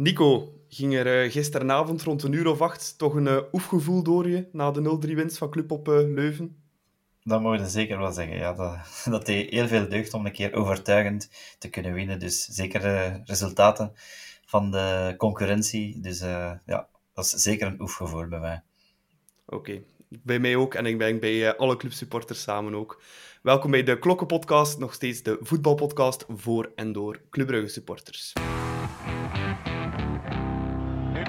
Nico, 0.00 0.52
ging 0.68 0.94
er 0.94 1.24
uh, 1.24 1.32
gisteravond 1.32 2.02
rond 2.02 2.22
een 2.22 2.32
uur 2.32 2.46
of 2.46 2.60
acht 2.60 2.98
toch 2.98 3.14
een 3.14 3.26
uh, 3.26 3.38
oefgevoel 3.52 4.02
door 4.02 4.28
je 4.28 4.48
na 4.52 4.70
de 4.70 4.98
0-3 5.06 5.14
winst 5.14 5.38
van 5.38 5.50
Club 5.50 5.70
op 5.70 5.88
uh, 5.88 5.94
Leuven? 5.94 6.56
Dat 7.22 7.40
mogen 7.40 7.60
we 7.60 7.68
zeker 7.68 7.98
wel 7.98 8.12
zeggen. 8.12 8.36
Ja, 8.36 8.52
dat, 8.52 8.76
dat 9.14 9.26
deed 9.26 9.50
heel 9.50 9.66
veel 9.68 9.88
deugd 9.88 10.14
om 10.14 10.26
een 10.26 10.32
keer 10.32 10.54
overtuigend 10.54 11.30
te 11.58 11.68
kunnen 11.68 11.92
winnen. 11.92 12.18
Dus 12.18 12.44
zeker 12.44 12.80
resultaten 13.24 13.92
van 14.46 14.70
de 14.70 15.14
concurrentie. 15.16 16.00
Dus 16.00 16.20
ja, 16.20 16.88
dat 17.14 17.24
is 17.24 17.30
zeker 17.30 17.66
een 17.66 17.80
oefgevoel 17.80 18.28
bij 18.28 18.40
mij. 18.40 18.62
Oké, 19.46 19.82
bij 20.08 20.38
mij 20.38 20.56
ook 20.56 20.74
en 20.74 20.86
ik 20.86 20.98
ben 20.98 21.20
bij 21.20 21.56
alle 21.56 21.76
clubsupporters 21.76 22.42
samen 22.42 22.74
ook. 22.74 23.02
Welkom 23.42 23.70
bij 23.70 23.82
de 23.82 23.98
Klokkenpodcast, 23.98 24.78
nog 24.78 24.94
steeds 24.94 25.22
de 25.22 25.38
voetbalpodcast 25.40 26.24
voor 26.28 26.72
en 26.74 26.92
door 26.92 27.20
Club 27.30 27.46
Brugge 27.46 27.68
supporters. 27.68 28.32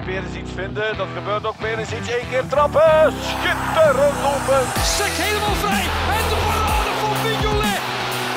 Nu 0.00 0.06
Perens 0.06 0.34
iets 0.36 0.52
vinden, 0.54 0.96
dat 0.96 1.06
gebeurt 1.14 1.46
ook. 1.46 1.56
Perens 1.56 1.92
iets, 1.92 2.08
één 2.08 2.28
keer 2.30 2.46
trappen, 2.48 3.12
schitterend 3.28 4.18
lopen. 4.26 4.62
Sek 4.96 5.14
helemaal 5.24 5.56
vrij 5.64 5.86
en 6.16 6.24
de 6.32 6.38
parade 6.48 6.92
van 7.00 7.14
Mignolet. 7.24 7.82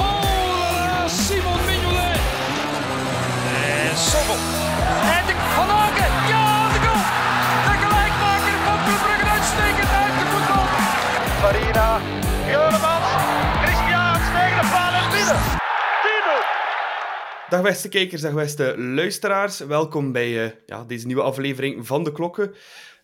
Oh, 0.07 1.05
Simon 1.23 1.59
Mignolet. 1.69 2.19
En 3.89 3.97
Sommel. 4.09 4.39
En 5.17 5.23
de 5.29 5.35
Van 5.55 5.69
Aken, 5.83 6.13
ja, 6.33 6.45
de 6.73 6.79
goal. 6.85 7.03
De 7.67 7.73
gelijkmaker 7.83 8.57
van 8.65 8.77
Club 8.85 8.99
Brugge 9.03 9.27
uitstekend 9.35 9.91
uit 10.03 10.15
de 10.19 10.25
voetbal. 10.31 10.65
Farina, 11.41 11.89
Juremans, 12.51 13.22
Dag 17.53 17.61
beste 17.61 17.89
kijkers, 17.89 18.21
dag 18.21 18.33
beste 18.33 18.77
luisteraars. 18.77 19.59
Welkom 19.59 20.11
bij 20.11 20.45
uh, 20.45 20.51
ja, 20.65 20.83
deze 20.83 21.05
nieuwe 21.05 21.21
aflevering 21.21 21.87
van 21.87 22.03
De 22.03 22.11
Klokken. 22.11 22.53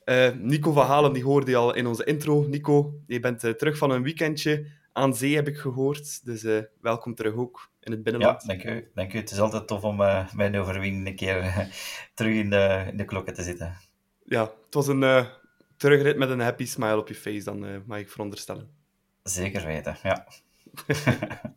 Uh, 0.06 0.30
Nico 0.30 0.72
van 0.72 0.86
Halen, 0.86 1.14
die 1.14 1.24
hoorde 1.24 1.52
je 1.52 1.58
al 1.58 1.76
in 1.76 1.88
onze 1.88 2.04
intro. 2.04 2.46
Nico, 2.48 3.00
je 3.08 3.20
bent 3.20 3.44
uh, 3.44 3.52
terug 3.52 3.78
van 3.78 3.92
een 3.92 4.04
weekendje 4.04 4.66
aan 4.94 5.16
zee, 5.16 5.36
heb 5.36 5.48
ik 5.48 5.58
gehoord. 5.58 6.26
Dus 6.26 6.46
welkom 6.82 7.16
terug 7.16 7.34
ook 7.34 7.70
in 7.80 7.92
het 7.92 8.04
binnenland. 8.04 8.42
Ja, 8.42 8.48
dank 8.48 8.64
u. 8.64 8.90
Dank 8.94 9.14
u. 9.14 9.18
Het 9.18 9.32
is 9.32 9.40
altijd 9.40 9.68
tof 9.68 9.84
om 9.84 9.96
mijn 10.34 10.58
overwinning 10.58 11.08
een 11.08 11.16
keer 11.16 11.68
terug 12.16 12.34
in 12.34 12.50
de, 12.50 12.86
in 12.88 12.98
de 12.98 13.06
klokken 13.06 13.34
te 13.34 13.44
zitten. 13.44 13.78
Ja, 14.26 14.42
het 14.42 14.74
was 14.74 14.88
een 14.88 15.28
terugrit 15.78 16.18
met 16.18 16.30
een 16.30 16.40
happy 16.40 16.66
smile 16.66 16.98
op 16.98 17.08
je 17.08 17.16
face, 17.16 17.44
dan 17.44 17.84
mag 17.86 18.00
ik 18.00 18.10
veronderstellen. 18.10 18.70
Zeker 19.24 19.66
weten, 19.66 19.98
ja. 20.04 20.28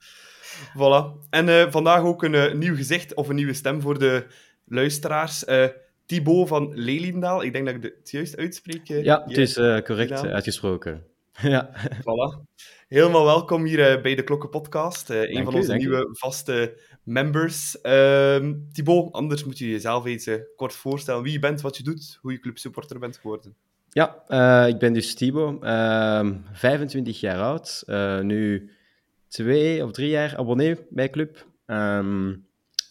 Voilà. 0.76 1.26
En 1.30 1.48
uh, 1.48 1.70
vandaag 1.70 2.02
ook 2.02 2.22
een 2.22 2.34
uh, 2.34 2.52
nieuw 2.52 2.76
gezicht 2.76 3.14
of 3.14 3.28
een 3.28 3.34
nieuwe 3.34 3.52
stem 3.52 3.80
voor 3.80 3.98
de 3.98 4.26
luisteraars. 4.64 5.44
Uh, 5.44 5.66
Thibaut 6.06 6.48
van 6.48 6.72
Leliendaal. 6.74 7.42
Ik 7.42 7.52
denk 7.52 7.66
dat 7.66 7.74
ik 7.74 7.82
het 7.82 8.10
juist 8.10 8.36
uitspreek. 8.36 8.86
ja, 8.86 9.22
het 9.26 9.38
is 9.38 9.54
correct 9.54 10.26
uitgesproken. 10.26 11.04
ja. 11.42 11.70
Voilà. 12.00 12.50
Helemaal 12.88 13.24
welkom 13.24 13.64
hier 13.64 14.00
bij 14.00 14.14
de 14.14 14.24
Klokken 14.24 14.50
Podcast. 14.50 15.08
een 15.10 15.44
van 15.44 15.54
onze 15.54 15.74
nieuwe 15.74 16.08
vaste 16.12 16.78
members. 17.02 17.80
Ehm, 17.80 18.54
Thibaut, 18.72 19.12
anders 19.12 19.44
moet 19.44 19.58
je 19.58 19.70
jezelf 19.70 20.04
eens 20.04 20.30
kort 20.56 20.72
voorstellen 20.72 21.22
wie 21.22 21.32
je 21.32 21.38
bent, 21.38 21.60
wat 21.60 21.76
je 21.76 21.82
doet, 21.82 22.18
hoe 22.20 22.32
je 22.32 22.40
clubsupporter 22.40 22.98
bent 22.98 23.16
geworden. 23.16 23.54
Ja, 23.88 24.66
ik 24.66 24.78
ben 24.78 24.92
dus 24.92 25.14
Thibaut, 25.14 25.58
25 26.52 27.20
jaar 27.20 27.40
oud. 27.40 27.84
nu 28.22 28.70
twee 29.32 29.84
of 29.84 29.92
drie 29.92 30.08
jaar 30.08 30.36
abonnee 30.36 30.76
bij 30.90 31.10
Club. 31.10 31.46
Ehm, 31.66 32.34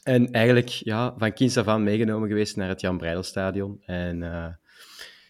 en 0.04 0.32
eigenlijk 0.32 0.68
ja, 0.68 1.14
van 1.18 1.34
kinds 1.34 1.58
af 1.58 1.68
aan 1.68 1.84
meegenomen 1.84 2.28
geweest 2.28 2.56
naar 2.56 2.70
het 2.70 2.82
Jan 2.82 2.98
Breidelstadion. 2.98 3.82
En 3.86 4.22
uh, 4.22 4.48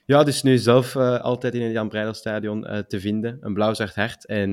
ja, 0.06 0.24
dus 0.24 0.44
nu 0.44 0.58
zelf 0.58 0.96
uh, 0.96 1.20
altijd 1.20 1.54
in 1.54 1.62
het 1.62 1.72
Jan 1.72 1.90
Breidelstadion 1.90 2.74
uh, 2.74 2.78
te 2.78 3.00
vinden. 3.00 3.38
Een 3.42 3.54
blauw-zwart 3.54 3.96
hart. 3.96 4.26
En 4.26 4.52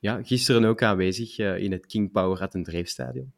ja, 0.00 0.22
gisteren 0.22 0.64
ook 0.64 0.82
aanwezig 0.82 1.38
in 1.38 1.72
het 1.72 1.86
King 1.86 2.12
Power 2.12 2.40
at 2.40 2.54
een 2.54 2.64
Dreefstadion. 2.64 3.32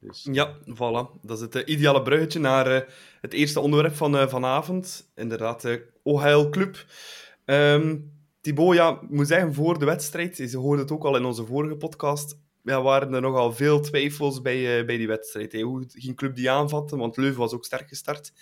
Dus. 0.00 0.28
Ja, 0.32 0.56
voilà. 0.66 1.20
Dat 1.22 1.36
is 1.36 1.40
het 1.40 1.54
ideale 1.54 2.02
bruggetje 2.02 2.38
naar 2.38 2.86
het 3.20 3.32
eerste 3.32 3.60
onderwerp 3.60 3.94
van 3.94 4.28
vanavond. 4.28 5.10
Inderdaad, 5.14 5.62
de 5.62 5.86
Oheil 6.02 6.48
Club. 6.48 6.84
Um, 7.44 8.19
Thibaut, 8.40 8.74
ja, 8.74 9.00
moet 9.08 9.26
zeggen, 9.26 9.54
voor 9.54 9.78
de 9.78 9.84
wedstrijd, 9.84 10.36
je 10.36 10.56
hoorde 10.56 10.82
het 10.82 10.90
ook 10.90 11.04
al 11.04 11.16
in 11.16 11.24
onze 11.24 11.46
vorige 11.46 11.76
podcast, 11.76 12.38
ja, 12.62 12.82
waren 12.82 13.14
er 13.14 13.20
nogal 13.20 13.52
veel 13.52 13.80
twijfels 13.80 14.42
bij, 14.42 14.80
uh, 14.80 14.86
bij 14.86 14.96
die 14.96 15.06
wedstrijd. 15.06 15.52
Hè. 15.52 15.60
Hoe 15.60 15.84
ging 15.88 16.16
club 16.16 16.34
die 16.34 16.50
aanvatten? 16.50 16.98
Want 16.98 17.16
Leuven 17.16 17.38
was 17.38 17.52
ook 17.52 17.64
sterk 17.64 17.88
gestart. 17.88 18.32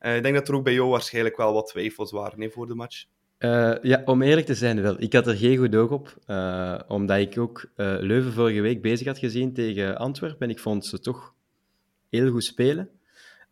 Uh, 0.00 0.16
ik 0.16 0.22
denk 0.22 0.34
dat 0.34 0.48
er 0.48 0.54
ook 0.54 0.64
bij 0.64 0.72
jou 0.72 0.88
waarschijnlijk 0.88 1.36
wel 1.36 1.52
wat 1.52 1.66
twijfels 1.66 2.10
waren 2.10 2.40
hè, 2.40 2.50
voor 2.50 2.66
de 2.66 2.74
match. 2.74 3.04
Uh, 3.38 3.74
ja, 3.82 4.02
om 4.04 4.22
eerlijk 4.22 4.46
te 4.46 4.54
zijn 4.54 4.82
wel. 4.82 5.02
Ik 5.02 5.12
had 5.12 5.26
er 5.26 5.36
geen 5.36 5.56
goed 5.56 5.76
oog 5.76 5.90
op, 5.90 6.16
omdat 6.88 7.18
ik 7.18 7.38
ook 7.38 7.70
Leuven 7.76 8.32
vorige 8.32 8.60
week 8.60 8.82
bezig 8.82 9.06
had 9.06 9.18
gezien 9.18 9.52
tegen 9.52 9.98
Antwerpen. 9.98 10.40
En 10.40 10.50
ik 10.50 10.58
vond 10.58 10.86
ze 10.86 11.00
toch 11.00 11.34
heel 12.10 12.30
goed 12.30 12.44
spelen. 12.44 12.90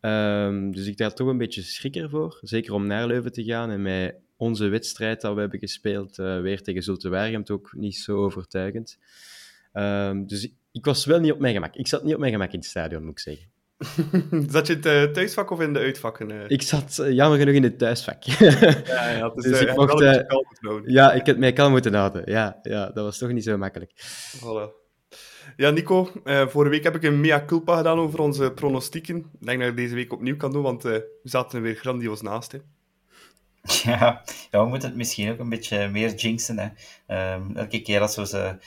Um, 0.01 0.71
dus 0.71 0.87
ik 0.87 0.99
had 0.99 1.15
toch 1.15 1.27
een 1.27 1.37
beetje 1.37 1.61
schrik 1.61 1.95
ervoor. 1.95 2.37
Zeker 2.41 2.73
om 2.73 2.87
naar 2.87 3.07
Leuven 3.07 3.31
te 3.31 3.43
gaan 3.43 3.69
en 3.69 3.81
mij 3.81 4.15
onze 4.41 4.67
wedstrijd 4.67 5.21
dat 5.21 5.33
we 5.33 5.39
hebben 5.39 5.59
gespeeld, 5.59 6.17
uh, 6.17 6.41
weer 6.41 6.61
tegen 6.61 6.83
Zulte 6.83 7.09
Waregem, 7.09 7.43
ook 7.51 7.73
niet 7.73 7.95
zo 7.95 8.17
overtuigend. 8.17 8.97
Um, 9.73 10.27
dus 10.27 10.43
ik, 10.43 10.53
ik, 10.71 10.85
was 10.85 11.05
wel 11.05 11.19
niet 11.19 11.31
op 11.31 11.39
mijn 11.39 11.53
gemak. 11.53 11.75
Ik 11.75 11.87
zat 11.87 12.03
niet 12.03 12.13
op 12.13 12.19
mijn 12.19 12.31
gemak 12.31 12.51
in 12.51 12.59
het 12.59 12.67
stadion, 12.67 13.03
moet 13.03 13.11
ik 13.11 13.19
zeggen. 13.19 13.49
zat 14.51 14.67
je 14.67 14.73
in 14.73 14.79
het 14.79 15.07
uh, 15.09 15.13
thuisvak 15.13 15.49
of 15.49 15.61
in 15.61 15.73
de 15.73 15.79
uitvakken? 15.79 16.29
Uh? 16.29 16.43
Ik 16.47 16.61
zat 16.61 16.97
uh, 17.01 17.11
jammer 17.11 17.39
genoeg 17.39 17.55
in 17.55 17.63
het 17.63 17.77
thuisvak. 17.77 18.23
ja, 18.23 19.09
ja, 19.09 19.29
dus, 19.35 19.43
dus 19.43 19.61
ik 19.61 19.75
mocht... 19.75 20.03
ja, 20.85 21.11
ik 21.11 21.25
had 21.25 21.37
mij 21.37 21.53
kalm 21.53 21.71
moeten 21.71 21.93
houden. 21.93 22.21
Ja, 22.25 22.59
ja, 22.61 22.85
dat 22.85 23.03
was 23.03 23.17
toch 23.17 23.31
niet 23.31 23.43
zo 23.43 23.57
makkelijk. 23.57 23.91
Voilà. 24.37 24.79
Ja, 25.55 25.69
Nico, 25.69 26.11
vorige 26.23 26.69
week 26.69 26.83
heb 26.83 26.95
ik 26.95 27.03
een 27.03 27.21
mea 27.21 27.45
culpa 27.45 27.77
gedaan 27.77 27.99
over 27.99 28.19
onze 28.19 28.51
pronostieken. 28.51 29.17
Ik 29.17 29.45
denk 29.45 29.59
dat 29.59 29.69
ik 29.69 29.75
deze 29.75 29.95
week 29.95 30.13
opnieuw 30.13 30.37
kan 30.37 30.51
doen, 30.51 30.63
want 30.63 30.83
we 30.83 31.19
zaten 31.23 31.57
er 31.57 31.63
weer 31.63 31.75
grandioos 31.75 32.21
naast. 32.21 32.51
Hè. 32.51 32.57
Ja, 33.83 34.23
ja, 34.51 34.63
we 34.63 34.69
moeten 34.69 34.89
het 34.89 34.97
misschien 34.97 35.31
ook 35.31 35.39
een 35.39 35.49
beetje 35.49 35.87
meer 35.87 36.13
jinxen. 36.13 36.57
Hè. 36.59 37.33
Um, 37.33 37.55
elke 37.57 37.81
keer 37.81 38.01
als 38.01 38.15
we 38.15 38.27
ze 38.27 38.57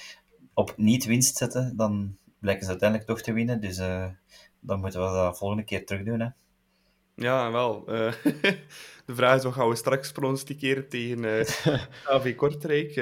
op 0.55 0.75
niet-winst 0.77 1.37
zetten, 1.37 1.77
dan 1.77 2.17
blijken 2.39 2.65
ze 2.65 2.71
uiteindelijk 2.71 3.09
toch 3.09 3.21
te 3.21 3.33
winnen. 3.33 3.61
Dus 3.61 3.79
uh, 3.79 4.07
dan 4.61 4.81
moeten 4.81 5.01
we 5.01 5.07
dat 5.07 5.39
volgende 5.39 5.65
keer 5.65 5.87
terug 5.87 6.03
doen. 6.03 6.21
Hè. 6.21 6.29
Ja, 7.17 7.53
wel. 7.53 7.85
Uh, 7.89 8.13
de 9.07 9.15
vraag 9.15 9.37
is, 9.37 9.45
wat 9.45 9.53
gaan 9.53 9.69
we 9.69 9.75
straks 9.75 10.13
pronosticeren 10.13 10.89
tegen 10.89 11.25
uh, 11.25 11.41
eh, 11.41 11.81
AV 12.13 12.35
Kortrijk? 12.35 12.95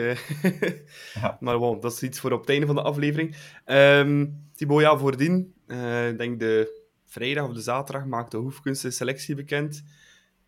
ja. 1.15 1.37
Maar 1.41 1.59
bon, 1.59 1.81
dat 1.81 1.93
is 1.93 2.03
iets 2.03 2.21
voor 2.21 2.33
op 2.33 2.41
het 2.41 2.49
einde 2.49 2.67
van 2.67 2.75
de 2.75 2.83
aflevering. 2.83 3.37
Um, 3.67 4.51
Thibaut, 4.55 4.81
ja, 4.81 4.99
voordien, 4.99 5.55
ik 6.09 6.19
denk 6.19 6.41
de 6.41 6.81
vrijdag 7.05 7.49
of 7.49 7.55
de 7.55 7.61
zaterdag 7.61 8.07
maakte 8.07 8.37
Hoefkunst 8.37 8.93
selectie 8.93 9.35
bekend 9.35 9.83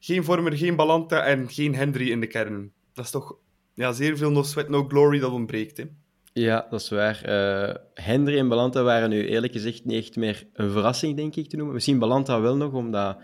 geen 0.05 0.25
Vormer, 0.25 0.57
geen 0.57 0.77
Balanta 0.77 1.25
en 1.25 1.51
geen 1.51 1.75
Hendry 1.75 2.11
in 2.11 2.21
de 2.21 2.27
kern. 2.27 2.73
Dat 2.93 3.05
is 3.05 3.11
toch 3.11 3.37
ja, 3.75 3.93
zeer 3.93 4.17
veel 4.17 4.31
no 4.31 4.43
sweat, 4.43 4.69
no 4.69 4.85
glory 4.85 5.19
dat 5.19 5.33
ontbreekt. 5.33 5.77
Hè? 5.77 5.85
Ja, 6.33 6.67
dat 6.71 6.81
is 6.81 6.89
waar. 6.89 7.23
Uh, 7.29 7.75
Hendry 7.95 8.39
en 8.39 8.49
Balanta 8.49 8.83
waren 8.83 9.11
nu 9.11 9.27
eerlijk 9.27 9.53
gezegd 9.53 9.85
niet 9.85 10.05
echt 10.05 10.17
meer 10.17 10.47
een 10.53 10.71
verrassing, 10.71 11.17
denk 11.17 11.37
ik, 11.37 11.49
te 11.49 11.57
noemen. 11.57 11.75
Misschien 11.75 11.99
Balanta 11.99 12.41
wel 12.41 12.57
nog, 12.57 12.73
omdat 12.73 13.19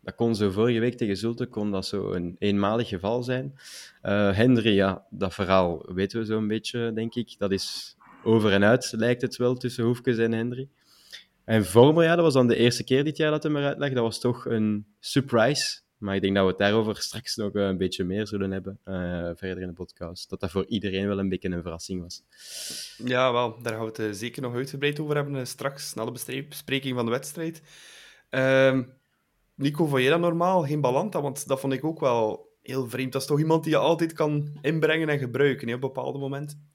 dat 0.00 0.14
kon 0.14 0.34
zo 0.34 0.50
vorige 0.50 0.78
week 0.78 0.96
tegen 0.96 1.16
Zulte 1.16 1.46
kon 1.46 1.70
dat 1.70 1.86
zo 1.86 2.12
een 2.12 2.36
eenmalig 2.38 2.88
geval 2.88 3.22
zijn. 3.22 3.54
Uh, 4.02 4.32
Hendry, 4.36 4.74
ja, 4.74 5.04
dat 5.10 5.34
verhaal 5.34 5.94
weten 5.94 6.18
we 6.18 6.24
zo'n 6.24 6.48
beetje, 6.48 6.92
denk 6.94 7.14
ik. 7.14 7.34
Dat 7.38 7.52
is 7.52 7.96
over 8.24 8.52
en 8.52 8.64
uit, 8.64 8.92
lijkt 8.96 9.22
het 9.22 9.36
wel, 9.36 9.54
tussen 9.54 9.84
Hoefkes 9.84 10.18
en 10.18 10.32
Hendry. 10.32 10.68
En 11.44 11.64
Vormer, 11.64 12.04
ja, 12.04 12.14
dat 12.14 12.24
was 12.24 12.34
dan 12.34 12.46
de 12.46 12.56
eerste 12.56 12.84
keer 12.84 13.04
dit 13.04 13.16
jaar 13.16 13.30
dat 13.30 13.42
hij 13.42 13.52
eruit 13.52 13.78
lag. 13.78 13.92
Dat 13.92 14.02
was 14.02 14.20
toch 14.20 14.46
een 14.46 14.86
surprise 15.00 15.84
maar 15.98 16.14
ik 16.14 16.20
denk 16.20 16.34
dat 16.34 16.44
we 16.44 16.50
het 16.50 16.58
daarover 16.58 16.96
straks 16.96 17.36
nog 17.36 17.54
een 17.54 17.76
beetje 17.76 18.04
meer 18.04 18.26
zullen 18.26 18.50
hebben, 18.50 18.78
uh, 18.84 18.94
verder 19.34 19.60
in 19.60 19.68
de 19.68 19.74
podcast. 19.74 20.30
Dat 20.30 20.40
dat 20.40 20.50
voor 20.50 20.66
iedereen 20.66 21.08
wel 21.08 21.18
een 21.18 21.28
beetje 21.28 21.48
een 21.48 21.62
verrassing 21.62 22.02
was. 22.02 22.22
Ja, 23.04 23.32
wel, 23.32 23.62
daar 23.62 23.72
gaan 23.72 23.82
we 23.82 23.88
het 23.88 23.98
eh, 23.98 24.10
zeker 24.10 24.42
nog 24.42 24.54
uitgebreid 24.54 25.00
over 25.00 25.14
hebben, 25.14 25.46
straks, 25.46 25.94
na 25.94 26.04
de 26.04 26.44
bespreking 26.48 26.94
van 26.94 27.04
de 27.04 27.10
wedstrijd. 27.10 27.62
Uh, 28.30 28.80
Nico, 29.54 29.86
vond 29.86 30.00
jij 30.00 30.10
dat 30.10 30.20
normaal? 30.20 30.62
Geen 30.62 30.80
Balanta? 30.80 31.20
Want 31.20 31.48
dat 31.48 31.60
vond 31.60 31.72
ik 31.72 31.84
ook 31.84 32.00
wel 32.00 32.54
heel 32.62 32.88
vreemd. 32.88 33.12
Dat 33.12 33.20
is 33.20 33.26
toch 33.28 33.38
iemand 33.38 33.62
die 33.64 33.72
je 33.72 33.78
altijd 33.78 34.12
kan 34.12 34.58
inbrengen 34.60 35.08
en 35.08 35.18
gebruiken, 35.18 35.68
hè, 35.68 35.74
op 35.74 35.80
bepaalde 35.80 36.18
momenten? 36.18 36.68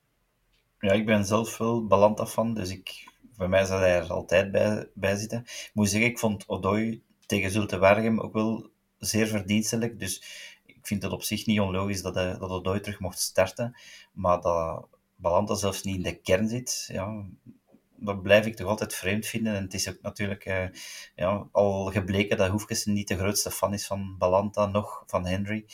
Ja, 0.79 0.91
ik 0.91 1.05
ben 1.05 1.25
zelf 1.25 1.57
wel 1.57 1.85
Balanta 1.85 2.25
fan, 2.25 2.53
dus 2.53 2.71
ik, 2.71 3.11
voor 3.35 3.49
mij 3.49 3.65
zal 3.65 3.79
hij 3.79 3.95
er 3.95 4.11
altijd 4.11 4.51
bij, 4.51 4.89
bij 4.93 5.15
zitten. 5.15 5.39
Ik 5.39 5.71
moet 5.73 5.89
zeggen, 5.89 6.09
ik 6.09 6.19
vond 6.19 6.47
Odoi 6.47 7.03
tegen 7.25 7.51
Zulte 7.51 7.77
Waregem 7.77 8.19
ook 8.19 8.33
wel 8.33 8.70
zeer 9.01 9.27
verdienstelijk. 9.27 9.99
Dus 9.99 10.23
ik 10.65 10.79
vind 10.81 11.03
het 11.03 11.11
op 11.11 11.23
zich 11.23 11.45
niet 11.45 11.59
onlogisch 11.59 12.01
dat 12.01 12.15
hij, 12.15 12.37
dat 12.37 12.49
hij 12.49 12.59
nooit 12.59 12.83
terug 12.83 12.99
mocht 12.99 13.19
starten. 13.19 13.77
Maar 14.13 14.41
dat 14.41 14.87
Balanta 15.15 15.55
zelfs 15.55 15.83
niet 15.83 15.95
in 15.95 16.03
de 16.03 16.21
kern 16.21 16.47
zit, 16.47 16.85
ja, 16.87 17.25
dat 17.95 18.21
blijf 18.21 18.45
ik 18.45 18.55
toch 18.55 18.67
altijd 18.67 18.95
vreemd 18.95 19.25
vinden. 19.25 19.55
En 19.55 19.63
het 19.63 19.73
is 19.73 19.89
ook 19.89 20.01
natuurlijk 20.01 20.45
uh, 20.45 20.67
ja, 21.15 21.47
al 21.51 21.85
gebleken 21.91 22.37
dat 22.37 22.49
Hoefkes 22.49 22.85
niet 22.85 23.07
de 23.07 23.17
grootste 23.17 23.51
fan 23.51 23.73
is 23.73 23.87
van 23.87 24.17
Balanta, 24.17 24.65
nog 24.65 25.03
van 25.05 25.25
Henry. 25.25 25.65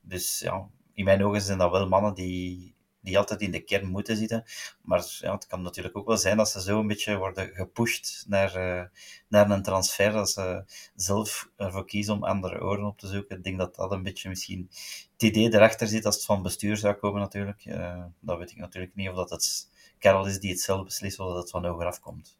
Dus 0.00 0.38
ja, 0.38 0.68
in 0.94 1.04
mijn 1.04 1.24
ogen 1.24 1.40
zijn 1.40 1.58
dat 1.58 1.70
wel 1.70 1.88
mannen 1.88 2.14
die, 2.14 2.74
die 3.00 3.18
altijd 3.18 3.40
in 3.40 3.50
de 3.50 3.60
kern 3.60 3.86
moeten 3.86 4.16
zitten. 4.16 4.44
Maar 4.82 5.04
ja, 5.20 5.32
het 5.32 5.46
kan 5.46 5.62
natuurlijk 5.62 5.96
ook 5.96 6.06
wel 6.06 6.16
zijn 6.16 6.36
dat 6.36 6.48
ze 6.48 6.62
zo 6.62 6.80
een 6.80 6.86
beetje 6.86 7.16
worden 7.16 7.48
gepusht 7.54 8.24
naar, 8.28 8.56
uh, 8.56 8.84
naar 9.28 9.50
een 9.50 9.62
transfer, 9.62 10.12
dat 10.12 10.30
ze 10.30 10.64
zelf 10.94 11.50
ervoor 11.56 11.84
kiezen 11.84 12.14
om 12.14 12.24
andere 12.24 12.60
oren 12.60 12.84
op 12.84 12.98
te 12.98 13.06
zoeken. 13.06 13.36
Ik 13.36 13.44
denk 13.44 13.58
dat 13.58 13.74
dat 13.74 13.92
een 13.92 14.02
beetje 14.02 14.28
misschien 14.28 14.68
het 15.12 15.22
idee 15.22 15.54
erachter 15.54 15.86
zit 15.86 16.04
als 16.04 16.14
het 16.14 16.24
van 16.24 16.42
bestuur 16.42 16.76
zou 16.76 16.94
komen 16.94 17.20
natuurlijk. 17.20 17.64
Uh, 17.64 18.04
dat 18.20 18.38
weet 18.38 18.50
ik 18.50 18.56
natuurlijk 18.56 18.94
niet 18.94 19.08
of 19.08 19.14
dat 19.14 19.30
het 19.30 19.68
Karel 19.98 20.26
is 20.26 20.40
die 20.40 20.50
het 20.50 20.60
zelf 20.60 20.84
beslist 20.84 21.18
of 21.18 21.26
dat 21.26 21.36
het 21.36 21.50
van 21.50 21.64
hoger 21.64 21.86
afkomt. 21.86 22.38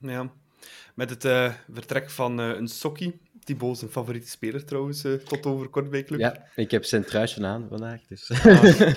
Ja, 0.00 0.32
met 0.94 1.10
het 1.10 1.24
uh, 1.24 1.54
vertrek 1.72 2.10
van 2.10 2.38
een 2.38 2.68
Sokkie 2.68 3.20
Thibaut 3.48 3.78
zijn 3.78 3.90
favoriete 3.90 4.28
speler 4.28 4.64
trouwens, 4.64 5.04
uh, 5.04 5.14
tot 5.14 5.46
over 5.46 5.68
kort 5.68 5.90
bij 5.90 6.04
club. 6.04 6.20
Ja, 6.20 6.46
ik 6.54 6.70
heb 6.70 6.84
zijn 6.84 7.04
truisje 7.04 7.46
aan 7.46 7.66
vandaag. 7.68 8.00
Dus. 8.08 8.30
Ah. 8.30 8.96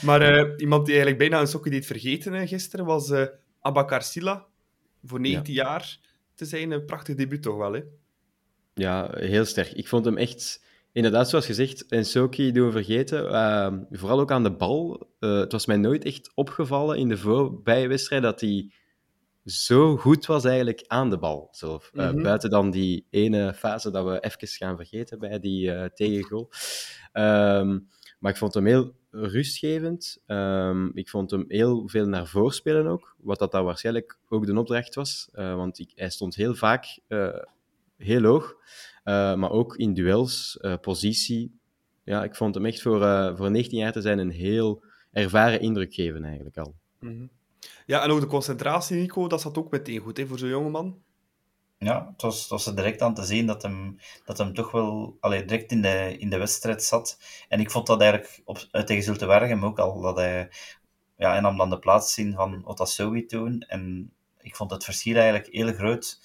maar 0.06 0.46
uh, 0.46 0.52
iemand 0.56 0.86
die 0.86 0.94
eigenlijk 0.94 1.18
bijna 1.18 1.40
een 1.40 1.46
sokje 1.46 1.70
deed 1.70 1.86
vergeten 1.86 2.34
uh, 2.34 2.48
gisteren 2.48 2.84
was 2.84 3.12
Abakar 3.60 4.02
Silla. 4.02 4.46
Voor 5.04 5.20
19 5.20 5.54
ja. 5.54 5.62
jaar 5.62 5.98
te 6.34 6.44
zijn, 6.44 6.70
een 6.70 6.84
prachtig 6.84 7.14
debuut 7.14 7.42
toch 7.42 7.56
wel, 7.56 7.72
hè? 7.72 7.82
Ja, 8.74 9.10
heel 9.14 9.44
sterk. 9.44 9.72
Ik 9.72 9.88
vond 9.88 10.04
hem 10.04 10.16
echt... 10.16 10.62
Inderdaad, 10.92 11.28
zoals 11.28 11.46
gezegd, 11.46 11.86
en 11.86 12.04
Soki 12.04 12.52
doen 12.52 12.72
vergeten. 12.72 13.24
Uh, 13.24 13.72
vooral 13.90 14.20
ook 14.20 14.30
aan 14.30 14.42
de 14.42 14.52
bal. 14.52 15.08
Het 15.18 15.52
was 15.52 15.66
mij 15.66 15.76
nooit 15.76 16.04
echt 16.04 16.30
opgevallen 16.34 16.98
in 16.98 17.08
de 17.08 17.16
voorbijwedstrijd 17.16 18.22
dat 18.22 18.40
hij 18.40 18.70
zo 19.44 19.96
goed 19.96 20.26
was 20.26 20.44
eigenlijk 20.44 20.84
aan 20.86 21.10
de 21.10 21.18
bal 21.18 21.48
zelf. 21.50 21.90
Mm 21.92 22.00
-hmm. 22.00 22.18
uh, 22.18 22.22
buiten 22.22 22.50
dan 22.50 22.70
die 22.70 23.06
ene 23.10 23.54
fase 23.54 23.90
dat 23.90 24.04
we 24.04 24.20
even 24.20 24.48
gaan 24.48 24.76
vergeten 24.76 25.18
bij 25.18 25.40
die 25.40 25.66
uh, 25.66 25.84
tegengoal. 25.84 26.50
Um, 27.12 27.88
maar 28.18 28.32
ik 28.32 28.36
vond 28.36 28.54
hem 28.54 28.66
heel 28.66 28.94
rustgevend. 29.10 30.22
Um, 30.26 30.90
ik 30.94 31.08
vond 31.08 31.30
hem 31.30 31.44
heel 31.48 31.88
veel 31.88 32.06
naar 32.06 32.26
voren 32.26 32.54
spelen 32.54 32.86
ook. 32.86 33.16
Wat 33.18 33.38
dat 33.38 33.52
dan 33.52 33.64
waarschijnlijk 33.64 34.18
ook 34.28 34.46
de 34.46 34.58
opdracht 34.58 34.94
was. 34.94 35.28
Uh, 35.34 35.54
want 35.54 35.78
ik, 35.78 35.92
hij 35.94 36.10
stond 36.10 36.34
heel 36.34 36.54
vaak 36.54 36.98
heel 37.96 38.22
hoog. 38.22 38.56
maar 39.04 39.50
ook 39.50 39.76
in 39.76 39.94
duels, 39.94 40.58
positie. 40.80 41.58
Ja, 42.04 42.24
ik 42.24 42.34
vond 42.34 42.54
hem 42.54 42.66
echt 42.66 42.82
voor, 42.82 43.36
voor 43.36 43.50
19 43.50 43.78
jaar 43.78 43.92
te 43.92 44.00
zijn 44.00 44.18
een 44.18 44.30
heel 44.30 44.82
ervaren 45.12 45.60
indruk 45.60 45.94
geven 45.94 46.24
eigenlijk 46.24 46.56
al. 46.56 46.74
Mm 47.00 47.10
-hmm. 47.10 47.30
Ja, 47.86 48.02
en 48.02 48.10
ook 48.10 48.20
de 48.20 48.26
concentratie, 48.26 48.96
Nico, 48.96 49.28
dat 49.28 49.40
zat 49.40 49.58
ook 49.58 49.70
meteen 49.70 50.00
goed 50.00 50.16
hè, 50.16 50.26
voor 50.26 50.38
zo'n 50.38 50.48
jongeman. 50.48 51.02
Ja, 51.78 52.08
het 52.12 52.22
was, 52.22 52.40
het 52.40 52.48
was 52.48 52.66
er 52.66 52.76
direct 52.76 53.02
aan 53.02 53.14
te 53.14 53.24
zien 53.24 53.46
dat 53.46 53.62
hem, 53.62 53.98
dat 54.24 54.38
hem 54.38 54.54
toch 54.54 54.70
wel 54.70 55.16
allee, 55.20 55.44
direct 55.44 55.72
in 55.72 55.82
de, 55.82 56.16
in 56.18 56.30
de 56.30 56.38
wedstrijd 56.38 56.82
zat. 56.82 57.18
En 57.48 57.60
ik 57.60 57.70
vond 57.70 57.86
dat 57.86 58.00
eigenlijk 58.00 58.42
op, 58.44 58.58
tegen 58.58 59.02
Zulte 59.02 59.26
Waregem 59.26 59.64
ook 59.64 59.78
al, 59.78 60.00
dat 60.00 60.16
hij... 60.16 60.50
Ja, 61.16 61.30
hij 61.30 61.40
nam 61.40 61.56
dan 61.56 61.70
de 61.70 61.78
plaats 61.78 62.18
in 62.18 62.34
van 62.34 62.66
Otasowi 62.66 63.26
toen. 63.26 63.60
En 63.60 64.12
ik 64.40 64.56
vond 64.56 64.70
het 64.70 64.84
verschil 64.84 65.16
eigenlijk 65.16 65.52
heel 65.52 65.72
groot. 65.72 66.20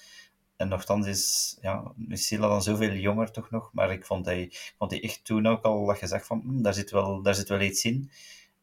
En 0.56 0.68
nogthans 0.68 1.06
is, 1.06 1.56
ja, 1.60 1.92
dan 2.28 2.62
zoveel 2.62 2.92
jonger 2.92 3.30
toch 3.30 3.50
nog. 3.50 3.70
Maar 3.72 3.92
ik 3.92 4.04
vond 4.04 4.26
hij, 4.26 4.52
vond 4.78 4.90
hij 4.90 5.02
echt 5.02 5.24
toen 5.24 5.46
ook 5.46 5.64
al 5.64 5.86
dat 5.86 6.00
je 6.00 6.20
van, 6.20 6.40
hm, 6.40 6.62
daar, 6.62 6.74
zit 6.74 6.90
wel, 6.90 7.22
daar 7.22 7.34
zit 7.34 7.48
wel 7.48 7.60
iets 7.60 7.84
in. 7.84 8.10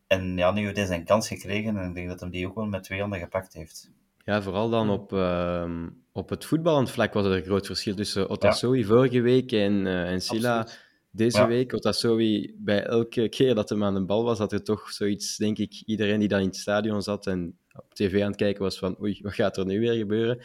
En 0.07 0.38
ja, 0.38 0.51
nu 0.51 0.63
heeft 0.63 0.77
hij 0.77 0.86
zijn 0.86 1.04
kans 1.04 1.27
gekregen 1.27 1.77
en 1.77 1.88
ik 1.89 1.95
denk 1.95 2.07
dat 2.07 2.19
hij 2.19 2.30
die 2.30 2.48
ook 2.48 2.56
wel 2.56 2.65
met 2.65 2.83
twee 2.83 3.00
handen 3.00 3.19
gepakt 3.19 3.54
heeft. 3.54 3.92
Ja, 4.24 4.42
vooral 4.42 4.69
dan 4.69 4.89
op, 4.89 5.13
uh, 5.13 5.88
op 6.12 6.30
het 6.30 6.45
voetballend 6.45 6.92
vlak 6.92 7.13
was 7.13 7.25
er 7.25 7.31
een 7.31 7.44
groot 7.44 7.65
verschil 7.65 7.95
tussen 7.95 8.30
Otasowi 8.30 8.80
ja. 8.80 8.86
vorige 8.86 9.21
week 9.21 9.51
en, 9.51 9.86
uh, 9.86 10.12
en 10.12 10.21
Silla 10.21 10.59
Absoluut. 10.59 10.86
deze 11.12 11.38
ja. 11.38 11.48
week. 11.48 11.74
Otasowi, 11.74 12.56
bij 12.57 12.83
elke 12.83 13.30
keer 13.30 13.56
dat 13.56 13.69
hij 13.69 13.81
aan 13.81 13.94
de 13.94 14.06
bal 14.06 14.24
was, 14.24 14.38
had 14.38 14.51
er 14.51 14.63
toch 14.63 14.92
zoiets, 14.92 15.38
denk 15.38 15.57
ik, 15.57 15.83
iedereen 15.86 16.19
die 16.19 16.27
dan 16.27 16.39
in 16.39 16.45
het 16.45 16.56
stadion 16.56 17.01
zat 17.01 17.27
en 17.27 17.57
op 17.74 17.94
tv 17.94 18.21
aan 18.21 18.27
het 18.27 18.36
kijken 18.36 18.63
was 18.63 18.77
van 18.77 19.01
oei, 19.01 19.19
wat 19.21 19.33
gaat 19.33 19.57
er 19.57 19.65
nu 19.65 19.80
weer 19.80 19.94
gebeuren? 19.94 20.39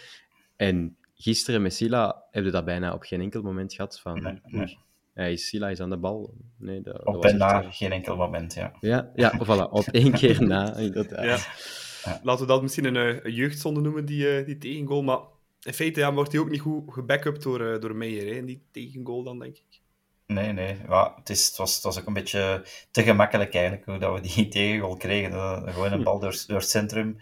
En 0.57 0.97
gisteren 1.15 1.63
met 1.63 1.75
Silla 1.75 2.25
heb 2.31 2.45
je 2.45 2.51
dat 2.51 2.65
bijna 2.65 2.95
op 2.95 3.03
geen 3.03 3.21
enkel 3.21 3.43
moment 3.43 3.75
gehad 3.75 4.01
van 4.01 4.23
nee, 4.23 4.41
nee. 4.45 4.79
Hij 5.15 5.33
is, 5.33 5.47
Sila 5.49 5.69
is 5.69 5.81
aan 5.81 5.91
de 5.91 5.97
bal. 5.97 6.35
Nee, 6.57 6.81
dat, 6.81 7.05
op 7.05 7.25
en 7.25 7.37
na, 7.37 7.63
echt... 7.63 7.77
geen 7.77 7.93
enkel 7.93 8.17
moment, 8.17 8.55
ja. 8.55 8.73
Ja, 8.81 9.11
ja 9.15 9.33
voilà, 9.45 9.71
op 9.71 9.87
één 9.91 10.13
keer 10.13 10.43
na, 10.43 10.77
inderdaad. 10.77 11.25
Ja. 11.25 11.39
Ja. 12.05 12.21
Laten 12.23 12.47
we 12.47 12.53
dat 12.53 12.63
misschien 12.63 12.85
een, 12.85 13.27
een 13.27 13.33
jeugdzonde 13.33 13.81
noemen, 13.81 14.05
die, 14.05 14.39
uh, 14.39 14.47
die 14.47 14.59
tegengoal. 14.59 15.03
Maar 15.03 15.19
in 15.63 15.75
feite 15.75 16.01
ja, 16.01 16.13
wordt 16.13 16.33
hij 16.33 16.41
ook 16.41 16.51
niet 16.51 16.61
goed 16.61 16.93
gebackupt 16.93 17.43
door, 17.43 17.61
uh, 17.61 17.81
door 17.81 17.97
Meijer, 17.97 18.35
hè, 18.35 18.45
die 18.45 18.67
tegengoal 18.71 19.23
dan, 19.23 19.39
denk 19.39 19.57
ik. 19.57 19.81
Nee, 20.27 20.53
nee. 20.53 20.77
Ja, 20.89 21.15
het, 21.17 21.31
is, 21.31 21.47
het, 21.47 21.57
was, 21.57 21.75
het 21.75 21.83
was 21.83 22.01
ook 22.01 22.07
een 22.07 22.13
beetje 22.13 22.65
te 22.91 23.03
gemakkelijk 23.03 23.55
eigenlijk, 23.55 23.85
hoe 23.85 23.99
dat 23.99 24.15
we 24.15 24.35
die 24.35 24.49
tegengoal 24.59 24.97
kregen. 24.97 25.33
Gewoon 25.73 25.93
een 25.93 26.03
bal 26.03 26.19
door, 26.19 26.45
door 26.47 26.59
het 26.59 26.69
centrum. 26.69 27.17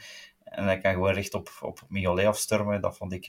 En 0.44 0.64
hij 0.64 0.78
kan 0.78 0.92
gewoon 0.92 1.12
recht 1.12 1.34
op, 1.34 1.50
op 1.60 1.80
Mignolet 1.88 2.26
afstormen. 2.26 2.80
Dat 2.80 2.96
vond 2.96 3.12
ik... 3.12 3.26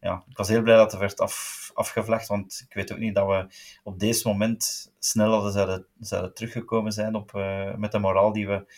ja, 0.00 0.24
ik 0.28 0.36
was 0.36 0.48
heel 0.48 0.62
blij 0.62 0.76
dat 0.76 0.92
er 0.92 0.98
werd 0.98 1.20
af, 1.20 1.70
afgevlacht, 1.74 2.28
want 2.28 2.64
ik 2.68 2.74
weet 2.74 2.92
ook 2.92 2.98
niet 2.98 3.14
dat 3.14 3.26
we 3.26 3.46
op 3.82 3.98
deze 3.98 4.28
moment 4.28 4.92
sneller 4.98 5.52
zouden, 5.52 5.86
zouden 6.00 6.34
teruggekomen 6.34 6.92
zijn 6.92 7.14
op, 7.14 7.32
uh, 7.34 7.74
met 7.74 7.92
de 7.92 7.98
moraal 7.98 8.32
die 8.32 8.48
we 8.48 8.72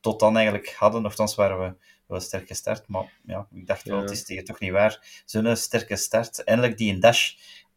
tot 0.00 0.20
dan 0.20 0.36
eigenlijk 0.36 0.74
hadden. 0.74 1.02
Nochtans 1.02 1.34
waren 1.34 1.58
we 1.58 1.74
wel 2.06 2.20
sterk 2.20 2.46
gestart, 2.46 2.88
maar 2.88 3.12
ja, 3.24 3.46
ik 3.52 3.66
dacht 3.66 3.84
wel, 3.84 3.96
ja. 3.96 4.02
het 4.02 4.10
is 4.10 4.24
tegen 4.24 4.44
toch 4.44 4.60
niet 4.60 4.70
waar. 4.70 5.22
Zo'n 5.24 5.56
sterke 5.56 5.96
start, 5.96 6.44
eindelijk 6.44 6.78
die 6.78 6.92
een 6.92 7.00
dash, 7.00 7.34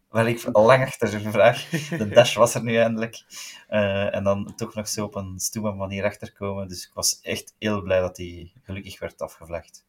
waar 0.10 0.28
ik 0.28 0.46
al 0.52 0.66
lang 0.66 0.84
achter 0.84 1.32
vraag. 1.32 1.70
De 2.00 2.10
dash 2.10 2.36
was 2.36 2.56
er 2.56 2.64
nu 2.64 2.78
eindelijk. 2.78 3.24
Uh, 3.70 4.16
en 4.16 4.24
dan 4.24 4.54
toch 4.56 4.74
nog 4.74 4.88
zo 4.88 5.06
op 5.06 5.16
een 5.16 5.40
stoeme 5.40 5.74
manier 5.74 6.04
achterkomen. 6.04 6.68
Dus 6.68 6.86
ik 6.88 6.94
was 6.94 7.20
echt 7.22 7.54
heel 7.60 7.82
blij 7.82 8.00
dat 8.00 8.16
die 8.16 8.54
gelukkig 8.64 9.00
werd 9.00 9.22
afgevlacht. 9.22 9.86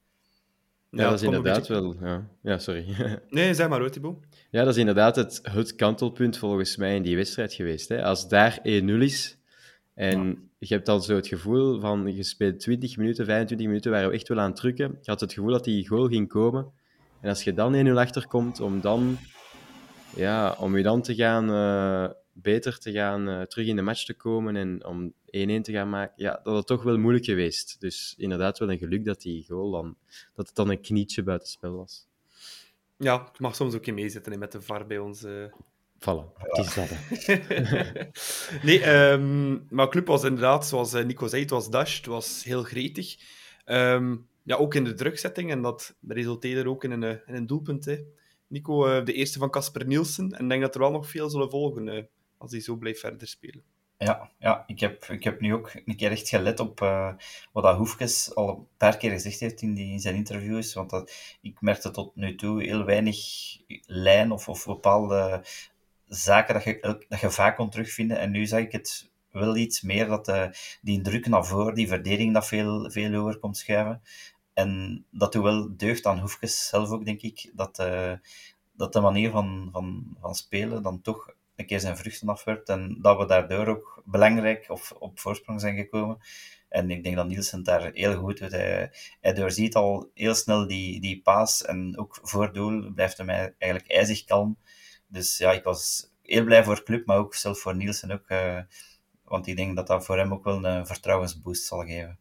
Ja, 0.95 1.03
ja, 1.03 1.11
dat 1.11 1.21
is 1.21 1.25
inderdaad 1.25 1.69
wel... 1.69 1.97
Ja, 2.01 2.29
ja 2.43 2.59
sorry. 2.59 2.87
nee, 3.31 3.55
zeg 3.55 3.69
maar 3.69 3.81
hoor, 3.81 3.91
Thibaut. 3.91 4.17
Ja, 4.51 4.65
dat 4.65 4.73
is 4.73 4.81
inderdaad 4.81 5.17
het, 5.17 5.41
het 5.43 5.75
kantelpunt 5.75 6.39
volgens 6.39 6.77
mij 6.77 6.97
in 6.97 7.03
die 7.03 7.17
wedstrijd 7.17 7.53
geweest. 7.53 7.89
Hè. 7.89 8.05
Als 8.05 8.29
daar 8.29 8.59
1-0 8.59 8.63
is 8.63 9.39
en 9.95 10.27
ja. 10.27 10.35
je 10.59 10.75
hebt 10.75 10.87
dan 10.87 11.03
zo 11.03 11.15
het 11.17 11.27
gevoel 11.27 11.81
van... 11.81 12.15
Je 12.15 12.23
speelt 12.23 12.61
20 12.61 12.97
minuten, 12.97 13.25
25 13.25 13.67
minuten, 13.67 13.91
waren 13.91 14.09
we 14.09 14.15
echt 14.15 14.29
wel 14.29 14.41
aan 14.41 14.51
het 14.51 14.57
drukken. 14.57 14.99
Je 15.01 15.11
had 15.11 15.21
het 15.21 15.33
gevoel 15.33 15.51
dat 15.51 15.65
die 15.65 15.89
goal 15.89 16.09
ging 16.09 16.29
komen. 16.29 16.73
En 17.21 17.29
als 17.29 17.45
je 17.45 17.55
dan 17.55 17.87
1-0 17.87 17.91
achterkomt, 17.91 18.61
om 18.61 18.81
dan... 18.81 19.17
Ja, 20.17 20.57
om 20.59 20.77
je 20.77 20.83
dan 20.83 21.03
te 21.03 21.15
gaan... 21.15 21.51
Uh, 21.51 22.11
beter 22.35 22.79
te 22.79 22.93
gaan 22.93 23.29
uh, 23.29 23.43
terug 23.43 23.67
in 23.67 23.77
de 23.77 23.83
match 23.83 24.05
te 24.05 24.15
komen 24.15 24.57
en 24.57 24.85
om 24.85 25.13
1-1 25.13 25.13
te 25.27 25.73
gaan 25.73 25.89
maken, 25.89 26.15
ja, 26.17 26.41
dat 26.43 26.55
had 26.55 26.67
toch 26.67 26.83
wel 26.83 26.99
moeilijk 26.99 27.25
geweest. 27.25 27.81
Dus 27.81 28.15
inderdaad 28.19 28.59
wel 28.59 28.71
een 28.71 28.79
geluk 28.79 29.05
dat 29.05 29.21
die 29.21 29.45
goal 29.49 29.71
dan, 29.71 29.97
dat 30.35 30.47
het 30.47 30.57
dan 30.57 30.71
een 30.71 30.81
knietje 30.81 31.23
buitenspel 31.23 31.77
was. 31.77 32.07
Ja, 32.97 33.29
ik 33.33 33.41
mag 33.41 33.55
soms 33.55 33.75
ook 33.75 33.87
in 33.87 33.95
meezitten 33.95 34.39
met 34.39 34.53
de 34.53 34.63
VAR 34.63 34.87
bij 34.87 34.99
ons. 34.99 35.25
Uh... 35.25 35.45
Vallen, 35.99 36.33
het 36.37 36.67
is 36.67 36.75
dat. 36.75 36.91
nee, 38.63 39.11
um, 39.11 39.67
maar 39.71 39.89
club 39.89 40.07
was 40.07 40.25
inderdaad, 40.25 40.67
zoals 40.67 40.93
Nico 40.93 41.27
zei, 41.27 41.43
het 41.43 41.51
was 41.51 41.71
dash, 41.71 41.97
het 41.97 42.07
was 42.07 42.45
heel 42.45 42.63
gretig. 42.63 43.17
Um, 43.67 44.29
ja, 44.43 44.57
ook 44.57 44.75
in 44.75 44.85
de 44.85 44.95
drukzetting 44.95 45.51
en 45.51 45.63
dat 45.63 45.97
resulteerde 46.09 46.69
ook 46.69 46.85
in 46.85 46.91
een, 46.91 47.03
in 47.03 47.35
een 47.35 47.47
doelpunt. 47.47 47.85
Hè. 47.85 47.99
Nico, 48.47 49.03
de 49.03 49.13
eerste 49.13 49.39
van 49.39 49.51
Casper 49.51 49.87
Nielsen. 49.87 50.33
En 50.33 50.43
ik 50.43 50.49
denk 50.49 50.63
dat 50.63 50.75
er 50.75 50.81
wel 50.81 50.91
nog 50.91 51.09
veel 51.09 51.31
zullen 51.31 51.51
volgen 51.51 52.09
als 52.39 52.51
hij 52.51 52.61
zo 52.61 52.77
blijft 52.77 53.01
verder 53.01 53.29
spelen. 53.29 53.63
Ja, 53.99 54.31
ja 54.39 54.65
ik, 54.67 54.81
heb, 54.81 55.05
ik 55.05 55.25
heb 55.25 55.41
nu 55.41 55.55
ook 55.55 55.73
een 55.85 55.97
keer 55.97 56.11
echt 56.11 56.29
gelet 56.29 56.61
op 56.61 56.81
uh, 56.81 57.15
wat 57.53 57.63
dat 57.63 57.77
Hoefkes 57.77 58.35
al 58.35 58.49
een 58.49 58.67
paar 58.77 58.97
keer 58.97 59.11
gezegd 59.11 59.41
heeft 59.41 59.63
in, 59.63 59.75
die, 59.75 59.93
in 59.93 60.01
zijn 60.01 60.15
interviews. 60.15 60.75
Want 60.75 60.91
dat, 60.91 61.13
ik 61.41 61.61
merkte 61.61 61.91
tot 61.91 62.17
nu 62.17 62.35
toe 62.35 62.63
heel 62.63 62.85
weinig 62.85 63.17
lijn 63.87 64.31
of, 64.31 64.49
of 64.49 64.67
bepaalde 64.67 65.45
zaken 66.07 66.55
dat 66.55 66.65
je, 66.65 67.05
dat 67.09 67.21
je 67.21 67.31
vaak 67.31 67.57
kon 67.57 67.71
terugvinden. 67.71 68.19
En 68.19 68.31
nu 68.31 68.47
zag 68.47 68.61
ik 68.61 68.73
het 68.73 69.11
wel 69.31 69.57
iets 69.57 69.83
meer, 69.83 70.07
dat 70.07 70.29
uh, 70.29 70.47
die 70.83 71.01
druk 71.01 71.27
naar 71.27 71.47
voren, 71.47 71.75
die 71.75 71.89
verdediging 71.89 72.35
dat 72.35 72.47
veel, 72.47 72.91
veel 72.91 73.13
hoger 73.13 73.39
komt 73.39 73.57
schuiven. 73.57 74.03
En 74.53 75.05
dat 75.11 75.33
doet 75.33 75.43
wel 75.43 75.77
deugd 75.77 76.07
aan 76.07 76.19
Hoefkes 76.19 76.69
zelf 76.69 76.91
ook, 76.91 77.05
denk 77.05 77.23
ik. 77.23 77.51
Dat, 77.55 77.77
dat 78.73 78.93
de 78.93 79.01
manier 79.01 79.31
van, 79.31 79.69
van, 79.73 80.17
van 80.21 80.35
spelen 80.35 80.83
dan 80.83 81.01
toch 81.01 81.35
een 81.57 81.67
keer 81.67 81.81
zijn 81.81 81.97
vruchten 81.97 82.29
afwerpt 82.29 82.69
en 82.69 82.99
dat 83.01 83.19
we 83.19 83.27
daardoor 83.27 83.67
ook 83.67 84.03
belangrijk 84.05 84.65
of 84.69 84.93
op 84.93 85.19
voorsprong 85.19 85.61
zijn 85.61 85.77
gekomen. 85.77 86.19
En 86.69 86.91
ik 86.91 87.03
denk 87.03 87.17
dat 87.17 87.27
Nielsen 87.27 87.63
daar 87.63 87.91
heel 87.93 88.15
goed 88.15 88.39
doet. 88.39 88.51
Hij, 88.51 88.93
hij 89.21 89.35
doorziet 89.35 89.75
al 89.75 90.11
heel 90.15 90.35
snel 90.35 90.67
die, 90.67 91.01
die 91.01 91.21
paas 91.23 91.65
en 91.65 91.99
ook 91.99 92.19
voor 92.23 92.53
doel 92.53 92.93
blijft 92.93 93.17
hij 93.17 93.27
mij 93.27 93.55
eigenlijk 93.59 93.93
ijzig 93.93 94.25
kalm. 94.25 94.59
Dus 95.07 95.39
ja, 95.39 95.53
ik 95.53 95.65
was 95.65 96.11
heel 96.23 96.45
blij 96.45 96.65
voor 96.65 96.75
de 96.75 96.83
club, 96.83 97.07
maar 97.07 97.19
ook 97.19 97.35
zelf 97.35 97.59
voor 97.59 97.77
Nielsen 97.77 98.11
ook. 98.11 98.31
Uh, 98.31 98.61
want 99.25 99.47
ik 99.47 99.57
denk 99.57 99.77
dat 99.77 99.87
dat 99.87 100.05
voor 100.05 100.19
hem 100.19 100.33
ook 100.33 100.45
wel 100.45 100.65
een 100.65 100.87
vertrouwensboost 100.87 101.65
zal 101.65 101.81
geven. 101.81 102.19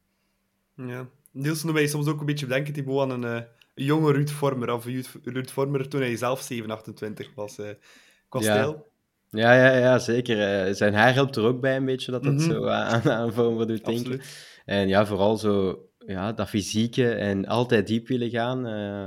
Ja. 0.76 1.10
Nielsen 1.32 1.66
doet 1.66 1.76
mij 1.76 1.88
soms 1.88 2.08
ook 2.08 2.20
een 2.20 2.26
beetje 2.26 2.46
bedenken, 2.46 2.74
Thibaut, 2.74 3.12
aan 3.12 3.24
een, 3.24 3.38
uh, 3.38 3.48
jonge 3.86 4.12
Ruud 4.12 4.30
Vormer. 4.30 4.74
Of 4.74 4.86
Ruud 5.24 5.52
Vormer 5.52 5.90
toen 5.90 6.02
hij 6.02 6.16
zelf 6.16 6.42
7, 6.42 6.72
28 6.72 7.34
was. 7.36 7.60
Uh, 7.60 7.70
qua 8.30 8.40
ja. 8.40 8.84
Ja, 9.36 9.54
ja, 9.54 9.78
ja, 9.78 10.00
zeker. 10.00 10.68
Uh, 10.68 10.74
zijn 10.74 10.94
haar 10.94 11.14
helpt 11.14 11.36
er 11.36 11.44
ook 11.44 11.62
bij 11.62 11.76
een 11.76 11.86
beetje 11.86 12.12
dat 12.12 12.24
het 12.26 12.34
Mhm. 12.34 12.52
zo 12.52 12.68
aan, 12.70 13.12
aan 13.12 13.34
Vormer 13.34 13.68
doet 13.68 13.86
denken. 13.86 14.22
En 14.66 14.88
ja, 14.88 15.06
vooral 15.06 15.38
zo 15.38 15.86
ja, 15.98 16.34
dat 16.34 16.50
fysieke 16.50 17.10
en 17.14 17.46
altijd 17.48 17.88
diep 17.88 18.08
willen 18.08 18.30
gaan. 18.30 18.66
eh. 18.68 19.06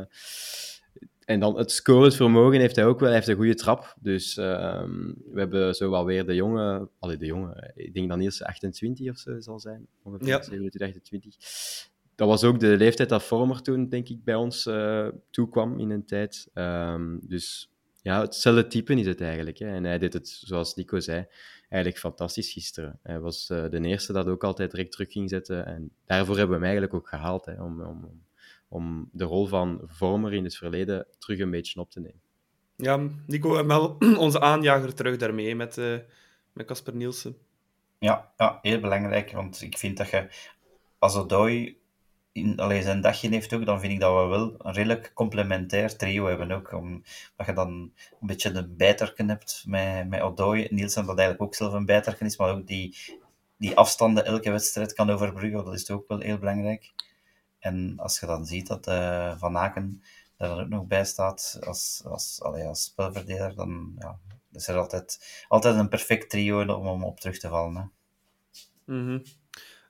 en 1.24 1.40
dan 1.40 1.58
het 1.58 1.70
scoresvermogen 1.70 2.60
heeft 2.60 2.76
hij 2.76 2.84
ook 2.86 2.98
wel. 2.98 3.08
Hij 3.08 3.16
heeft 3.16 3.28
een 3.28 3.36
goede 3.36 3.54
trap. 3.54 3.94
Dus 4.00 4.36
ehm, 4.36 4.90
we 5.32 5.38
hebben 5.38 5.74
zo 5.74 5.90
wel 5.90 6.04
weer 6.04 6.26
de 6.26 6.34
jonge... 6.34 6.88
Allee, 6.98 7.16
de 7.16 7.26
jonge. 7.26 7.72
Ik 7.74 7.94
denk 7.94 8.08
dat 8.08 8.18
Niels 8.18 8.42
28 8.42 9.10
of 9.10 9.18
zo 9.18 9.40
zal 9.40 9.60
zijn. 9.60 9.86
Ongeveer 10.02 10.26
Ja. 10.26 10.42
27, 10.42 10.80
28. 10.88 11.34
Dat 12.14 12.28
was 12.28 12.44
ook 12.44 12.60
de 12.60 12.76
leeftijd 12.76 13.08
dat 13.08 13.22
Vormer 13.22 13.62
toen, 13.62 13.88
denk 13.88 14.08
ik, 14.08 14.24
bij 14.24 14.34
ons 14.34 14.66
eh, 14.66 15.08
toekwam 15.30 15.78
in 15.78 15.90
een 15.90 16.04
tijd. 16.06 16.48
Ehm, 16.54 17.16
dus 17.22 17.70
ja, 18.06 18.20
hetzelfde 18.20 18.66
type 18.66 18.94
is 18.94 19.06
het 19.06 19.20
eigenlijk. 19.20 19.58
Hè. 19.58 19.66
En 19.66 19.84
hij 19.84 19.98
deed 19.98 20.12
het, 20.12 20.28
zoals 20.28 20.74
Nico 20.74 21.00
zei, 21.00 21.26
eigenlijk 21.68 21.98
fantastisch 21.98 22.52
gisteren. 22.52 22.98
Hij 23.02 23.20
was 23.20 23.50
eh, 23.50 23.64
de 23.70 23.80
eerste 23.80 24.12
dat 24.12 24.26
ook 24.26 24.44
altijd 24.44 24.70
direct 24.70 24.92
terug 24.92 25.12
ging 25.12 25.30
zetten. 25.30 25.66
En 25.66 25.90
daarvoor 26.04 26.36
hebben 26.36 26.58
we 26.58 26.64
hem 26.64 26.70
eigenlijk 26.72 26.94
ook 26.94 27.08
gehaald, 27.08 27.44
hè, 27.44 27.62
om, 27.62 27.80
om, 27.80 28.04
om, 28.04 28.22
om 28.68 29.08
de 29.12 29.24
rol 29.24 29.46
van 29.46 29.80
vormer 29.84 30.32
in 30.32 30.44
het 30.44 30.56
verleden 30.56 31.06
terug 31.18 31.38
een 31.38 31.50
beetje 31.50 31.80
op 31.80 31.90
te 31.90 32.00
nemen. 32.00 32.20
Ja, 32.76 33.08
Nico, 33.26 33.54
hebben 33.54 33.76
wel 33.76 33.96
onze 34.26 34.40
aanjager 34.40 34.94
terug 34.94 35.16
daarmee, 35.16 35.56
met 35.56 35.78
eh, 35.78 35.96
met 36.52 36.66
Casper 36.66 36.94
Nielsen. 36.94 37.36
Ja, 37.98 38.32
ja, 38.36 38.58
heel 38.62 38.80
belangrijk, 38.80 39.32
want 39.32 39.62
ik 39.62 39.78
vind 39.78 39.96
dat 39.96 40.10
je 40.10 40.28
als 40.98 41.16
Odoi 41.16 41.78
in, 42.36 42.58
allee, 42.58 42.82
zijn 42.82 43.00
dagje 43.00 43.28
heeft 43.28 43.52
ook, 43.52 43.66
dan 43.66 43.80
vind 43.80 43.92
ik 43.92 44.00
dat 44.00 44.22
we 44.22 44.28
wel 44.28 44.54
een 44.58 44.72
redelijk 44.72 45.10
complementair 45.14 45.96
trio 45.96 46.26
hebben 46.26 46.50
ook. 46.50 46.72
Om, 46.72 47.02
dat 47.36 47.46
je 47.46 47.52
dan 47.52 47.68
een 48.20 48.26
beetje 48.26 48.54
een 48.54 48.76
bijterken 48.76 49.28
hebt 49.28 49.64
met, 49.66 50.08
met 50.08 50.20
Odoi. 50.20 50.66
Nielsen 50.70 51.06
dat 51.06 51.18
eigenlijk 51.18 51.48
ook 51.48 51.54
zelf 51.54 51.72
een 51.72 51.86
bijterken 51.86 52.26
is, 52.26 52.36
maar 52.36 52.50
ook 52.50 52.66
die, 52.66 52.96
die 53.56 53.76
afstanden 53.76 54.24
elke 54.24 54.50
wedstrijd 54.50 54.92
kan 54.92 55.10
overbruggen, 55.10 55.64
dat 55.64 55.74
is 55.74 55.90
ook 55.90 56.08
wel 56.08 56.20
heel 56.20 56.38
belangrijk. 56.38 56.92
En 57.58 57.94
als 57.96 58.20
je 58.20 58.26
dan 58.26 58.46
ziet 58.46 58.66
dat 58.66 58.86
eh, 58.86 59.38
Van 59.38 59.56
Aken 59.56 60.02
er 60.36 60.48
dan 60.48 60.60
ook 60.60 60.68
nog 60.68 60.86
bij 60.86 61.04
staat 61.04 61.58
als, 61.66 62.02
als, 62.04 62.42
als 62.42 62.82
spelverdeler, 62.84 63.54
dan 63.54 63.96
ja, 63.98 64.18
is 64.52 64.68
er 64.68 64.76
altijd, 64.76 65.44
altijd 65.48 65.76
een 65.76 65.88
perfect 65.88 66.30
trio 66.30 66.74
om, 66.74 66.86
om 66.86 67.04
op 67.04 67.20
terug 67.20 67.38
te 67.38 67.48
vallen. 67.48 67.76
Hè. 67.76 67.84
Mhm. 68.94 69.18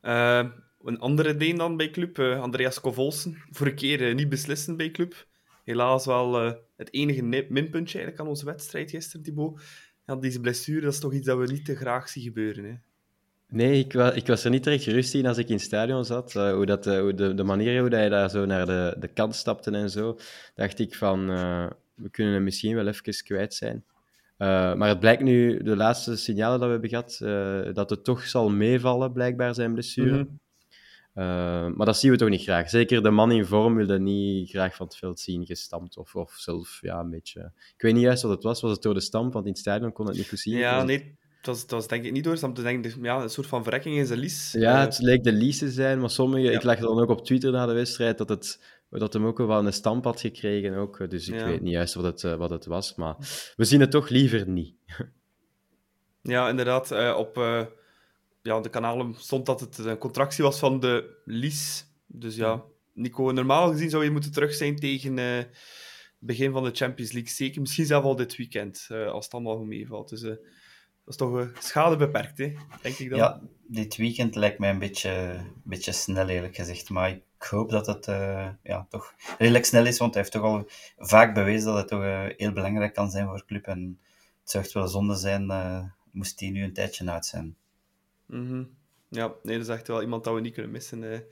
Eh, 0.01 0.47
een 0.87 0.99
andere 0.99 1.37
Deen 1.37 1.57
dan 1.57 1.77
bij 1.77 1.91
club, 1.91 2.19
eh, 2.19 2.41
Andreas 2.41 2.81
Kovolsen. 2.81 3.37
Vorige 3.51 3.77
keer 3.77 4.09
eh, 4.09 4.15
niet 4.15 4.29
beslissend 4.29 4.77
bij 4.77 4.91
club. 4.91 5.27
Helaas 5.65 6.07
wel 6.07 6.41
eh, 6.41 6.53
het 6.77 6.93
enige 6.93 7.23
ni- 7.23 7.47
minpuntje 7.49 7.99
eigenlijk 7.99 8.21
aan 8.21 8.29
onze 8.29 8.45
wedstrijd 8.45 8.91
gisteren, 8.91 9.23
Thibaut. 9.23 9.61
Ja, 10.07 10.17
deze 10.17 10.41
blessure, 10.41 10.81
dat 10.81 10.93
is 10.93 10.99
toch 10.99 11.13
iets 11.13 11.27
dat 11.27 11.39
we 11.39 11.53
niet 11.53 11.65
te 11.65 11.77
graag 11.77 12.09
zien 12.09 12.23
gebeuren. 12.23 12.65
Hè? 12.65 12.75
Nee, 13.49 13.79
ik, 13.79 13.93
wa 13.93 14.13
ik 14.13 14.27
was 14.27 14.45
er 14.45 14.51
niet 14.51 14.65
direct 14.65 14.83
gerust 14.83 15.15
in 15.15 15.27
als 15.27 15.39
ik 15.39 15.49
in 15.49 15.55
het 15.55 15.65
stadion 15.65 16.05
zat. 16.05 16.33
Hoe 16.33 16.67
dat, 16.67 16.85
hoe 16.85 17.15
de, 17.15 17.35
de 17.35 17.45
manier 17.45 17.81
hoe 17.81 17.91
dat 17.91 17.99
hij 17.99 18.09
daar 18.09 18.31
zo 18.31 18.45
naar 18.45 18.67
de, 18.67 18.97
de 18.99 19.09
kant 19.09 19.35
stapte 19.35 19.71
en 19.71 19.91
zo, 19.91 20.19
dacht 20.55 20.79
ik 20.79 20.95
van, 20.95 21.27
we 21.95 22.11
kunnen 22.11 22.35
hem 22.35 22.45
misschien 22.45 22.75
wel 22.75 22.87
even 22.87 23.25
kwijt 23.25 23.55
zijn. 23.55 23.85
Maar 24.39 24.89
het 24.89 25.01
blijkt 25.01 25.23
nu, 25.23 25.63
de 25.63 25.77
laatste 25.77 26.17
signalen 26.17 26.59
dat 26.59 26.67
we 26.67 26.73
hebben 26.73 26.91
gehad, 26.91 27.19
eh, 27.23 27.75
dat 27.75 27.91
het 27.91 28.05
toch 28.05 28.23
zal 28.23 28.51
meevallen, 28.51 29.13
blijkbaar, 29.13 29.55
zijn 29.55 29.73
blessure. 29.73 30.11
Mhm. 30.11 30.27
Eh, 31.17 31.25
maar 31.75 31.87
dat 31.87 31.97
zien 31.99 32.11
we 32.11 32.17
toch 32.17 32.29
niet 32.29 32.43
graag. 32.43 32.69
Zeker 32.71 33.03
de 33.03 33.11
man 33.11 33.33
in 33.33 33.45
vorm 33.45 33.75
wil 33.75 33.87
dat 33.87 34.01
niet 34.01 34.51
graag 34.51 34.75
van 34.75 34.87
het 34.87 34.97
veld 34.97 35.21
zien 35.21 35.47
gestampt. 35.47 35.97
Of, 35.97 36.15
of 36.15 36.33
zelf, 36.33 36.79
ja, 36.81 36.99
een 37.01 37.11
beetje... 37.11 37.53
Ik 37.77 37.83
weet 37.83 37.93
niet 37.95 38.03
juist 38.03 38.23
wat 38.23 38.31
het 38.33 38.43
was. 38.43 38.61
Was 38.61 38.71
het 38.71 38.83
door 38.83 38.95
de 38.95 39.01
stamp? 39.01 39.33
Want 39.33 39.45
in 39.45 39.51
het 39.51 39.61
stadion 39.61 39.93
kon 39.93 40.07
het 40.07 40.17
niet 40.17 40.29
goed 40.29 40.39
zien. 40.39 40.57
Ja, 40.57 40.83
nee, 40.83 41.17
het 41.37 41.47
was, 41.47 41.61
het 41.61 41.71
was 41.71 41.89
denk 41.89 42.05
ik 42.05 42.13
niet 42.13 42.25
door. 42.25 42.37
Te 42.39 42.63
denken, 42.63 43.03
ja, 43.03 43.23
een 43.23 43.31
soort 43.31 43.47
van 43.47 43.63
verrekking 43.63 43.97
in 43.97 44.07
zijn 44.07 44.19
lies. 44.19 44.53
Ja, 44.53 44.75
Eh, 44.75 44.81
het 44.81 44.99
leek 44.99 45.23
de 45.25 45.33
Lies 45.33 45.59
te 45.59 45.71
zijn, 45.71 46.01
maar 46.01 46.11
sommige... 46.11 46.43
Ja. 46.43 46.51
Ik 46.51 46.63
lag 46.63 46.79
dan 46.79 47.01
ook 47.01 47.11
op 47.11 47.25
Twitter 47.25 47.51
na 47.53 47.67
de 47.67 47.73
wedstrijd 47.73 48.19
dat, 48.19 48.29
het, 48.29 48.61
dat 48.91 49.13
hem 49.13 49.27
ook 49.27 49.39
wel 49.39 49.67
een 49.67 49.73
stamp 49.73 50.05
had 50.05 50.21
gekregen. 50.21 50.75
Ook, 50.75 51.11
dus 51.11 51.29
ik 51.29 51.35
Ja. 51.35 51.47
weet 51.47 51.61
niet 51.61 51.73
juist 51.73 51.95
wat 51.95 52.05
het, 52.05 52.25
eh, 52.25 52.35
wat 52.35 52.51
het 52.51 52.67
was. 52.67 52.95
Maar 52.95 53.17
we 53.57 53.65
zien 53.65 53.81
het 53.81 53.91
toch 53.91 54.09
liever 54.09 54.49
niet. 54.49 54.75
Ja, 56.23 56.49
inderdaad. 56.49 57.15
op 57.17 57.37
ja, 58.47 58.61
de 58.61 58.71
kanalen 58.71 59.15
stond 59.15 59.47
dat 59.47 59.61
het 59.61 59.79
een 59.79 59.99
contractie 59.99 60.45
was 60.45 60.59
van 60.59 60.81
de 60.81 61.21
Lies. 61.25 61.87
Dus 62.07 62.37
ja, 62.37 62.65
Nico, 62.93 63.31
normaal 63.31 63.71
gezien 63.71 63.91
zou 63.91 64.05
je 64.05 64.11
moeten 64.11 64.33
terug 64.33 64.55
zijn 64.55 64.77
tegen 64.77 65.17
het 65.17 65.49
begin 66.19 66.53
van 66.53 66.65
de 66.65 66.71
Champions 66.73 67.13
League. 67.13 67.31
Zeker, 67.31 67.61
misschien 67.61 67.87
zelfs 67.87 68.07
al 68.07 68.17
dit 68.17 68.37
weekend, 68.37 68.87
eh, 68.89 69.11
als 69.11 69.25
het 69.25 69.35
allemaal 69.35 69.57
goed 69.57 69.67
meevalt. 69.67 70.09
Dus 70.09 70.23
eh, 70.23 70.29
dat 70.29 71.15
is 71.15 71.17
toch 71.17 71.51
schade 71.59 71.97
beperkt, 71.97 72.39
hè? 72.39 72.53
denk 72.83 72.99
ik 72.99 73.11
dan. 73.11 73.19
Ja, 73.19 73.41
dit 73.67 73.97
weekend 73.97 74.35
lijkt 74.35 74.59
mij 74.59 74.71
een 74.71 74.79
beetje, 74.79 75.11
een 75.11 75.63
beetje 75.65 75.93
snel, 75.93 76.29
eerlijk 76.29 76.57
gezegd. 76.57 76.91
Maar 76.91 77.11
ik 77.11 77.23
hoop 77.39 77.71
dat 77.71 77.87
het 77.87 78.05
ja, 78.63 78.87
toch 78.89 79.15
redelijk 79.39 79.65
snel 79.65 79.87
is, 79.87 79.99
want 79.99 80.15
hij 80.15 80.23
heeft 80.23 80.35
toch 80.35 80.45
al 80.45 80.69
vaak 80.97 81.35
bewezen 81.35 81.67
dat 81.67 81.77
het 81.77 81.89
toch 81.89 82.03
heel 82.37 82.53
belangrijk 82.53 82.95
kan 82.95 83.11
zijn 83.11 83.27
voor 83.27 83.37
de 83.37 83.45
club. 83.45 83.67
En 83.67 84.01
het 84.41 84.51
zou 84.51 84.65
echt 84.65 84.73
wel 84.73 84.89
zonde 84.89 85.15
zijn, 85.15 85.47
moest 86.13 86.41
hij 86.41 86.51
nu 86.51 86.63
een 86.63 86.73
tijdje 86.73 87.11
uit 87.11 87.27
zijn. 87.27 87.57
Mhm. 88.27 88.65
Ja, 89.09 89.35
nee, 89.43 89.59
dat 89.59 89.67
is 89.67 89.75
echt 89.75 89.89
wel 89.89 90.03
iemand 90.03 90.25
dat 90.25 90.35
we 90.35 90.41
niet 90.41 90.55
kunnen 90.55 90.73
missen. 90.73 91.27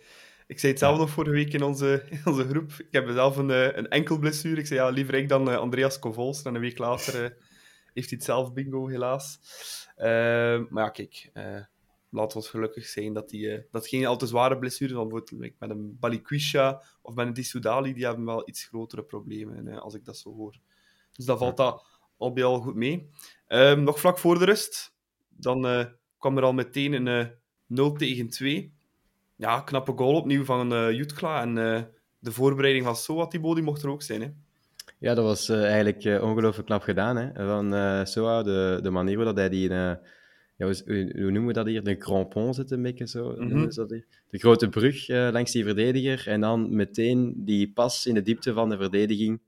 Ik 0.46 0.58
zei 0.58 0.72
het 0.72 0.80
zelf 0.80 0.98
nog 0.98 1.10
vorige 1.10 1.34
week 1.34 1.52
in 1.52 1.62
onze, 1.62 2.04
in 2.10 2.20
onze 2.24 2.48
groep. 2.48 2.72
Ik 2.78 2.86
heb 2.90 3.08
zelf 3.10 3.36
een, 3.36 3.50
eh, 3.50 3.76
een 3.76 3.88
enkel 3.88 4.18
blessure. 4.18 4.60
Ik 4.60 4.66
zei 4.66 4.80
ja, 4.80 4.88
liever 4.88 5.14
ik 5.14 5.28
dan 5.28 5.50
eh, 5.50 5.56
Andreas 5.56 5.98
Kovols. 5.98 6.42
En 6.42 6.54
een 6.54 6.60
week 6.60 6.78
later 6.78 7.24
eh, 7.24 7.30
heeft 7.94 8.08
hij 8.08 8.18
het 8.18 8.24
zelf 8.24 8.52
bingo, 8.52 8.88
helaas. 8.88 9.38
Eh, 9.96 10.06
maar 10.68 10.84
ja, 10.84 10.88
kijk. 10.88 11.30
laten 12.10 12.28
we 12.28 12.34
ons 12.34 12.48
gelukkig 12.48 12.86
zijn 12.86 13.12
dat, 13.12 13.28
die, 13.28 13.66
dat 13.70 13.88
geen 13.88 14.06
al 14.06 14.16
te 14.16 14.26
zware 14.26 14.58
blessures, 14.58 14.94
dan 14.94 15.08
bijvoorbeeld 15.08 15.58
met 15.58 15.70
een 15.70 15.96
Balikwisha 16.00 16.82
of 17.02 17.14
met 17.14 17.26
een 17.26 17.32
Dissoudali, 17.32 17.94
die 17.94 18.04
hebben 18.04 18.24
wel 18.24 18.48
iets 18.48 18.64
grotere 18.64 19.04
problemen, 19.04 19.80
als 19.80 19.94
ik 19.94 20.04
dat 20.04 20.18
zo 20.18 20.34
hoor. 20.34 20.56
Dus 21.12 21.24
dan 21.24 21.38
valt 21.38 21.56
dat 21.56 21.86
al 22.16 22.32
bij 22.32 22.44
al 22.44 22.60
goed 22.60 22.74
mee. 22.74 23.10
Ehm, 23.46 23.82
nog 23.82 24.00
vlak 24.00 24.18
voor 24.18 24.38
de 24.38 24.44
rust, 24.44 24.94
dan 25.28 25.88
kwam 26.24 26.36
er 26.36 26.44
al 26.44 26.52
meteen 26.52 26.92
een 26.92 27.08
eh 27.08 27.26
0 27.66 27.92
tegen 27.92 28.28
2. 28.28 28.72
Ja, 29.36 29.60
knappe 29.60 29.92
goal 29.96 30.14
opnieuw 30.14 30.44
van 30.44 30.74
eh 30.74 30.90
Jutkla. 30.92 31.42
En 31.42 31.58
eh, 31.58 31.82
de 32.18 32.32
voorbereiding 32.32 32.84
van 32.84 32.96
Soa, 32.96 33.26
Thibaut, 33.26 33.54
die 33.54 33.64
mocht 33.64 33.82
er 33.82 33.88
ook 33.90 34.02
zijn. 34.02 34.20
Hè? 34.22 34.28
Ja, 34.98 35.14
dat 35.14 35.24
was 35.24 35.48
eh, 35.48 35.64
eigenlijk 35.64 36.04
eh, 36.04 36.22
ongelooflijk 36.22 36.66
knap 36.66 36.82
gedaan. 36.82 37.16
Hè? 37.16 37.46
Van 37.46 37.74
eh 37.74 38.04
Soa, 38.04 38.42
de, 38.42 38.78
de 38.82 38.90
manier 38.90 39.16
waarop 39.16 39.36
hij 39.36 39.48
die... 39.48 39.68
eh, 39.68 39.94
ja, 40.56 40.66
hoe, 40.66 41.30
noemen 41.30 41.46
we 41.46 41.52
dat 41.52 41.66
hier? 41.66 41.82
De 41.84 41.96
crampon 41.96 42.54
zit 42.54 42.70
een 42.70 42.82
beetje 42.82 43.06
zo. 43.08 43.34
Mhm. 43.38 43.68
dat 43.74 43.90
hier. 43.90 44.06
De 44.30 44.38
grote 44.38 44.68
brug 44.68 45.08
eh, 45.08 45.28
langs 45.32 45.52
die 45.52 45.64
verdediger. 45.64 46.28
En 46.28 46.40
dan 46.40 46.74
meteen 46.74 47.34
die 47.36 47.72
pas 47.72 48.06
in 48.06 48.14
de 48.14 48.22
diepte 48.22 48.52
van 48.52 48.68
de 48.68 48.76
verdediging. 48.76 49.40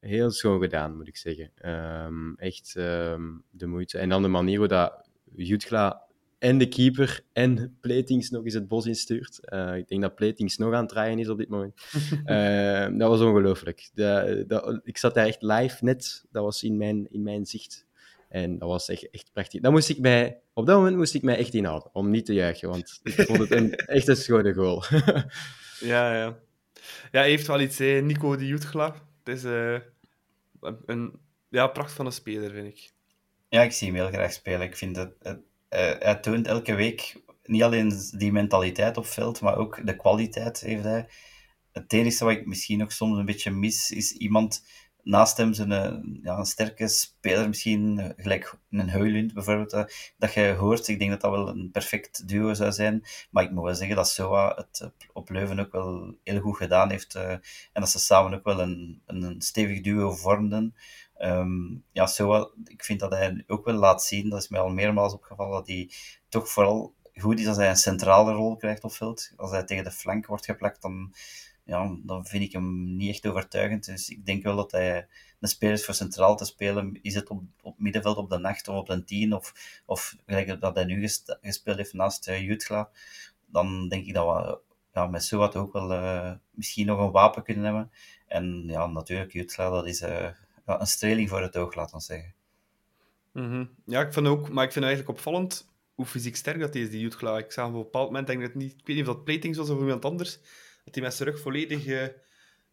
Heel 0.00 0.30
schoon 0.30 0.60
gedaan, 0.60 0.96
moet 0.96 1.08
ik 1.08 1.16
zeggen. 1.16 1.50
Ehm, 1.54 2.34
echt 2.34 2.76
ehm, 2.76 3.22
de 3.50 3.66
moeite. 3.66 3.98
En 3.98 4.08
dan 4.08 4.22
de 4.22 4.28
manier 4.28 4.58
hoe 4.58 4.68
dat 4.68 5.10
Jutgla 5.36 6.02
en 6.38 6.58
de 6.58 6.68
keeper 6.68 7.24
en 7.32 7.76
Platings 7.80 8.30
nog 8.30 8.44
eens 8.44 8.54
het 8.54 8.68
bos 8.68 8.86
instuurt. 8.86 9.40
Eh, 9.44 9.76
ik 9.76 9.88
denk 9.88 10.02
dat 10.02 10.14
Platings 10.14 10.56
nog 10.56 10.72
aan 10.74 10.80
het 10.80 10.88
draaien 10.88 11.18
is 11.18 11.28
op 11.28 11.38
dit 11.38 11.48
moment. 11.48 11.74
Eh, 12.24 12.86
dat 12.98 13.08
was 13.08 13.20
ongelooflijk. 13.20 13.90
Dat- 13.94 14.48
dat- 14.48 14.80
ik 14.84 14.98
zat 14.98 15.14
daar 15.14 15.26
echt 15.26 15.42
live 15.42 15.84
net. 15.84 16.24
Dat 16.30 16.44
was 16.44 16.62
in 16.62 16.76
mijn, 16.76 17.06
in 17.10 17.22
mijn 17.22 17.46
zicht. 17.46 17.86
En 18.28 18.58
dat 18.58 18.68
was 18.68 18.88
echt, 18.88 19.10
echt 19.10 19.30
prachtig. 19.32 19.60
Dan 19.60 19.72
moest 19.72 19.88
ik 19.88 19.98
mij, 19.98 20.40
op 20.52 20.66
dat 20.66 20.76
moment 20.76 20.96
moest 20.96 21.14
ik 21.14 21.22
mij 21.22 21.36
echt 21.36 21.54
inhouden 21.54 21.90
om 21.94 22.10
niet 22.10 22.26
te 22.26 22.34
juichen, 22.34 22.68
want 22.68 23.00
ik 23.02 23.12
vond 23.12 23.38
het 23.38 23.50
een, 23.50 23.74
echt 23.96 24.08
een 24.08 24.16
schone 24.16 24.54
goal. 24.54 24.82
Ja, 25.80 26.14
ja. 26.14 26.38
Ja, 27.12 27.20
hij 27.20 27.28
heeft 27.28 27.46
wel 27.46 27.60
iets, 27.60 27.78
hè. 27.78 28.00
Nico 28.00 28.36
de 28.36 28.46
Jutkla. 28.46 28.94
Het 29.24 29.36
is 29.36 29.44
eh, 29.44 29.78
een 30.86 31.12
ja, 31.48 31.66
pracht 31.66 31.92
van 31.92 32.06
een 32.06 32.12
speler, 32.12 32.50
vind 32.50 32.66
ik. 32.66 32.91
Ja, 33.52 33.62
ik 33.62 33.72
zie 33.72 33.86
hem 33.86 33.96
heel 33.96 34.08
graag 34.08 34.32
spelen. 34.32 34.60
Ik 34.66 34.76
vind 34.76 34.94
dat 34.94 35.10
het, 35.22 35.40
eh, 35.68 35.92
hij 35.98 36.16
toont 36.16 36.46
elke 36.46 36.74
week 36.74 37.22
niet 37.44 37.62
alleen 37.62 37.92
die 38.16 38.32
mentaliteit 38.32 38.96
op 38.96 39.06
veld, 39.06 39.40
maar 39.40 39.56
ook 39.56 39.86
de 39.86 39.96
kwaliteit 39.96 40.60
heeft 40.60 40.84
hij. 40.84 41.08
Het 41.72 41.92
enige 41.92 42.24
wat 42.24 42.32
ik 42.32 42.46
misschien 42.46 42.78
nog 42.78 42.92
soms 42.92 43.18
een 43.18 43.24
beetje 43.24 43.50
mis, 43.50 43.90
is 43.90 44.12
iemand 44.12 44.64
naast 45.02 45.36
hem, 45.36 45.52
zijn, 45.54 45.72
eh, 45.72 45.94
ja, 46.22 46.38
een 46.38 46.44
sterke 46.44 46.88
speler, 46.88 47.48
misschien 47.48 47.98
eh, 47.98 48.10
gelijk 48.16 48.54
een 48.70 48.90
Heulund 48.90 49.34
bijvoorbeeld, 49.34 49.72
eh, 49.72 49.84
dat 50.18 50.34
je 50.34 50.54
hoort. 50.58 50.88
Ik 50.88 50.98
denk 50.98 51.10
dat 51.10 51.20
dat 51.20 51.30
wel 51.30 51.48
een 51.48 51.70
perfect 51.70 52.28
duo 52.28 52.54
zou 52.54 52.72
zijn. 52.72 53.04
Maar 53.30 53.44
ik 53.44 53.50
moet 53.50 53.64
wel 53.64 53.74
zeggen 53.74 53.96
dat 53.96 54.08
Soa 54.10 54.52
het 54.56 54.80
eh, 54.80 54.88
op 55.12 55.30
Leuven 55.30 55.60
ook 55.60 55.72
wel 55.72 56.14
heel 56.24 56.40
goed 56.40 56.56
gedaan 56.56 56.90
heeft. 56.90 57.14
eh, 57.14 57.30
en 57.32 57.42
dat 57.72 57.88
ze 57.90 57.98
samen 57.98 58.34
ook 58.34 58.44
wel 58.44 58.60
een, 58.60 59.02
een 59.06 59.34
stevig 59.42 59.80
duo 59.80 60.10
vormden. 60.12 60.74
Ehm, 61.22 61.74
ja, 61.92 62.06
Soa, 62.06 62.50
ik 62.64 62.84
vind 62.84 63.00
dat 63.00 63.10
hij 63.10 63.44
ook 63.46 63.64
wel 63.64 63.74
laat 63.74 64.02
zien, 64.02 64.28
dat 64.28 64.42
is 64.42 64.48
mij 64.48 64.60
al 64.60 64.68
meermaals 64.68 65.12
opgevallen, 65.12 65.52
dat 65.52 65.66
hij 65.66 65.90
toch 66.28 66.48
vooral 66.48 66.94
goed 67.14 67.40
is 67.40 67.46
als 67.46 67.56
hij 67.56 67.68
een 67.68 67.76
centrale 67.76 68.32
rol 68.32 68.56
krijgt 68.56 68.84
op 68.84 68.92
veld. 68.92 69.32
Als 69.36 69.50
hij 69.50 69.64
tegen 69.64 69.84
de 69.84 69.90
flank 69.90 70.26
wordt 70.26 70.44
geplakt, 70.44 70.82
dan, 70.82 71.14
ja, 71.64 71.96
dan 72.02 72.26
vind 72.26 72.42
ik 72.42 72.52
hem 72.52 72.96
niet 72.96 73.10
echt 73.10 73.26
overtuigend. 73.26 73.84
Dus 73.84 74.08
ik 74.08 74.26
denk 74.26 74.42
wel 74.42 74.56
dat 74.56 74.72
hij 74.72 75.08
een 75.40 75.48
speler 75.48 75.74
is 75.74 75.84
voor 75.84 75.94
centraal 75.94 76.36
te 76.36 76.44
spelen. 76.44 76.98
Is 77.02 77.14
het 77.14 77.28
op, 77.28 77.42
op 77.62 77.78
middenveld 77.78 78.16
op 78.16 78.30
de 78.30 78.38
nacht 78.38 78.68
of 78.68 78.76
op 78.76 78.86
de 78.86 79.04
tien, 79.04 79.34
of, 79.34 79.54
of 79.86 80.16
gelijk 80.26 80.60
dat 80.60 80.74
hij 80.74 80.84
nu 80.84 81.08
gespeeld 81.40 81.76
heeft 81.76 81.92
naast 81.92 82.28
uh, 82.28 82.84
dan 83.46 83.88
denk 83.88 84.06
ik 84.06 84.14
dat 84.14 84.26
we 84.26 84.60
ja, 84.92 85.06
met 85.06 85.30
wat 85.30 85.56
ook 85.56 85.72
wel 85.72 85.92
uh, 85.92 86.32
misschien 86.50 86.86
nog 86.86 86.98
een 86.98 87.10
wapen 87.10 87.42
kunnen 87.42 87.64
hebben. 87.64 87.90
En 88.26 88.64
ja, 88.66 88.86
natuurlijk, 88.86 89.32
Jutgla, 89.32 89.70
dat 89.70 89.86
is 89.86 90.02
uh, 90.02 90.28
ja, 90.66 90.80
een 90.80 90.86
streling 90.86 91.28
voor 91.28 91.42
het 91.42 91.56
oog, 91.56 91.74
laten 91.74 91.96
we 91.96 92.02
zeggen. 92.02 92.34
Mm 93.32 93.50
-hmm. 93.50 93.70
Ja, 93.86 94.00
ik 94.00 94.12
vind 94.12 94.26
ook, 94.26 94.50
maar 94.50 94.64
ik 94.64 94.72
vind 94.72 94.84
eigenlijk 94.84 95.18
opvallend 95.18 95.70
hoe 95.94 96.06
fysiek 96.06 96.36
sterk 96.36 96.60
dat 96.60 96.74
hij 96.74 96.82
is, 96.82 96.90
die 96.90 97.00
Jutgla. 97.00 97.38
Ik 97.38 97.52
zag 97.52 97.66
op 97.66 97.72
een 97.74 97.78
bepaald 97.78 98.06
moment, 98.06 98.26
denk 98.26 98.40
dat 98.40 98.54
niet, 98.54 98.72
ik 98.72 98.86
weet 98.86 98.96
niet 98.96 99.08
of 99.08 99.14
dat 99.14 99.24
Platings 99.24 99.58
was 99.58 99.70
of 99.70 99.78
iemand 99.78 100.04
anders, 100.04 100.38
dat 100.84 100.94
hij 100.94 101.02
met 101.02 101.14
zijn 101.14 101.28
rug 101.28 101.40
volledig 101.40 101.86
uh, 101.86 102.06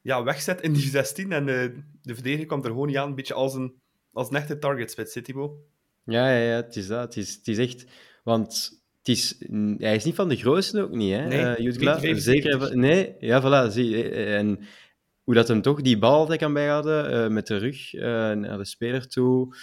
ja, 0.01 0.23
wegzet 0.23 0.61
in 0.61 0.73
die 0.73 0.89
16 0.99 1.31
en 1.31 1.47
uh, 1.47 1.69
de 2.01 2.13
verdediger 2.13 2.45
kwam 2.45 2.59
er 2.63 2.69
gewoon 2.69 2.87
niet 2.87 2.97
aan, 2.97 3.09
een 3.09 3.15
beetje 3.15 3.33
als 3.33 3.53
een, 3.53 3.73
als 4.11 4.29
een 4.29 4.35
echte 4.35 4.59
target 4.59 4.91
spits, 4.91 5.13
zit 5.13 5.27
Ja, 5.27 5.55
ja, 6.03 6.31
ja, 6.31 6.55
het 6.55 6.75
is 6.75 6.87
dat. 6.87 7.01
Het 7.01 7.17
is, 7.17 7.35
het 7.35 7.47
is 7.47 7.57
echt... 7.57 7.85
Want 8.23 8.79
het 8.97 9.07
is, 9.07 9.35
hij 9.77 9.95
is 9.95 10.03
niet 10.03 10.15
van 10.15 10.29
de 10.29 10.35
grootste 10.35 10.81
ook 10.81 10.91
niet, 10.91 11.13
hè, 11.13 11.27
nee, 11.27 11.73
uh, 11.73 12.15
Zeker, 12.15 12.77
nee, 12.77 13.15
ja, 13.19 13.41
voilà. 13.41 13.71
Zie, 13.71 14.09
en 14.09 14.59
hoe 15.29 15.37
dat 15.37 15.47
hem 15.47 15.61
toch 15.61 15.81
die 15.81 15.97
bal 15.97 16.13
altijd 16.13 16.39
kan 16.39 16.53
bijhouden, 16.53 17.13
uh, 17.13 17.27
met 17.27 17.47
de 17.47 17.57
rug 17.57 17.93
uh, 17.93 18.01
naar 18.31 18.57
de 18.57 18.65
speler 18.65 19.07
toe. 19.07 19.55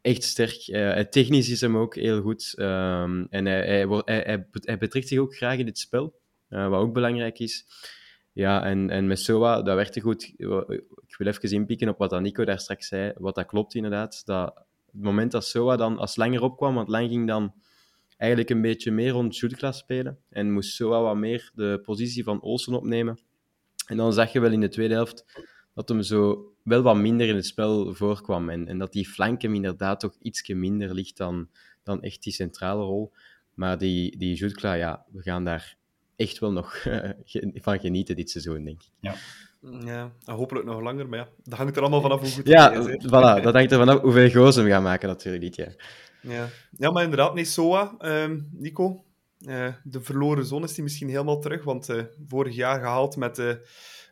Echt 0.00 0.22
sterk. 0.22 0.68
Uh, 0.68 0.98
technisch 0.98 1.50
is 1.50 1.60
hem 1.60 1.76
ook 1.76 1.94
heel 1.94 2.20
goed. 2.20 2.54
Um, 2.58 3.26
en 3.30 3.46
hij, 3.46 3.86
hij, 4.04 4.46
hij, 4.50 4.78
betrekt 4.78 5.08
zich 5.08 5.18
ook 5.18 5.36
graag 5.36 5.58
in 5.58 5.66
het 5.66 5.78
spel, 5.78 6.20
wat 6.48 6.80
ook 6.80 6.92
belangrijk 6.92 7.38
is. 7.38 7.66
Ja, 8.32 8.64
en, 8.64 8.90
en 8.90 9.06
met 9.06 9.20
Soa, 9.20 9.62
dat 9.62 9.74
werkte 9.74 10.00
goed. 10.00 10.32
Ik 10.36 11.16
wil 11.18 11.26
even 11.26 11.50
inpikken 11.50 11.88
op 11.88 11.98
wat 11.98 12.20
Nico 12.20 12.44
daar 12.44 12.60
straks 12.60 12.88
zei. 12.88 13.12
Wat 13.16 13.34
dat 13.34 13.46
klopt 13.46 13.74
inderdaad. 13.74 14.22
Dat 14.24 14.54
het 14.92 15.02
moment 15.02 15.32
dat 15.32 15.44
Soa 15.44 15.76
dan 15.76 15.98
als 15.98 16.16
langer 16.16 16.42
opkwam, 16.42 16.74
want 16.74 16.88
Lang 16.88 17.08
ging 17.08 17.26
dan 17.26 17.54
eigenlijk 18.16 18.50
een 18.50 18.62
beetje 18.62 18.90
meer 18.90 19.10
rond 19.10 19.34
shootclass 19.34 19.78
spelen. 19.78 20.18
En 20.30 20.52
moest 20.52 20.74
Soa 20.74 21.00
wat 21.00 21.16
meer 21.16 21.50
de 21.54 21.80
positie 21.84 22.24
van 22.24 22.40
Olsen 22.40 22.74
opnemen. 22.74 23.18
En 23.86 23.96
dan 23.96 24.12
zag 24.12 24.32
je 24.32 24.40
wel 24.40 24.52
in 24.52 24.60
de 24.60 24.68
tweede 24.68 24.94
helft 24.94 25.24
dat 25.74 25.88
hem 25.88 26.02
zo 26.02 26.52
wel 26.62 26.82
wat 26.82 26.96
minder 26.96 27.28
in 27.28 27.36
het 27.36 27.46
spel 27.46 27.94
voorkwam. 27.94 28.48
En, 28.48 28.68
en 28.68 28.78
dat 28.78 28.92
die 28.92 29.08
flank 29.08 29.42
hem 29.42 29.54
inderdaad 29.54 30.00
toch 30.00 30.14
ietsje 30.22 30.54
minder 30.54 30.94
ligt 30.94 31.16
dan, 31.16 31.48
dan 31.82 32.02
echt 32.02 32.22
die 32.22 32.32
centrale 32.32 32.82
rol. 32.82 33.12
Maar 33.54 33.78
die, 33.78 34.18
die 34.18 34.34
Jutkla, 34.34 34.72
ja, 34.72 35.04
we 35.12 35.22
gaan 35.22 35.44
daar 35.44 35.76
echt 36.16 36.38
wel 36.38 36.52
nog 36.52 36.82
van 37.54 37.80
genieten 37.80 38.16
dit 38.16 38.30
seizoen, 38.30 38.64
denk 38.64 38.82
ik. 38.82 38.90
Ja. 39.00 39.14
Ja, 39.84 40.12
hopelijk 40.24 40.66
nog 40.66 40.80
langer, 40.80 41.08
maar 41.08 41.18
ja, 41.18 41.28
dat 41.42 41.58
hangt 41.58 41.76
er 41.76 41.82
allemaal 41.82 42.00
vanaf 42.00 42.20
hoe 42.20 42.30
goed 42.30 42.48
ja, 42.48 42.72
het 42.72 42.86
is. 42.86 43.06
voilà, 43.06 43.42
dat 43.42 43.54
hangt 43.54 43.72
er 43.72 43.78
vanaf 43.78 44.00
hoeveel 44.00 44.30
goals 44.30 44.56
we 44.56 44.68
gaan 44.68 44.82
maken 44.82 45.08
natuurlijk 45.08 45.42
dit 45.42 45.56
jaar. 45.56 45.74
Ja, 46.20 46.48
ja 46.70 46.90
maar 46.90 47.02
inderdaad, 47.02 47.34
nee, 47.34 47.44
Soa, 47.44 47.94
um, 48.00 48.48
Nico, 48.52 49.04
uh, 49.48 49.74
de 49.84 50.00
verloren 50.02 50.46
zon 50.46 50.62
is 50.62 50.74
die 50.74 50.82
misschien 50.82 51.08
helemaal 51.08 51.40
terug, 51.40 51.64
want 51.64 51.88
uh, 51.88 52.02
vorig 52.26 52.54
jaar 52.54 52.80
gehaald 52.80 53.16
met 53.16 53.38
uh, 53.38 53.54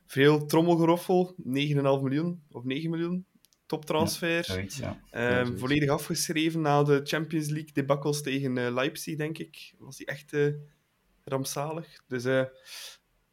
veel 0.07 0.47
trommelgeroffel, 0.47 1.35
9,5 1.37 1.43
miljoen 1.45 2.43
of 2.51 2.65
9 2.65 2.91
miljoen, 2.91 3.27
toptransfer. 3.67 4.37
Ja, 4.37 4.43
zoiets, 4.43 4.77
ja. 4.77 5.01
Ja, 5.11 5.47
volledig 5.57 5.89
afgeschreven 5.89 6.61
na 6.61 6.83
de 6.83 7.01
Champions 7.05 7.49
League 7.49 7.73
debakkels 7.73 8.23
tegen 8.23 8.73
Leipzig, 8.75 9.17
denk 9.17 9.39
ik. 9.39 9.75
Was 9.79 9.99
hij 9.99 10.07
echt 10.07 10.37
rampzalig. 11.25 12.03
Dus 12.07 12.25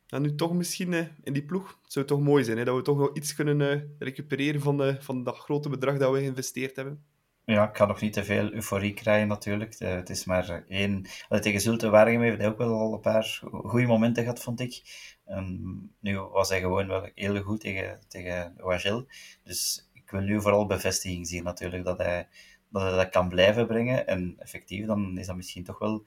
ja, 0.06 0.20
nu 0.20 0.36
toch 0.36 0.54
misschien 0.54 0.94
in 1.24 1.34
die 1.34 1.46
ploeg. 1.46 1.80
Het 1.84 1.92
zou 1.92 2.06
toch 2.06 2.22
mooi 2.22 2.44
zijn 2.44 2.58
hè, 2.58 2.64
dat 2.64 2.76
we 2.76 2.82
toch 2.82 2.98
nog 2.98 3.16
iets 3.16 3.36
kunnen 3.36 3.96
recupereren 4.00 4.62
van, 4.62 4.98
van 5.00 5.24
dat 5.24 5.38
grote 5.38 5.70
bedrag 5.70 5.98
dat 5.98 6.12
we 6.12 6.20
geïnvesteerd 6.20 6.76
hebben. 6.76 7.04
Ja, 7.50 7.70
ik 7.70 7.78
ga 7.78 7.86
nog 7.86 8.02
niet 8.02 8.14
te 8.14 8.24
veel 8.24 8.52
euforie 8.54 8.94
krijgen 8.94 9.28
natuurlijk. 9.28 9.80
het 9.80 10.10
is 10.10 10.26
maar 10.26 10.64
één... 10.68 11.06
Tegen 11.30 11.62
Zulte 11.62 11.90
Waregem 11.90 12.22
heeft 12.22 12.38
hij 12.38 12.48
ook 12.48 12.58
wel 12.58 12.80
al 12.80 12.94
een 12.94 13.00
paar 13.00 13.40
goede 13.52 13.88
momenten 13.88 14.24
gehad, 14.24 14.40
vond 14.40 14.60
ik. 14.60 14.82
Um, 15.28 15.92
nu 16.00 16.20
was 16.20 16.50
hij 16.50 16.60
gewoon 16.60 16.88
wel 16.88 17.10
heel 17.16 17.42
goed 17.42 17.60
tegen, 17.60 18.00
tegen 18.08 18.54
Wagel. 18.58 19.08
Dus 19.44 19.90
ik 19.94 20.12
wil 20.12 20.22
nu 20.22 20.42
vooral 20.42 20.66
bevestiging 20.66 21.28
zien 21.28 21.44
natuurlijk, 21.44 21.86
dat 21.86 21.98
hij, 21.98 22.28
dat 22.70 22.96
dat 22.96 23.10
kan 23.10 23.30
blijven 23.30 23.68
brengen. 23.68 24.08
En 24.08 24.36
effectief, 24.38 24.86
dan 24.86 25.18
is 25.18 25.28
dat 25.28 25.36
misschien 25.36 25.64
toch 25.64 25.80
wel 25.80 26.06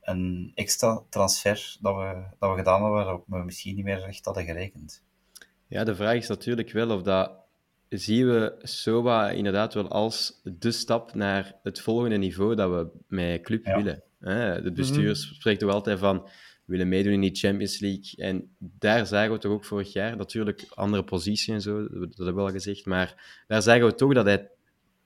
een 0.00 0.52
extra 0.54 1.02
transfer 1.08 1.76
dat 1.80 1.96
we, 1.96 2.24
dat 2.38 2.50
we 2.50 2.56
gedaan 2.56 2.82
hebben, 2.82 3.04
waarop 3.04 3.24
we 3.26 3.44
misschien 3.44 3.74
niet 3.74 3.84
meer 3.84 4.00
recht 4.00 4.24
hadden 4.24 4.44
gerekend. 4.44 5.04
Ja, 5.66 5.84
de 5.84 5.94
vraag 5.94 6.16
is 6.16 6.28
natuurlijk 6.28 6.72
wel 6.72 6.90
of 6.90 7.02
dat 7.02 7.48
zien 7.98 8.26
we 8.26 8.54
SOA 8.62 9.30
inderdaad 9.30 9.74
wel 9.74 9.88
als 9.88 10.40
de 10.44 10.70
stap 10.70 11.14
naar 11.14 11.54
het 11.62 11.80
volgende 11.80 12.16
niveau 12.16 12.54
dat 12.54 12.70
we 12.70 12.88
met 13.08 13.42
club 13.42 13.66
Ja. 13.66 13.76
willen. 13.76 14.02
Hè? 14.20 14.62
De 14.62 14.72
bestuur 14.72 15.16
spreekt 15.16 15.60
toch 15.60 15.70
altijd 15.70 15.98
van 15.98 16.22
we 16.64 16.76
willen 16.76 16.88
meedoen 16.88 17.12
in 17.12 17.20
die 17.20 17.34
Champions 17.34 17.78
League. 17.78 18.12
En 18.16 18.54
daar 18.58 19.06
zagen 19.06 19.32
we 19.32 19.38
toch 19.38 19.52
ook 19.52 19.64
vorig 19.64 19.92
jaar, 19.92 20.16
natuurlijk 20.16 20.66
andere 20.74 21.04
positie 21.04 21.54
en 21.54 21.60
zo, 21.60 21.88
dat 21.88 22.16
hebben 22.16 22.34
we 22.34 22.40
al 22.40 22.50
gezegd, 22.50 22.86
maar 22.86 23.42
daar 23.46 23.62
zagen 23.62 23.86
we 23.86 23.94
toch 23.94 24.14
dat 24.14 24.24
hij 24.24 24.50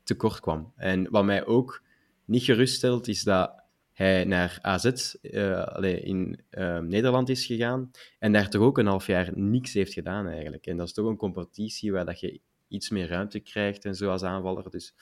tekort 0.03 0.41
kwam. 0.41 0.73
En 0.77 1.11
wat 1.11 1.25
mij 1.25 1.47
ook 1.47 1.83
niet 2.25 2.43
geruststelt, 2.43 3.09
is 3.09 3.23
dat 3.23 3.63
hij 3.93 4.25
naar 4.25 4.59
AZ 4.63 4.85
eh, 5.23 5.63
allee, 5.63 6.01
in 6.01 6.41
eh, 6.51 6.79
Nederland 6.79 7.29
is 7.29 7.47
gegaan 7.47 7.91
en 8.19 8.33
daar 8.33 8.49
toch 8.51 8.63
ook 8.63 8.79
een 8.79 8.87
half 8.87 9.07
jaar 9.07 9.31
niks 9.35 9.73
heeft 9.73 9.93
gedaan 9.93 10.27
eigenlijk. 10.29 10.67
En 10.67 10.77
dat 10.77 10.87
is 10.87 10.93
toch 10.93 11.07
een 11.07 11.17
competitie 11.17 11.93
waar 11.93 12.05
dat 12.05 12.21
je 12.21 12.41
iets 12.75 12.91
meer 12.91 13.09
ruimte 13.09 13.41
krijgt 13.41 13.85
en 13.85 13.95
zo 13.95 14.11
als 14.11 14.23
aanvaller. 14.23 14.71
Dus 14.71 14.95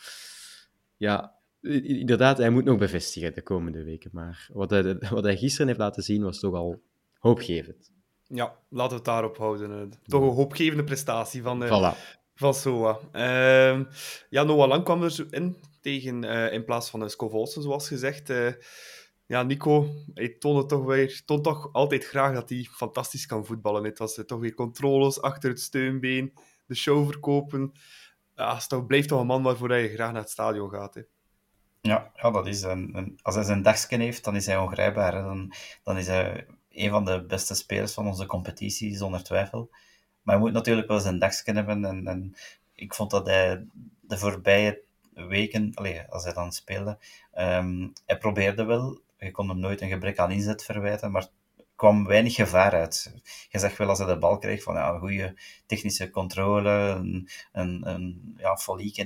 ja, 0.96 1.34
inderdaad, 1.82 2.38
hij 2.38 2.50
moet 2.50 2.64
nog 2.64 2.78
bevestigen 2.78 3.34
de 3.34 3.42
komende 3.42 3.84
weken. 3.84 4.10
Maar 4.12 4.48
wat 4.52 4.70
hij, 4.70 4.96
wat 5.10 5.24
hij 5.24 5.36
gisteren 5.36 5.66
heeft 5.66 5.78
laten 5.78 6.02
zien 6.02 6.22
was 6.22 6.38
toch 6.38 6.54
al 6.54 6.82
hoopgevend. 7.18 7.90
Ja, 8.26 8.56
laten 8.68 8.90
we 8.90 8.94
het 8.96 9.04
daarop 9.04 9.36
houden. 9.36 9.72
eh. 9.80 9.86
Toch 10.06 10.22
een 10.22 10.34
hoopgevende 10.34 10.84
prestatie 10.84 11.42
van, 11.42 11.64
eh, 11.64 11.68
Voilà. 11.94 11.98
van 12.34 12.54
Soa. 12.54 12.98
Ehm, 13.12 13.84
ja, 14.30 14.42
Noah 14.42 14.68
Lang 14.68 14.84
kwam 14.84 15.02
er 15.02 15.10
zo 15.10 15.24
in, 15.30 15.56
tegen, 15.80 16.24
eh, 16.24 16.52
in 16.52 16.64
plaats 16.64 16.90
van 16.90 17.02
uh, 17.02 17.08
Scovolsen, 17.08 17.62
zoals 17.62 17.88
gezegd. 17.88 18.30
Eh, 18.30 18.52
ja, 19.26 19.42
Nico, 19.42 19.88
hij 20.14 20.28
toonde 20.28 20.66
toch, 20.66 20.84
weer, 20.84 21.22
toont 21.24 21.44
toch 21.44 21.72
altijd 21.72 22.04
graag 22.04 22.34
dat 22.34 22.48
hij 22.48 22.66
fantastisch 22.70 23.26
kan 23.26 23.46
voetballen. 23.46 23.84
Het 23.84 23.98
was 23.98 24.18
eh, 24.18 24.24
toch 24.24 24.40
weer 24.40 24.54
controles 24.54 25.20
achter 25.20 25.50
het 25.50 25.60
steunbeen, 25.60 26.32
de 26.72 26.78
show 26.78 27.06
verkopen. 27.06 27.72
Ja, 28.36 28.58
toch, 28.58 28.86
blijft 28.86 29.08
toch 29.08 29.20
een 29.20 29.26
man 29.26 29.42
waarvoor 29.42 29.68
hij 29.68 29.88
graag 29.88 30.12
naar 30.12 30.20
het 30.22 30.30
stadion 30.30 30.70
gaat. 30.70 30.94
Hè. 30.94 31.00
Ja, 31.80 32.10
ja 32.14 32.30
dat 32.30 32.46
is 32.46 32.62
een, 32.62 32.96
een- 32.96 33.18
als 33.22 33.34
hij 33.34 33.44
zijn 33.44 33.62
dagsken 33.62 34.00
heeft, 34.00 34.24
dan 34.24 34.36
is 34.36 34.46
hij 34.46 34.56
ongrijpbaar. 34.56 35.12
Dan, 35.12 35.52
dan 35.82 35.98
is 35.98 36.06
hij 36.06 36.46
een 36.70 36.90
van 36.90 37.04
de 37.04 37.24
beste 37.24 37.54
spelers 37.54 37.92
van 37.94 38.06
onze 38.06 38.26
competitie, 38.26 38.96
zonder 38.96 39.22
twijfel. 39.22 39.70
Maar 40.22 40.34
hij 40.34 40.44
moet 40.44 40.52
natuurlijk 40.52 40.88
wel 40.88 41.00
zijn 41.00 41.18
dagsken 41.18 41.56
hebben. 41.56 41.84
En, 41.84 42.06
en 42.06 42.34
ik 42.74 42.94
vond 42.94 43.10
dat 43.10 43.26
hij 43.26 43.66
de 44.00 44.18
voorbije 44.18 44.82
weken, 45.14 45.70
allee, 45.74 46.02
als 46.08 46.24
hij 46.24 46.32
dan 46.32 46.52
speelde, 46.52 46.98
ehm, 47.32 47.88
hij 48.06 48.18
probeerde 48.18 48.64
wel. 48.64 49.00
Je 49.18 49.30
kon 49.30 49.48
hem 49.48 49.58
nooit 49.58 49.80
een 49.80 49.88
gebrek 49.88 50.18
aan 50.18 50.30
inzet 50.30 50.64
verwijten, 50.64 51.10
maar 51.10 51.28
kwam 51.82 52.06
weinig 52.06 52.34
gevaar 52.34 52.72
uit. 52.72 53.12
Je 53.48 53.58
zag 53.58 53.76
wel 53.76 53.88
als 53.88 53.98
hij 53.98 54.06
de 54.06 54.18
bal 54.18 54.38
kreeg 54.38 54.62
van 54.62 54.74
ja, 54.74 54.92
een 54.92 55.00
goede 55.00 55.34
technische 55.66 56.10
controle, 56.10 56.70
een, 56.70 57.28
een, 57.52 57.88
een 57.88 58.34
ja, 58.36 58.58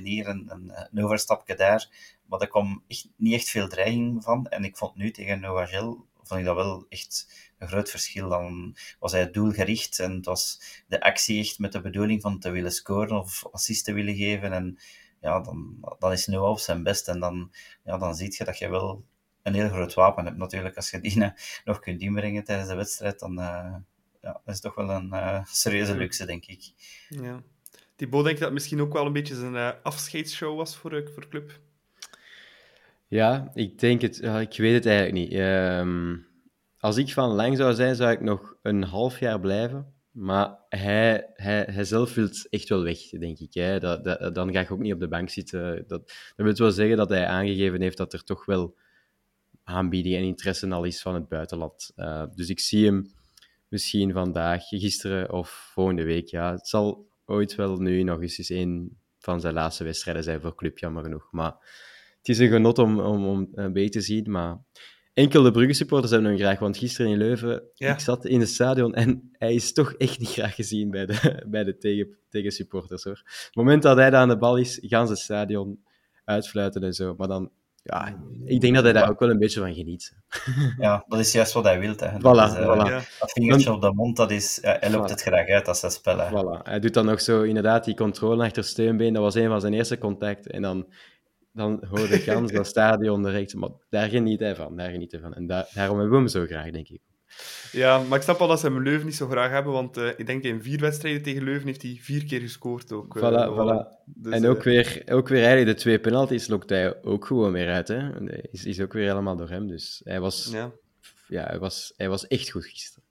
hier, 0.03 0.27
een, 0.27 0.71
een, 0.91 1.03
overstapje 1.03 1.55
daar. 1.55 1.89
Maar 2.25 2.39
er 2.39 2.47
kwam 2.47 2.83
echt, 2.87 3.09
niet 3.15 3.33
echt 3.33 3.49
veel 3.49 3.67
dreiging 3.67 4.23
van. 4.23 4.47
En 4.47 4.63
ik 4.63 4.77
vond 4.77 4.95
nu 4.95 5.11
tegen 5.11 5.39
Noagel, 5.39 6.05
vond 6.23 6.39
ik 6.39 6.45
dat 6.45 6.55
wel 6.55 6.85
echt 6.89 7.27
een 7.57 7.67
groot 7.67 7.89
verschil. 7.89 8.29
Dan 8.29 8.75
was 8.99 9.11
hij 9.11 9.31
doelgericht 9.31 9.99
en 9.99 10.11
het 10.11 10.25
was 10.25 10.61
de 10.87 11.01
actie 11.01 11.39
echt 11.39 11.59
met 11.59 11.71
de 11.71 11.81
bedoeling 11.81 12.21
van 12.21 12.39
te 12.39 12.49
willen 12.49 12.71
scoren 12.71 13.19
of 13.19 13.45
assist 13.51 13.85
te 13.85 13.93
willen 13.93 14.15
geven. 14.15 14.53
En 14.53 14.79
ja, 15.21 15.39
dan, 15.39 15.77
dan 15.99 16.11
is 16.11 16.27
Noah 16.27 16.49
op 16.49 16.59
zijn 16.59 16.83
best. 16.83 17.07
En 17.07 17.19
dan, 17.19 17.51
ja, 17.83 17.97
dan 17.97 18.15
zie 18.15 18.35
je 18.37 18.43
dat 18.43 18.57
je 18.57 18.69
wel 18.69 19.03
een 19.47 19.53
heel 19.53 19.69
groot 19.69 19.93
wapen 19.93 20.25
hebt 20.25 20.37
natuurlijk. 20.37 20.75
Als 20.75 20.89
je 20.89 20.99
die 20.99 21.23
eh, 21.23 21.29
nog 21.65 21.79
kunt 21.79 22.01
inbrengen 22.01 22.43
tijdens 22.43 22.69
de 22.69 22.75
wedstrijd, 22.75 23.19
dan 23.19 23.31
uh, 23.31 23.75
ja, 24.21 24.41
dat 24.45 24.55
is 24.55 24.59
toch 24.59 24.75
wel 24.75 24.89
een 24.89 25.09
uh, 25.13 25.45
serieuze 25.45 25.97
luxe, 25.97 26.25
denk 26.25 26.45
ik. 26.45 26.71
Ja. 27.09 27.43
Thibaut 27.95 28.23
denkt 28.23 28.39
dat 28.39 28.49
het 28.49 28.57
misschien 28.57 28.81
ook 28.81 28.93
wel 28.93 29.05
een 29.05 29.13
beetje 29.13 29.35
zijn 29.35 29.53
uh, 29.53 29.69
afscheidsshow 29.83 30.57
was 30.57 30.77
voor, 30.77 30.93
uh, 30.93 31.07
voor 31.13 31.21
de 31.21 31.27
club. 31.27 31.59
Ja, 33.07 33.51
ik 33.53 33.79
denk 33.79 34.01
het. 34.01 34.21
Uh, 34.21 34.41
ik 34.41 34.57
weet 34.57 34.73
het 34.73 34.85
eigenlijk 34.85 35.15
niet. 35.15 35.39
Um, 35.39 36.27
als 36.79 36.97
ik 36.97 37.13
van 37.13 37.29
lang 37.29 37.57
zou 37.57 37.73
zijn, 37.73 37.95
zou 37.95 38.11
ik 38.11 38.21
nog 38.21 38.55
een 38.61 38.83
half 38.83 39.19
jaar 39.19 39.39
blijven. 39.39 39.93
Maar 40.11 40.57
hij, 40.69 41.29
hij, 41.33 41.67
hij 41.71 41.83
zelf 41.83 42.13
wil 42.13 42.29
echt 42.49 42.69
wel 42.69 42.83
weg, 42.83 43.09
denk 43.09 43.39
ik. 43.39 43.53
Hè. 43.53 43.79
Dat, 43.79 44.03
dat, 44.03 44.35
dan 44.35 44.53
ga 44.53 44.59
ik 44.59 44.71
ook 44.71 44.79
niet 44.79 44.93
op 44.93 44.99
de 44.99 45.07
bank 45.07 45.29
zitten. 45.29 45.75
Dat, 45.87 46.07
dat 46.35 46.45
wil 46.45 46.53
wel 46.53 46.71
zeggen 46.71 46.97
dat 46.97 47.09
hij 47.09 47.25
aangegeven 47.25 47.81
heeft 47.81 47.97
dat 47.97 48.13
er 48.13 48.23
toch 48.23 48.45
wel 48.45 48.75
aanbieding 49.67 50.15
en 50.15 50.23
interesse 50.23 50.69
al 50.69 50.83
is 50.83 51.01
van 51.01 51.13
het 51.13 51.27
buitenland. 51.27 51.91
Uh, 51.95 52.23
dus 52.35 52.49
ik 52.49 52.59
zie 52.59 52.85
hem 52.85 53.11
misschien 53.67 54.11
vandaag, 54.11 54.67
gisteren 54.67 55.31
of 55.31 55.69
volgende 55.73 56.03
week. 56.03 56.27
Ja, 56.27 56.51
het 56.51 56.67
zal 56.67 57.09
ooit 57.25 57.55
wel 57.55 57.77
nu 57.77 58.03
nog 58.03 58.21
eens 58.21 58.37
eens 58.37 58.49
een 58.49 58.97
van 59.19 59.41
zijn 59.41 59.53
laatste 59.53 59.83
wedstrijden 59.83 60.23
zijn 60.23 60.41
voor 60.41 60.55
club, 60.55 60.77
jammer 60.77 61.03
genoeg. 61.03 61.27
Maar 61.31 61.51
het 62.17 62.29
is 62.29 62.39
een 62.39 62.49
genot 62.49 62.79
om, 62.79 62.99
om, 62.99 63.25
om 63.25 63.47
een 63.53 63.73
beetje 63.73 63.89
te 63.89 64.01
zien. 64.01 64.31
Maar 64.31 64.57
enkel 65.13 65.43
de 65.43 65.51
Brugge 65.51 65.73
supporters 65.73 66.11
hebben 66.11 66.29
hem 66.29 66.39
graag. 66.39 66.59
Want 66.59 66.77
gisteren 66.77 67.11
in 67.11 67.17
Leuven, 67.17 67.63
ik 67.75 67.99
zat 67.99 68.25
in 68.25 68.39
het 68.39 68.49
stadion 68.49 68.93
en 68.93 69.29
hij 69.31 69.53
is 69.53 69.73
toch 69.73 69.93
echt 69.93 70.19
niet 70.19 70.29
graag 70.29 70.55
gezien 70.55 70.89
bij 70.91 71.05
de, 71.05 71.43
bij 71.49 71.63
de 71.63 71.77
tegen, 71.77 72.17
tegen 72.29 72.51
supporters. 72.51 73.03
Hoor. 73.03 73.21
het 73.25 73.55
moment 73.55 73.83
dat 73.83 73.97
hij 73.97 74.09
daar 74.09 74.21
aan 74.21 74.29
de 74.29 74.37
bal 74.37 74.57
is, 74.57 74.79
gaan 74.81 75.05
ze 75.05 75.13
het 75.13 75.21
stadion 75.21 75.83
uitfluiten 76.25 76.83
en 76.83 76.93
zo. 76.93 77.15
Maar 77.17 77.27
dan 77.27 77.51
ja, 77.87 78.17
ik 78.45 78.61
denk 78.61 78.75
dat 78.75 78.83
hij 78.83 78.93
daar 78.93 79.09
ook 79.09 79.19
wel 79.19 79.29
een 79.29 79.39
beetje 79.39 79.59
van 79.59 79.73
geniet. 79.73 80.15
Ja, 80.77 81.05
dat 81.07 81.19
is 81.19 81.31
juist 81.31 81.53
wat 81.53 81.63
hij 81.63 81.79
wil. 81.79 81.93
Hè. 81.97 82.17
Voilà, 82.17 82.21
dat, 82.21 82.51
is, 82.51 82.59
uh, 82.59 82.73
voilà. 82.73 83.19
dat 83.19 83.31
vingertje 83.31 83.73
op 83.73 83.81
de 83.81 83.93
mond, 83.93 84.17
dat 84.17 84.31
is, 84.31 84.59
ja, 84.61 84.77
hij 84.79 84.91
loopt 84.91 85.07
voilà. 85.07 85.11
het 85.11 85.21
graag 85.21 85.47
uit 85.47 85.67
als 85.67 85.81
hij 85.81 85.89
spelen. 85.89 86.27
Voilà. 86.29 86.63
Hij 86.63 86.79
doet 86.79 86.93
dan 86.93 87.05
nog 87.05 87.21
zo 87.21 87.41
inderdaad 87.41 87.85
die 87.85 87.95
controle 87.95 88.43
achter 88.43 88.63
steunbeen. 88.63 89.13
Dat 89.13 89.23
was 89.23 89.35
een 89.35 89.47
van 89.47 89.61
zijn 89.61 89.73
eerste 89.73 89.97
contacten. 89.97 90.51
En 90.51 90.61
dan, 90.61 90.87
dan 91.51 91.83
hoorde 91.89 92.19
Gans 92.19 92.51
dat 92.57 92.67
stadion 92.67 93.23
direct. 93.23 93.55
Maar 93.55 93.69
daar 93.89 94.09
geniet 94.09 94.39
hij 94.39 94.55
van. 94.55 94.75
Daar 94.75 94.89
geniet 94.89 95.11
hij 95.11 95.21
van. 95.21 95.33
En 95.33 95.47
daar, 95.47 95.67
daarom 95.73 95.99
hebben 95.99 96.15
we 96.15 96.21
hem 96.21 96.31
zo 96.31 96.45
graag, 96.45 96.71
denk 96.71 96.89
ik. 96.89 97.01
Ja, 97.71 97.99
maar 97.99 98.17
ik 98.17 98.23
snap 98.23 98.39
wel 98.39 98.47
dat 98.47 98.59
ze 98.59 98.65
hem 98.65 98.83
Leuven 98.83 99.05
niet 99.05 99.15
zo 99.15 99.27
graag 99.27 99.51
hebben, 99.51 99.73
want 99.73 99.97
uh, 99.97 100.07
ik 100.17 100.25
denk 100.25 100.43
in 100.43 100.61
vier 100.61 100.79
wedstrijden 100.79 101.21
tegen 101.21 101.43
Leuven 101.43 101.67
heeft 101.67 101.81
hij 101.81 101.97
vier 102.01 102.25
keer 102.25 102.39
gescoord 102.39 102.91
ook. 102.91 103.15
Uh, 103.15 103.23
voilà, 103.23 103.51
voilà. 103.53 104.05
Dus, 104.05 104.33
en 104.33 104.45
ook, 104.45 104.57
uh, 104.57 104.63
weer, 104.63 105.03
ook 105.09 105.27
weer 105.27 105.43
eigenlijk 105.43 105.77
de 105.77 105.81
twee 105.83 105.99
penalties 105.99 106.47
lokt 106.47 106.69
hij 106.69 107.03
ook 107.03 107.25
gewoon 107.25 107.51
weer 107.51 107.69
uit. 107.69 107.87
Hè? 107.87 108.31
Is, 108.51 108.65
is 108.65 108.81
ook 108.81 108.93
weer 108.93 109.07
helemaal 109.07 109.35
door 109.35 109.49
hem. 109.49 109.67
Dus 109.67 110.01
hij 110.03 110.19
was, 110.19 110.49
ja. 110.51 110.71
Ja, 111.27 111.43
hij 111.43 111.59
was, 111.59 111.93
hij 111.97 112.09
was 112.09 112.27
echt 112.27 112.49
goed 112.49 112.65
gisteren. 112.65 113.03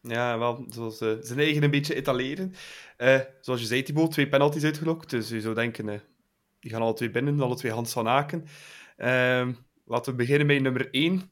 Ja, 0.00 0.38
wel, 0.38 0.66
zoals 0.68 0.98
zijn 0.98 1.38
eigen 1.38 1.62
een 1.62 1.70
beetje 1.70 1.94
etaleren. 1.94 2.54
zoals 3.40 3.60
je 3.60 3.66
zei, 3.66 3.82
Thibaut, 3.82 4.10
twee 4.10 4.28
penalties 4.28 4.64
uitgelokt. 4.64 5.10
Dus 5.10 5.28
je 5.28 5.40
zou 5.40 5.54
denken, 5.54 6.02
die 6.60 6.70
gaan 6.70 6.82
alle 6.82 6.94
twee 6.94 7.10
binnen, 7.10 7.40
alle 7.40 7.56
twee 7.56 7.72
Hans 7.72 7.92
van 7.92 8.08
Aken. 8.08 8.44
Ehm, 8.96 9.52
laten 9.84 10.12
we 10.12 10.18
beginnen 10.18 10.46
bij 10.46 10.58
nummer 10.58 10.90
één, 10.90 11.30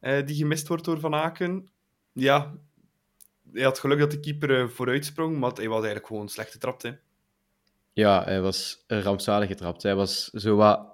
die 0.00 0.36
gemist 0.36 0.68
wordt 0.68 0.84
door 0.84 1.00
Van 1.00 1.14
Aken 1.14 1.68
ja, 2.14 2.54
hij 3.52 3.62
had 3.62 3.78
geluk 3.78 3.98
dat 3.98 4.10
de 4.10 4.20
keeper 4.20 4.50
uh, 4.50 4.68
vooruit 4.68 5.04
sprong, 5.04 5.38
maar 5.38 5.52
hij 5.52 5.68
was 5.68 5.76
eigenlijk 5.76 6.06
gewoon 6.06 6.28
slecht 6.28 6.52
getrapt. 6.52 6.82
Hè. 6.82 6.90
Ja, 7.92 8.24
hij 8.24 8.40
was 8.40 8.84
rampzalig 8.86 9.48
getrapt. 9.48 9.82
Hij 9.82 9.94
was 9.94 10.24
zo 10.24 10.56
wat 10.56 10.92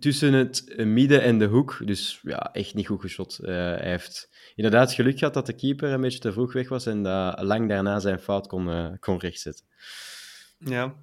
tussen 0.00 0.32
het 0.32 0.74
midden 0.76 1.22
en 1.22 1.38
de 1.38 1.46
hoek, 1.46 1.80
dus 1.84 2.20
ja, 2.22 2.52
echt 2.52 2.74
niet 2.74 2.86
goed 2.86 3.00
geschot. 3.00 3.38
Uh, 3.42 3.48
hij 3.48 3.90
heeft 3.90 4.30
inderdaad 4.54 4.92
geluk 4.92 5.18
gehad 5.18 5.34
dat 5.34 5.46
de 5.46 5.52
keeper 5.52 5.92
een 5.92 6.00
beetje 6.00 6.18
te 6.18 6.32
vroeg 6.32 6.52
weg 6.52 6.68
was 6.68 6.86
en 6.86 7.02
dat 7.02 7.42
lang 7.42 7.68
daarna 7.68 7.98
zijn 7.98 8.18
fout 8.18 8.46
kon, 8.46 8.68
uh, 8.68 8.92
kon 9.00 9.18
rechtzetten. 9.18 9.64
Ja. 10.58 10.94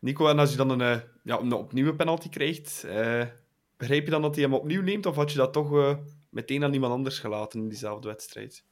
Nico, 0.00 0.28
en 0.28 0.38
als 0.38 0.50
je 0.50 0.56
dan 0.56 0.80
een, 0.80 1.02
ja, 1.22 1.38
een 1.38 1.52
opnieuw 1.52 1.96
penalty 1.96 2.28
krijgt, 2.28 2.86
begrijp 3.76 4.04
je 4.04 4.10
dan 4.10 4.22
dat 4.22 4.34
hij 4.34 4.44
hem 4.44 4.54
opnieuw 4.54 4.82
neemt, 4.82 5.06
of 5.06 5.16
had 5.16 5.32
je 5.32 5.38
dat 5.38 5.52
toch 5.52 5.98
meteen 6.30 6.64
aan 6.64 6.72
iemand 6.72 6.92
anders 6.92 7.18
gelaten 7.18 7.60
in 7.60 7.68
diezelfde 7.68 8.08
wedstrijd? 8.08 8.64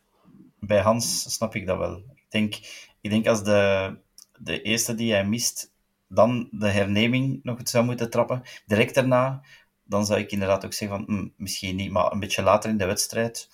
Bij 0.67 0.81
Hans 0.81 1.35
snap 1.35 1.55
ik 1.55 1.67
dat 1.67 1.79
wel. 1.79 1.97
Ik 1.97 2.27
denk, 2.29 2.55
ik 3.01 3.11
denk 3.11 3.27
als 3.27 3.45
de, 3.45 3.97
de 4.39 4.63
eerste 4.63 4.95
die 4.95 5.13
hij 5.13 5.27
mist, 5.27 5.73
dan 6.09 6.49
de 6.51 6.69
herneming 6.69 7.41
nog 7.43 7.59
het 7.59 7.69
zou 7.69 7.85
moeten 7.85 8.11
trappen, 8.11 8.43
direct 8.67 8.95
daarna, 8.95 9.45
dan 9.85 10.07
zou 10.07 10.21
ik 10.21 10.31
inderdaad 10.31 10.65
ook 10.65 10.73
zeggen 10.73 10.99
van, 10.99 11.17
hm, 11.17 11.29
misschien 11.37 11.77
niet, 11.77 11.91
maar 11.91 12.13
een 12.13 12.21
beetje 12.21 12.43
later 12.43 12.71
in 12.71 12.77
de 12.77 12.87
wedstrijd, 12.87 13.51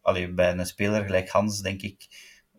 allee, 0.00 0.32
bij 0.32 0.52
een 0.52 0.66
speler 0.66 1.04
gelijk 1.04 1.28
Hans, 1.28 1.60
denk 1.60 1.82
ik, 1.82 2.06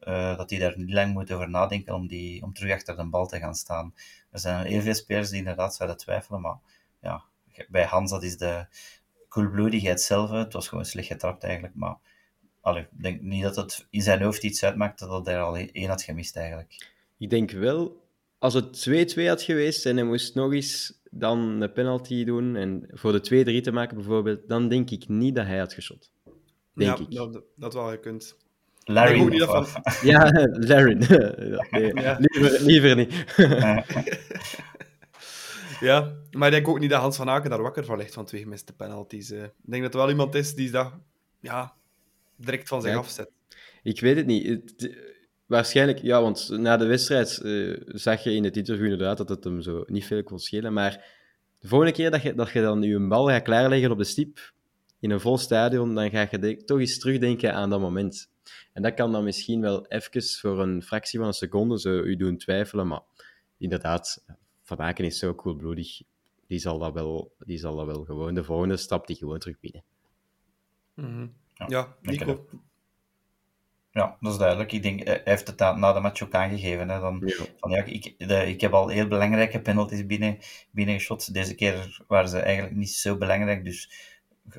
uh, 0.03 0.37
dat 0.37 0.49
hij 0.49 0.59
daar 0.59 0.77
niet 0.77 0.93
lang 0.93 1.13
moet 1.13 1.31
over 1.31 1.49
nadenken 1.49 1.93
om, 1.93 2.07
die, 2.07 2.43
om 2.43 2.53
terug 2.53 2.73
achter 2.73 2.95
de 2.95 3.09
bal 3.09 3.27
te 3.27 3.39
gaan 3.39 3.55
staan. 3.55 3.93
Er 4.31 4.39
zijn 4.39 4.65
heel 4.65 4.81
veel 4.81 4.93
spelers 4.93 5.29
die 5.29 5.37
inderdaad 5.39 5.75
zouden 5.75 5.97
twijfelen, 5.97 6.41
maar 6.41 6.57
ja, 7.01 7.23
bij 7.67 7.85
Hans, 7.85 8.11
dat 8.11 8.23
is 8.23 8.37
de 8.37 8.67
koelbloedigheid 9.27 10.01
zelf. 10.01 10.29
Het 10.29 10.53
was 10.53 10.67
gewoon 10.67 10.85
slecht 10.85 11.07
getrapt 11.07 11.43
eigenlijk, 11.43 11.75
maar 11.75 11.97
Allee, 12.67 12.81
ik 12.81 13.01
denk 13.03 13.21
niet 13.21 13.43
dat 13.43 13.55
het 13.55 13.87
in 13.89 14.01
zijn 14.01 14.21
hoofd 14.21 14.43
iets 14.43 14.63
uitmaakte 14.63 15.07
dat 15.07 15.25
hij 15.25 15.39
al 15.39 15.57
één 15.57 15.89
had 15.89 16.01
gemist 16.01 16.35
eigenlijk. 16.35 16.87
Ik 17.17 17.29
denk 17.29 17.51
wel, 17.51 18.03
als 18.39 18.53
het 18.53 18.89
2-2 19.15 19.27
had 19.27 19.41
geweest 19.41 19.85
en 19.85 19.95
hij 19.95 20.05
moest 20.05 20.35
nog 20.35 20.53
eens 20.53 20.99
dan 21.11 21.39
een 21.39 21.71
penalty 21.71 22.23
doen 22.23 22.55
en 22.55 22.87
voor 22.91 23.21
de 23.21 23.59
2-3 23.59 23.63
te 23.63 23.71
maken 23.71 23.95
bijvoorbeeld, 23.95 24.47
dan 24.47 24.67
denk 24.67 24.89
ik 24.89 25.07
niet 25.07 25.35
dat 25.35 25.45
hij 25.45 25.57
had 25.57 25.73
geschot. 25.73 26.11
Denk 26.73 26.97
ja, 26.97 27.03
ik. 27.03 27.11
Dat, 27.15 27.43
dat 27.55 27.73
wel 27.73 27.89
gekund. 27.89 28.37
Larry 28.83 29.21
niet 29.21 29.43
van... 29.43 29.65
Ja, 30.11 30.31
Larry. 30.51 30.93
nee, 31.71 31.93
ja. 32.05 32.17
Liever, 32.19 32.61
liever 32.61 32.95
niet. 32.95 33.25
ja, 35.79 36.13
maar 36.31 36.47
ik 36.47 36.53
denk 36.53 36.67
ook 36.67 36.79
niet 36.79 36.89
dat 36.89 37.01
Hans 37.01 37.17
van 37.17 37.29
Aken 37.29 37.49
daar 37.49 37.61
wakker 37.61 37.85
van 37.85 37.97
ligt 37.97 38.13
van 38.13 38.25
twee 38.25 38.41
gemiste 38.41 38.73
penalties. 38.73 39.31
Ik 39.31 39.51
denk 39.61 39.83
dat 39.83 39.93
er 39.93 39.99
wel 39.99 40.09
iemand 40.09 40.35
is 40.35 40.55
die 40.55 40.71
dat 40.71 40.91
ja, 41.39 41.75
direct 42.37 42.67
van 42.67 42.81
zich 42.81 42.91
ja, 42.91 42.97
afzet. 42.97 43.31
Ik 43.83 43.99
weet 43.99 44.15
het 44.15 44.25
niet. 44.25 44.47
Het, 44.47 44.97
waarschijnlijk, 45.45 46.01
ja, 46.01 46.21
want 46.21 46.49
na 46.49 46.77
de 46.77 46.85
wedstrijd 46.85 47.39
uh, 47.43 47.81
zag 47.85 48.23
je 48.23 48.33
in 48.33 48.43
het 48.43 48.57
interview 48.57 48.83
inderdaad 48.83 49.17
dat 49.17 49.29
het 49.29 49.43
hem 49.43 49.61
zo 49.61 49.83
niet 49.87 50.05
veel 50.05 50.23
kon 50.23 50.39
schelen. 50.39 50.73
Maar 50.73 51.05
de 51.59 51.67
volgende 51.67 51.93
keer 51.93 52.11
dat 52.11 52.21
je, 52.21 52.33
dat 52.33 52.49
je 52.49 52.61
dan 52.61 52.81
je 52.81 53.07
bal 53.07 53.27
gaat 53.27 53.41
klaarleggen 53.41 53.91
op 53.91 53.97
de 53.97 54.03
stip 54.03 54.53
in 54.99 55.11
een 55.11 55.19
vol 55.19 55.37
stadion, 55.37 55.95
dan 55.95 56.09
ga 56.09 56.27
je 56.31 56.39
de, 56.39 56.63
toch 56.63 56.79
eens 56.79 56.99
terugdenken 56.99 57.53
aan 57.53 57.69
dat 57.69 57.79
moment. 57.79 58.29
En 58.73 58.81
dat 58.81 58.93
kan 58.93 59.11
dan 59.11 59.23
misschien 59.23 59.61
wel 59.61 59.87
even 59.87 60.23
voor 60.23 60.61
een 60.61 60.83
fractie 60.83 61.19
van 61.19 61.27
een 61.27 61.33
seconde 61.33 61.79
zo 61.79 61.89
u 61.89 62.15
doen 62.15 62.37
twijfelen. 62.37 62.87
Maar 62.87 63.01
inderdaad, 63.57 64.23
Van 64.63 64.79
Aken 64.79 65.05
is 65.05 65.19
zo 65.19 65.33
koelbloedig. 65.33 66.01
Die 66.47 66.59
zal 66.59 66.79
dat 66.79 66.93
wel, 66.93 67.35
die 67.39 67.57
zal 67.57 67.75
dat 67.75 67.85
wel 67.85 68.03
gewoon. 68.03 68.33
De 68.33 68.43
volgende 68.43 68.77
stap 68.77 69.07
die 69.07 69.15
gewoon 69.15 69.39
terug 69.39 69.59
binnen. 69.59 69.83
Mm 70.93 71.05
-hmm. 71.05 71.33
Ja, 71.67 71.95
Nico. 72.01 72.45
Ja, 73.97 74.17
dat 74.19 74.31
is 74.31 74.37
duidelijk. 74.37 74.71
Ik 74.71 74.83
denk, 74.83 75.03
hij 75.03 75.21
heeft 75.23 75.47
het 75.47 75.59
na 75.59 75.93
de 75.93 75.99
match 75.99 76.23
ook 76.23 76.33
aangegeven. 76.33 76.89
Hè, 76.89 76.99
dan, 76.99 77.21
ja. 77.25 77.45
Van, 77.59 77.71
ja, 77.71 77.83
ik, 77.83 78.13
de, 78.27 78.47
ik 78.47 78.61
heb 78.61 78.73
al 78.73 78.87
heel 78.87 79.07
belangrijke 79.07 79.61
penalties 79.61 80.05
binnen, 80.05 80.37
binnengeschot. 80.71 81.33
Deze 81.33 81.55
keer 81.55 82.03
waren 82.07 82.29
ze 82.29 82.39
eigenlijk 82.39 82.75
niet 82.75 82.89
zo 82.89 83.17
belangrijk, 83.17 83.63
dus 83.63 83.91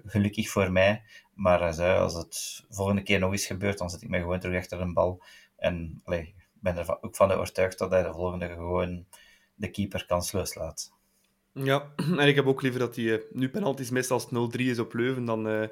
gelukkig 0.05 0.49
voor 0.49 0.73
mij. 0.73 1.03
Maar 1.35 1.75
zei, 1.75 1.99
als 1.99 2.15
het 2.15 2.65
volgende 2.69 3.03
keer 3.03 3.19
nog 3.19 3.33
eens 3.33 3.47
gebeurt, 3.47 3.79
dan 3.79 3.91
zet 3.91 4.03
ik 4.03 4.09
me 4.09 4.19
gewoon 4.19 4.41
terug 4.41 4.59
achter 4.59 4.81
een 4.81 4.95
bal. 4.95 5.23
En 5.57 6.03
ik 6.05 6.35
ben 6.53 6.77
er 6.77 7.03
ook 7.03 7.17
van 7.17 7.31
overtuigd 7.31 7.79
dat 7.79 7.91
hij 7.91 8.03
de 8.03 8.13
volgende 8.13 8.49
gewoon 8.49 9.07
de 9.55 9.71
keeper 9.71 10.07
kansloos 10.07 10.55
laat. 10.55 10.93
Ja, 11.53 11.93
en 12.19 12.29
ik 12.29 12.35
heb 12.35 12.47
ook 12.47 12.63
liever 12.63 12.81
dat 12.81 12.97
hij 12.97 13.05
uh, 13.05 13.19
nu 13.33 13.49
penalties 13.49 13.91
mist 13.91 14.11
als 14.11 14.27
het 14.31 14.57
0-3 14.57 14.61
is 14.61 14.79
op 14.79 14.95
Leuven, 14.95 15.25
dan... 15.25 15.49
Uh 15.49 15.67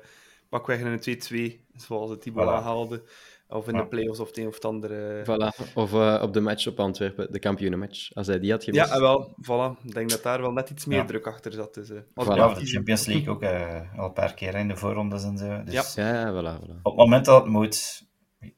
pakweg 0.48 0.80
een 0.80 1.58
2-2, 1.58 1.60
zoals 1.76 2.10
het 2.10 2.22
Thibaut 2.22 2.60
voilà. 2.60 2.64
haalde. 2.64 3.02
Of 3.48 3.68
in 3.68 3.74
ja. 3.74 3.80
de 3.80 3.86
play-offs 3.86 4.20
of 4.20 4.26
het 4.26 4.38
een 4.38 4.46
of 4.46 4.54
het 4.54 4.64
andere. 4.64 5.24
Voilà. 5.24 5.74
Of 5.74 5.92
uh, 5.92 6.20
op 6.22 6.32
de 6.32 6.40
match 6.40 6.66
op 6.66 6.80
Antwerpen, 6.80 7.32
de 7.32 7.38
kampioenenmatch. 7.38 8.14
Als 8.14 8.26
hij 8.26 8.38
die 8.38 8.50
had 8.50 8.64
gemist. 8.64 8.88
Ja, 8.88 9.00
wel. 9.00 9.34
Voilà. 9.42 9.84
Ik 9.84 9.94
denk 9.94 10.10
dat 10.10 10.22
daar 10.22 10.40
wel 10.40 10.52
net 10.52 10.70
iets 10.70 10.84
meer 10.84 10.98
ja. 10.98 11.04
druk 11.04 11.26
achter 11.26 11.52
zat. 11.52 11.74
Dus, 11.74 11.90
uh, 11.90 11.98
voilà. 11.98 12.58
de 12.58 12.66
Champions 12.66 13.06
League 13.06 13.28
ook 13.28 13.42
uh, 13.42 13.98
al 13.98 14.04
een 14.04 14.12
paar 14.12 14.34
keer 14.34 14.54
in 14.54 14.68
de 14.68 14.76
voorrondes 14.76 15.24
en 15.24 15.38
zo. 15.38 15.62
Dus 15.64 15.94
ja, 15.94 16.10
ja 16.10 16.32
voilà, 16.32 16.62
voilà. 16.62 16.76
Op 16.82 16.92
het 16.92 16.96
moment 16.96 17.24
dat 17.24 17.42
het 17.42 17.52
moet, 17.52 18.06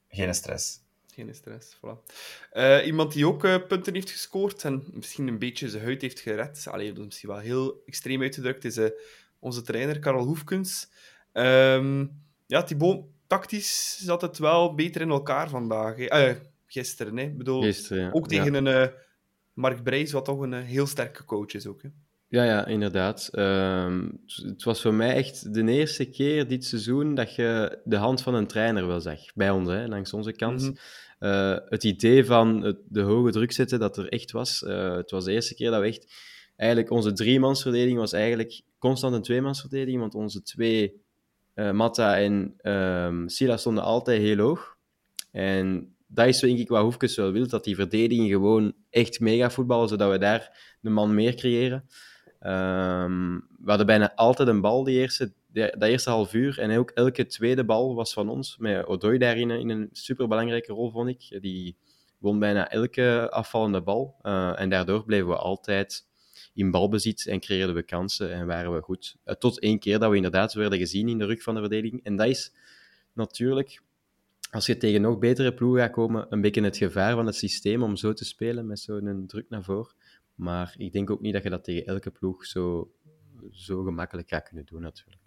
geen 0.08 0.34
stress. 0.34 0.86
Geen 1.06 1.34
stress, 1.34 1.76
voilà. 1.76 2.14
Uh, 2.52 2.86
iemand 2.86 3.12
die 3.12 3.26
ook 3.26 3.44
uh, 3.44 3.56
punten 3.68 3.94
heeft 3.94 4.10
gescoord 4.10 4.64
en 4.64 4.84
misschien 4.92 5.28
een 5.28 5.38
beetje 5.38 5.68
zijn 5.68 5.82
huid 5.82 6.02
heeft 6.02 6.20
gered, 6.20 6.66
allee, 6.70 6.88
dat 6.88 6.98
is 6.98 7.04
misschien 7.04 7.28
wel 7.28 7.38
heel 7.38 7.82
extreem 7.86 8.22
uitgedrukt, 8.22 8.64
is 8.64 8.76
uh, 8.76 8.88
onze 9.38 9.62
trainer 9.62 9.98
Karel 9.98 10.24
Hoefkens. 10.24 10.90
Um, 11.38 12.10
ja, 12.46 12.62
Thibaut, 12.62 13.04
tactisch 13.26 13.98
zat 13.98 14.22
het 14.22 14.38
wel 14.38 14.74
beter 14.74 15.00
in 15.00 15.10
elkaar 15.10 15.48
vandaag. 15.48 15.98
Uh, 15.98 16.30
gisteren, 16.66 17.16
hè. 17.16 17.22
Ik 17.22 17.38
bedoel, 17.38 17.62
gisteren, 17.62 18.02
ja. 18.02 18.10
ook 18.12 18.28
tegen 18.28 18.52
ja. 18.52 18.58
een 18.58 18.90
uh, 18.90 18.96
Mark 19.52 19.82
Breis, 19.82 20.12
wat 20.12 20.24
toch 20.24 20.40
een 20.40 20.52
uh, 20.52 20.62
heel 20.62 20.86
sterke 20.86 21.24
coach 21.24 21.52
is 21.52 21.66
ook. 21.66 21.82
Hè. 21.82 21.88
Ja, 22.28 22.44
ja, 22.44 22.66
inderdaad. 22.66 23.30
Um, 23.32 24.20
het 24.26 24.62
was 24.62 24.80
voor 24.80 24.94
mij 24.94 25.14
echt 25.14 25.54
de 25.54 25.70
eerste 25.70 26.04
keer 26.04 26.48
dit 26.48 26.64
seizoen 26.64 27.14
dat 27.14 27.34
je 27.34 27.80
de 27.84 27.96
hand 27.96 28.22
van 28.22 28.34
een 28.34 28.46
trainer 28.46 28.86
wel 28.86 29.00
zag. 29.00 29.20
Bij 29.34 29.50
ons, 29.50 29.68
hè, 29.68 29.86
langs 29.86 30.12
onze 30.12 30.32
kant. 30.32 30.60
Mm 30.62 30.76
-hmm. 31.18 31.60
het 31.68 31.84
idee 31.84 32.24
van 32.24 32.62
het, 32.62 32.78
de 32.88 33.00
hoge 33.00 33.30
druk 33.30 33.52
zetten 33.52 33.78
dat 33.78 33.96
er 33.96 34.08
echt 34.08 34.30
was. 34.30 34.60
het 34.60 35.10
was 35.10 35.24
de 35.24 35.32
eerste 35.32 35.54
keer 35.54 35.70
dat 35.70 35.80
we 35.80 35.86
echt... 35.86 36.26
Eigenlijk, 36.56 36.90
onze 36.90 37.12
driemansverdediging 37.12 37.98
was 37.98 38.12
eigenlijk 38.12 38.62
constant 38.78 39.14
een 39.14 39.22
tweemansverdediging, 39.22 40.00
want 40.00 40.14
onze 40.14 40.42
twee 40.42 41.02
uh, 41.58 41.70
Matta 41.70 42.18
en 42.18 42.54
um, 42.62 43.28
Sila 43.28 43.56
stonden 43.56 43.84
altijd 43.84 44.20
heel 44.20 44.38
hoog. 44.38 44.76
En 45.30 45.94
dat 46.06 46.26
is 46.26 46.40
denk 46.40 46.58
ik 46.58 46.68
wat 46.68 46.82
Hoefkes 46.82 47.16
wel 47.16 47.32
wil, 47.32 47.48
dat 47.48 47.64
die 47.64 47.74
verdediging 47.74 48.28
gewoon 48.28 48.72
echt 48.90 49.20
mega 49.20 49.50
voetballen, 49.50 49.88
zodat 49.88 50.10
we 50.10 50.18
daar 50.18 50.76
de 50.80 50.90
man 50.90 51.14
meer 51.14 51.34
creëren. 51.34 51.88
Um, 52.40 53.46
we 53.58 53.68
hadden 53.68 53.86
bijna 53.86 54.14
altijd 54.14 54.48
een 54.48 54.60
bal 54.60 54.84
de 54.84 54.92
eerste, 54.92 55.32
dat 55.52 55.82
eerste 55.82 56.10
half 56.10 56.34
uur 56.34 56.58
en 56.58 56.78
ook 56.78 56.90
elke 56.90 57.26
tweede 57.26 57.64
bal 57.64 57.94
was 57.94 58.12
van 58.12 58.28
ons, 58.28 58.56
met 58.58 58.86
Odoi 58.86 59.18
daarin 59.18 59.50
in 59.50 59.68
een 59.68 59.88
superbelangrijke 59.92 60.72
rol, 60.72 60.90
vond 60.90 61.08
ik. 61.08 61.42
Die 61.42 61.76
won 62.18 62.38
bijna 62.38 62.70
elke 62.70 63.28
afvallende 63.30 63.82
bal. 63.82 64.16
Uh, 64.22 64.60
en 64.60 64.70
daardoor 64.70 65.04
bleven 65.04 65.28
we 65.28 65.36
altijd 65.36 66.07
in 66.58 66.70
balbezit 66.70 67.26
en 67.26 67.40
creëerden 67.40 67.74
we 67.74 67.82
kansen 67.82 68.32
en 68.32 68.46
waren 68.46 68.74
we 68.74 68.80
goed. 68.80 69.16
Uh, 69.24 69.34
tot 69.34 69.60
één 69.60 69.78
keer 69.78 69.98
dat 69.98 70.10
we 70.10 70.16
inderdaad 70.16 70.52
werden 70.52 70.78
gezien 70.78 71.08
in 71.08 71.18
de 71.18 71.24
rug 71.24 71.42
van 71.42 71.54
de 71.54 71.60
verdediging. 71.60 72.04
En 72.04 72.16
dat 72.16 72.26
is 72.26 72.54
natuurlijk, 73.12 73.82
als 74.50 74.66
je 74.66 74.76
tegen 74.76 75.00
nog 75.00 75.18
betere 75.18 75.54
ploegen 75.54 75.80
gaat 75.80 75.90
komen, 75.90 76.26
een 76.28 76.40
beetje 76.40 76.62
het 76.62 76.76
gevaar 76.76 77.14
van 77.14 77.26
het 77.26 77.34
systeem 77.34 77.82
om 77.82 77.96
zo 77.96 78.12
te 78.12 78.24
spelen 78.24 78.66
met 78.66 78.78
zo'n 78.78 79.24
druk 79.26 79.48
naar 79.48 79.64
voren. 79.64 79.94
Maar 80.34 80.74
ik 80.76 80.92
denk 80.92 81.10
ook 81.10 81.20
niet 81.20 81.32
dat 81.32 81.42
je 81.42 81.50
dat 81.50 81.64
tegen 81.64 81.86
elke 81.86 82.10
ploeg 82.10 82.46
zo, 82.46 82.92
zo 83.50 83.82
gemakkelijk 83.82 84.28
gaat 84.28 84.48
kunnen 84.48 84.66
doen, 84.66 84.80
natuurlijk. 84.80 85.22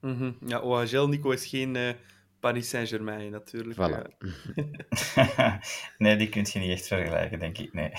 Mm. 0.00 0.36
Ja, 0.46 0.60
OHL, 0.60 1.06
Nico, 1.06 1.30
is 1.30 1.46
geen 1.46 1.74
uh, 1.74 1.90
Paris 2.42 2.68
Saint-Germain, 2.68 3.30
natuurlijk. 3.30 3.78
Voilà. 3.78 4.02
nee, 5.98 6.16
die 6.16 6.28
kun 6.28 6.46
je 6.52 6.58
niet 6.58 6.70
echt 6.70 6.86
vergelijken, 6.86 7.38
denk 7.38 7.58
ik. 7.58 7.72
Nee. 7.72 7.92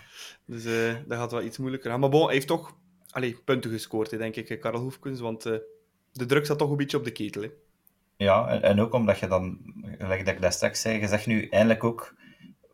dus 0.46 0.64
uh, 0.64 0.94
dat 1.06 1.18
gaat 1.18 1.32
wel 1.32 1.42
iets 1.42 1.58
moeilijker 1.58 1.90
gaan. 1.90 2.00
Maar 2.00 2.08
bon, 2.08 2.24
hij 2.24 2.34
heeft 2.34 2.46
toch 2.46 2.76
allee, 3.10 3.36
punten 3.44 3.70
gescoord, 3.70 4.10
denk 4.10 4.36
ik, 4.36 4.60
Karel 4.60 4.80
Hoefkens. 4.80 5.20
Want 5.20 5.46
uh, 5.46 5.56
de 6.12 6.26
druk 6.26 6.46
zat 6.46 6.58
toch 6.58 6.70
een 6.70 6.76
beetje 6.76 6.96
op 6.96 7.04
de 7.04 7.12
ketel. 7.12 7.42
Hè? 7.42 7.48
Ja, 8.16 8.48
en, 8.48 8.62
en, 8.62 8.80
ook 8.80 8.92
omdat 8.92 9.18
je 9.18 9.26
dan, 9.26 9.74
gelijk 9.98 10.24
dat 10.24 10.34
ik 10.34 10.40
dat 10.40 10.52
straks 10.52 10.80
zei, 10.80 11.00
je 11.00 11.08
zegt 11.08 11.26
nu 11.26 11.48
eindelijk 11.48 11.84
ook 11.84 12.14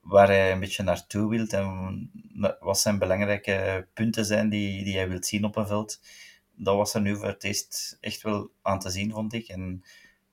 waar 0.00 0.26
hij 0.26 0.52
een 0.52 0.60
beetje 0.60 0.82
naartoe 0.82 1.28
wilt 1.28 1.52
en 1.52 2.10
wat 2.60 2.78
zijn 2.78 2.98
belangrijke 2.98 3.86
punten 3.94 4.24
zijn 4.24 4.48
die, 4.48 4.84
die 4.84 4.96
hij 4.96 5.08
wilt 5.08 5.26
zien 5.26 5.44
op 5.44 5.56
een 5.56 5.66
veld. 5.66 6.00
Dat 6.56 6.76
was 6.76 6.94
er 6.94 7.00
nu 7.00 7.16
voor 7.16 7.26
het 7.26 7.44
eerst 7.44 7.96
echt 8.00 8.22
wel 8.22 8.50
aan 8.62 8.78
te 8.78 8.90
zien, 8.90 9.10
vond 9.10 9.32
ik. 9.32 9.48
En 9.48 9.84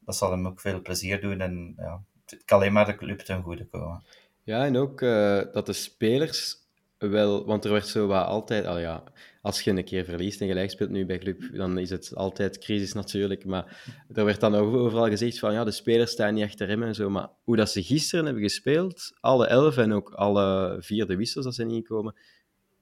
dat 0.05 0.15
zal 0.15 0.31
hem 0.31 0.47
ook 0.47 0.59
veel 0.59 0.81
plezier 0.81 1.21
doen. 1.21 1.41
En 1.41 1.73
ja, 1.77 2.01
het 2.25 2.45
kan 2.45 2.57
alleen 2.57 2.73
maar 2.73 2.85
de 2.85 2.95
club 2.95 3.19
ten 3.19 3.43
goede 3.43 3.65
komen. 3.65 4.03
Ja, 4.43 4.65
en 4.65 4.77
ook 4.77 5.01
uh, 5.01 5.41
dat 5.53 5.65
de 5.65 5.73
spelers 5.73 6.55
wel, 6.97 7.45
want 7.45 7.65
er 7.65 7.71
werd 7.71 7.87
zo 7.87 8.07
wat 8.07 8.25
altijd, 8.25 8.65
al 8.65 8.77
ja, 8.77 9.03
als 9.41 9.61
je 9.61 9.71
een 9.71 9.83
keer 9.83 10.05
verliest 10.05 10.41
en 10.41 10.47
gelijk 10.47 10.69
speelt 10.69 10.89
nu 10.89 11.05
bij 11.05 11.17
club, 11.17 11.49
dan 11.53 11.77
is 11.77 11.89
het 11.89 12.15
altijd 12.15 12.57
crisis 12.57 12.93
natuurlijk. 12.93 13.45
Maar 13.45 13.83
er 14.13 14.25
werd 14.25 14.39
dan 14.39 14.55
overal 14.55 15.07
gezegd 15.07 15.39
van 15.39 15.53
ja, 15.53 15.63
de 15.63 15.71
spelers 15.71 16.11
staan 16.11 16.33
niet 16.33 16.43
achter 16.43 16.67
hem 16.67 16.83
en 16.83 16.95
zo. 16.95 17.09
Maar 17.09 17.29
hoe 17.43 17.55
dat 17.55 17.69
ze 17.69 17.83
gisteren 17.83 18.25
hebben 18.25 18.43
gespeeld, 18.43 19.17
alle 19.19 19.47
elf 19.47 19.77
en 19.77 19.93
ook 19.93 20.11
alle 20.11 20.77
vier 20.79 21.07
de 21.07 21.15
wissels 21.15 21.45
dat 21.45 21.55
ze 21.55 21.63
niet 21.63 21.87
komen, 21.87 22.15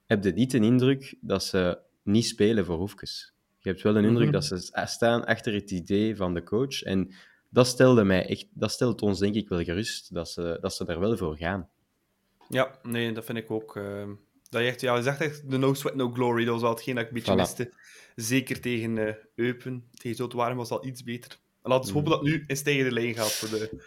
heb 0.06 0.24
je 0.24 0.32
niet 0.32 0.50
de 0.50 0.60
indruk 0.60 1.16
dat 1.20 1.44
ze 1.44 1.78
niet 2.02 2.26
spelen 2.26 2.64
voor 2.64 2.76
Hoefkes. 2.76 3.34
Je 3.62 3.68
hebt 3.68 3.82
wel 3.82 3.96
een 3.96 4.04
indruk 4.04 4.28
mm 4.28 4.34
-hmm. 4.34 4.48
dat 4.48 4.60
ze 4.60 4.86
staan 4.86 5.24
achter 5.24 5.54
het 5.54 5.70
idee 5.70 6.16
van 6.16 6.34
de 6.34 6.42
coach. 6.42 6.82
En 6.82 7.14
dat 7.48 7.66
stelde 7.66 8.04
mij 8.04 8.26
echt, 8.26 8.46
dat 8.52 8.70
stelt 8.70 9.02
ons 9.02 9.18
denk 9.18 9.34
ik 9.34 9.48
wel 9.48 9.64
gerust, 9.64 10.14
dat 10.14 10.28
ze, 10.28 10.58
dat 10.60 10.74
ze 10.74 10.84
daar 10.84 11.00
wel 11.00 11.16
voor 11.16 11.36
gaan. 11.36 11.68
Ja, 12.48 12.78
nee, 12.82 13.12
dat 13.12 13.24
vind 13.24 13.38
ik 13.38 13.50
ook. 13.50 13.76
Uh, 13.76 14.08
dat 14.48 14.62
je, 14.62 14.68
echt, 14.68 14.80
ja, 14.80 14.96
je 14.96 15.02
zegt 15.02 15.20
echt 15.20 15.50
de 15.50 15.58
no 15.58 15.74
sweat, 15.74 15.94
no 15.94 16.10
glory. 16.10 16.44
Dat 16.44 16.52
was 16.52 16.62
wel 16.62 16.70
hetgeen 16.70 16.94
dat 16.94 17.04
ik 17.04 17.10
een 17.10 17.16
beetje 17.16 17.32
voilà. 17.32 17.36
miste. 17.36 17.72
Zeker 18.14 18.60
tegen 18.60 18.96
uh, 18.96 19.14
Eupen. 19.34 19.84
Tegen 19.94 20.16
Zoutwaarm 20.16 20.56
was 20.56 20.70
al 20.70 20.86
iets 20.86 21.02
beter. 21.02 21.38
En 21.62 21.70
laten 21.70 21.92
we 21.92 21.98
mm. 21.98 22.04
hopen 22.04 22.10
dat 22.10 22.22
nu 22.22 22.44
eens 22.46 22.62
tegen 22.62 22.84
de 22.84 22.92
lijn 22.92 23.14
gaat 23.14 23.32
voor 23.32 23.58
de, 23.58 23.84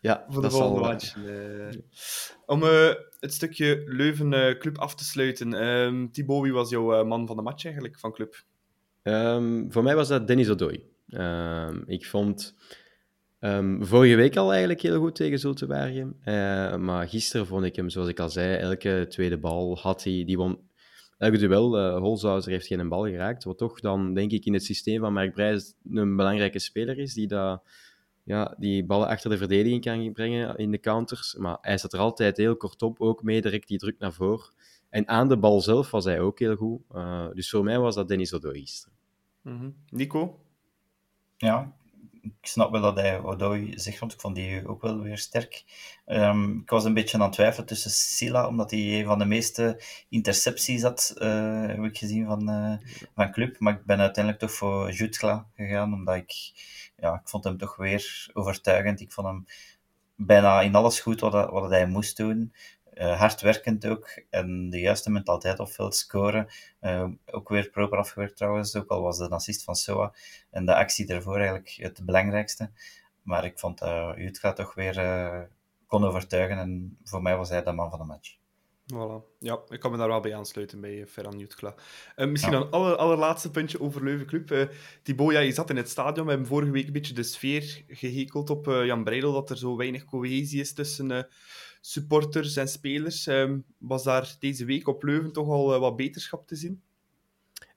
ja, 0.00 0.26
voor 0.28 0.42
de 0.42 0.50
volgende 0.50 0.80
match. 0.80 1.16
Uh, 1.16 1.80
om 2.46 2.62
uh, 2.62 2.92
het 3.20 3.32
stukje 3.34 3.82
Leuven 3.86 4.58
Club 4.58 4.78
af 4.78 4.94
te 4.94 5.04
sluiten. 5.04 5.52
Um, 5.52 6.12
Thibaut, 6.12 6.42
wie 6.42 6.52
was 6.52 6.70
jouw 6.70 7.04
man 7.04 7.26
van 7.26 7.36
de 7.36 7.42
match 7.42 7.64
eigenlijk, 7.64 7.98
van 7.98 8.12
Club? 8.12 8.44
Um, 9.08 9.72
voor 9.72 9.82
mij 9.82 9.94
was 9.94 10.08
dat 10.08 10.26
Dennis 10.26 10.50
Odoi. 10.50 10.84
Um, 11.08 11.82
ik 11.86 12.06
vond... 12.06 12.54
Um, 13.40 13.84
vorige 13.84 14.14
week 14.14 14.36
al 14.36 14.50
eigenlijk 14.50 14.80
heel 14.80 14.98
goed 14.98 15.14
tegen 15.14 15.38
Zultewaargem. 15.38 16.16
Uh, 16.24 16.76
maar 16.76 17.08
gisteren 17.08 17.46
vond 17.46 17.64
ik 17.64 17.76
hem, 17.76 17.88
zoals 17.88 18.08
ik 18.08 18.20
al 18.20 18.30
zei, 18.30 18.56
elke 18.56 19.06
tweede 19.08 19.38
bal 19.38 19.78
had 19.78 20.04
hij. 20.04 20.24
Die 20.26 20.36
won 20.36 20.58
elke 21.18 21.38
duel. 21.38 21.78
Uh, 21.78 22.44
heeft 22.44 22.66
geen 22.66 22.88
bal 22.88 23.04
geraakt. 23.04 23.44
Wat 23.44 23.58
toch 23.58 23.80
dan, 23.80 24.14
denk 24.14 24.30
ik, 24.30 24.44
in 24.44 24.52
het 24.52 24.64
systeem 24.64 25.00
van 25.00 25.12
Mark 25.12 25.34
Brijs 25.34 25.74
een 25.92 26.16
belangrijke 26.16 26.58
speler 26.58 26.98
is. 26.98 27.14
Die, 27.14 27.26
dat, 27.26 27.62
ja, 28.22 28.54
die 28.58 28.84
ballen 28.84 29.08
achter 29.08 29.30
de 29.30 29.38
verdediging 29.38 29.84
kan 29.84 30.12
brengen 30.12 30.56
in 30.56 30.70
de 30.70 30.80
counters. 30.80 31.34
Maar 31.34 31.58
hij 31.60 31.78
zat 31.78 31.92
er 31.92 31.98
altijd 31.98 32.36
heel 32.36 32.56
kort 32.56 32.82
op. 32.82 33.00
Ook 33.00 33.22
mee 33.22 33.40
direct 33.40 33.68
die 33.68 33.78
druk 33.78 33.98
naar 33.98 34.12
voren. 34.12 34.52
En 34.90 35.08
aan 35.08 35.28
de 35.28 35.38
bal 35.38 35.60
zelf 35.60 35.90
was 35.90 36.04
hij 36.04 36.20
ook 36.20 36.38
heel 36.38 36.56
goed. 36.56 36.80
Uh, 36.94 37.26
dus 37.32 37.50
voor 37.50 37.64
mij 37.64 37.78
was 37.78 37.94
dat 37.94 38.08
Dennis 38.08 38.34
Odoi 38.34 38.60
gisteren. 38.60 38.93
-hmm. 39.44 39.74
Nico? 39.90 40.40
Ja, 41.36 41.72
ik 42.24 42.32
snap 42.40 42.70
wel 42.70 42.80
dat 42.80 42.96
hij 42.96 43.20
Odoi 43.22 43.78
zegt, 43.78 43.98
want 43.98 44.12
ik 44.12 44.20
vond 44.20 44.34
die 44.34 44.68
ook 44.68 44.82
wel 44.82 44.98
weer 45.00 45.18
sterk. 45.18 45.64
Um, 46.06 46.60
ik 46.60 46.70
was 46.70 46.84
een 46.84 46.94
beetje 46.94 47.16
aan 47.16 47.22
het 47.22 47.32
twijfelen 47.32 47.66
tussen 47.66 47.90
Silla, 47.90 48.46
omdat 48.48 48.70
hij 48.70 48.80
een 48.80 49.04
van 49.04 49.18
de 49.18 49.24
meeste 49.24 49.82
intercepties 50.08 50.82
had, 50.82 51.14
uh, 51.18 51.66
heb 51.66 51.84
ik 51.84 51.98
gezien 51.98 52.26
van, 52.26 52.50
uh, 52.50 52.76
van 53.14 53.32
club. 53.32 53.58
Maar 53.58 53.72
ik 53.74 53.84
ben 53.84 53.98
uiteindelijk 53.98 54.44
toch 54.44 54.52
voor 54.52 54.92
Jutgla 54.92 55.46
gegaan, 55.56 55.92
omdat 55.92 56.14
ik, 56.14 56.32
ja, 56.96 57.14
ik 57.14 57.28
vond 57.28 57.44
hem 57.44 57.56
toch 57.56 57.76
weer 57.76 58.30
overtuigend. 58.32 59.00
Ik 59.00 59.12
vond 59.12 59.26
hem 59.26 59.46
bijna 60.16 60.60
in 60.60 60.74
alles 60.74 61.00
goed 61.00 61.20
wat, 61.20 61.50
wat 61.50 61.70
hij 61.70 61.86
moest 61.86 62.16
doen. 62.16 62.52
Uh, 62.94 63.18
hardwerkend 63.18 63.86
ook 63.86 64.22
en 64.30 64.70
de 64.70 64.80
juiste 64.80 65.10
mentaliteit 65.10 65.58
op 65.58 65.68
veld 65.68 65.96
scoren. 65.96 66.46
Uh, 66.80 67.08
ook 67.26 67.48
weer 67.48 67.70
proper 67.70 67.98
afgewerkt 67.98 68.36
trouwens, 68.36 68.76
ook 68.76 68.88
al 68.88 69.02
was 69.02 69.18
de 69.18 69.28
assist 69.28 69.64
van 69.64 69.74
Soa 69.74 70.14
en 70.50 70.66
de 70.66 70.74
actie 70.74 71.06
daarvoor 71.06 71.36
eigenlijk 71.36 71.68
het 71.68 72.04
belangrijkste. 72.04 72.70
Maar 73.22 73.44
ik 73.44 73.58
vond 73.58 73.78
dat 73.78 73.88
uh, 73.88 74.24
Jutka 74.24 74.52
toch 74.52 74.74
weer 74.74 75.48
kon 75.86 76.04
overtuigen 76.04 76.58
en 76.58 76.98
voor 77.04 77.22
mij 77.22 77.36
was 77.36 77.48
hij 77.48 77.62
de 77.62 77.72
man 77.72 77.90
van 77.90 77.98
de 77.98 78.04
match. 78.04 78.36
Voilà. 78.92 79.36
Ja, 79.38 79.58
ik 79.68 79.80
kan 79.80 79.90
me 79.90 79.96
daar 79.96 80.08
wel 80.08 80.20
bij 80.20 80.34
aansluiten 80.34 80.80
bij 80.80 81.06
Ferran 81.06 81.38
Jutkla. 81.38 81.74
Uh, 82.16 82.26
misschien 82.26 82.52
ja. 82.52 82.58
een 82.58 82.70
aller, 82.70 82.96
allerlaatste 82.96 83.50
puntje 83.50 83.80
over 83.80 84.04
Leuven 84.04 84.26
Club. 84.26 84.50
Uh, 84.50 84.66
Thibaut, 85.02 85.32
ja, 85.32 85.38
je 85.38 85.52
zat 85.52 85.70
in 85.70 85.76
het 85.76 85.88
stadion. 85.88 86.24
We 86.24 86.30
hebben 86.30 86.48
vorige 86.48 86.70
week 86.70 86.86
een 86.86 86.92
beetje 86.92 87.14
de 87.14 87.22
sfeer 87.22 87.84
gehekeld 87.88 88.50
op 88.50 88.68
uh, 88.68 88.86
Jan 88.86 89.04
Breidel, 89.04 89.32
dat 89.32 89.50
er 89.50 89.58
zo 89.58 89.76
weinig 89.76 90.04
cohesie 90.04 90.60
is 90.60 90.74
tussen 90.74 91.26
supporters 91.86 92.56
en 92.56 92.68
spelers. 92.68 93.26
Um, 93.26 93.64
was 93.78 94.04
daar 94.04 94.36
deze 94.38 94.64
week 94.64 94.88
op 94.88 95.02
Leuven 95.02 95.32
toch 95.32 95.48
al 95.48 95.74
uh, 95.74 95.80
wat 95.80 95.96
beterschap 95.96 96.46
te 96.46 96.56
zien? 96.56 96.82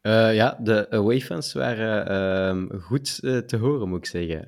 Uh, 0.02 0.36
ja, 0.36 0.60
de 0.62 0.90
away 0.90 1.22
fans 1.22 1.54
waren 1.54 2.72
uh, 2.74 2.82
goed 2.82 3.20
uh, 3.22 3.38
te 3.38 3.58
horen, 3.58 3.90
moet 3.90 3.98
ik 3.98 4.06
zeggen. 4.06 4.46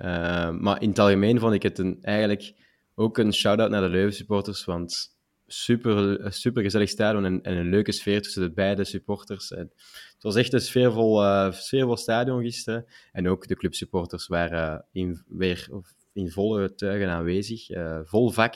maar 0.61 0.81
in 0.81 0.89
het 0.89 0.99
algemeen 0.99 1.39
vond 1.39 1.53
ik 1.53 1.63
het 1.63 1.77
een, 1.77 1.97
eigenlijk 2.01 2.53
ook 2.95 3.17
een 3.17 3.33
shout-out 3.33 3.69
naar 3.69 3.81
de 3.81 3.89
Leuven 3.89 4.13
supporters, 4.13 4.65
want 4.65 5.17
super, 5.47 6.33
super 6.33 6.63
gezellig 6.63 6.89
stadion 6.89 7.25
en, 7.25 7.41
en, 7.41 7.57
een 7.57 7.69
leuke 7.69 7.91
sfeer 7.91 8.21
tussen 8.21 8.41
de 8.41 8.51
beide 8.51 8.83
supporters. 8.83 9.49
Het 9.49 9.73
was 10.19 10.35
echt 10.35 10.53
een 10.53 10.61
sfeervol, 10.61 11.21
sfeervol 11.51 11.97
stadion 11.97 12.41
gisteren. 12.41 12.85
En 13.11 13.27
ook 13.27 13.47
de 13.47 13.55
clubsupporters 13.55 14.27
waren 14.27 14.85
weer 15.27 15.67
in 16.13 16.31
volle 16.31 16.75
tuigen 16.75 17.09
aanwezig, 17.09 17.67
vol 18.03 18.29
vak. 18.29 18.55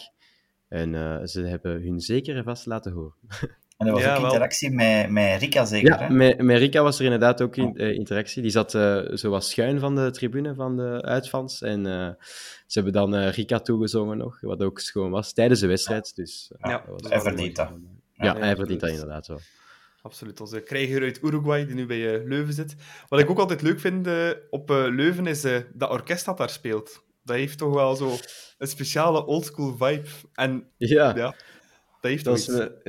En 0.74 0.94
uh, 0.94 1.24
ze 1.24 1.42
hebben 1.42 1.82
hun 1.82 2.00
zeker 2.00 2.36
en 2.36 2.44
vast 2.44 2.66
laten 2.66 2.92
horen. 2.92 3.14
En 3.78 3.88
er 3.88 3.94
was 3.94 4.04
ja, 4.04 4.18
ook 4.18 4.24
interactie 4.24 4.72
met, 4.72 5.10
met 5.10 5.42
Rika, 5.42 5.66
zeker? 5.66 6.00
Ja, 6.00 6.10
met, 6.10 6.42
met 6.42 6.58
Rika 6.58 6.84
was 6.84 7.00
er 7.00 7.04
inderdaad 7.04 7.42
ook 7.42 7.56
in, 7.56 7.82
uh, 7.82 7.94
interactie. 7.94 8.42
Die 8.42 8.52
zat 8.52 8.74
uh, 8.74 9.02
zo 9.14 9.30
wat 9.30 9.46
schuin 9.46 9.80
van 9.80 9.96
de 9.96 10.12
tribune 10.12 10.56
van 10.56 10.76
de 10.76 11.02
uitfans. 11.02 11.62
En 11.62 11.84
ze 12.68 12.80
hebben 12.80 12.94
dan 12.94 13.16
Rika 13.16 13.60
toegezongen 13.60 14.18
nog, 14.18 14.42
wat 14.42 14.62
ook 14.62 14.80
schoon 14.80 15.12
was, 15.12 15.34
tijdens 15.34 15.60
de 15.60 15.68
wedstrijd. 15.68 16.12
Ja. 16.16 16.24
Dus, 16.24 16.52
ja, 16.58 16.86
hij 17.10 17.20
verdient 17.22 17.56
dat. 17.56 17.70
Ja, 18.14 18.38
hij 18.38 18.56
verdient 18.56 18.80
dat 18.80 18.90
inderdaad 18.90 19.28
wel. 19.28 19.40
Absoluut. 20.02 20.42
Onze 20.42 20.60
krijger 20.60 21.02
uit 21.02 21.24
Uruguay, 21.24 21.66
die 21.66 21.76
nu 21.76 21.86
bij 21.86 22.24
Leuven 22.26 22.54
zit. 22.54 22.76
Wat 23.08 23.20
ik 23.20 23.30
ook 23.30 23.40
altijd 23.40 23.62
leuk 23.62 23.80
vind 23.80 24.08
op 24.50 24.70
Leuven, 24.70 25.28
is 25.28 25.42
dat 25.74 25.90
orkest 25.90 26.26
dat 26.26 26.38
daar 26.38 26.50
speelt 26.50 27.03
dat 27.24 27.36
heeft 27.36 27.58
toch 27.58 27.74
wel 27.74 27.96
zo 27.96 28.18
een 28.58 28.68
speciale 28.68 29.26
oldschool 29.26 29.76
vibe. 29.78 30.08
En 30.34 30.68
ja, 30.78 31.16
ja 31.16 31.36
dat 32.04 32.12
heeft 32.12 32.24
dat 32.24 32.38
is, 32.38 32.46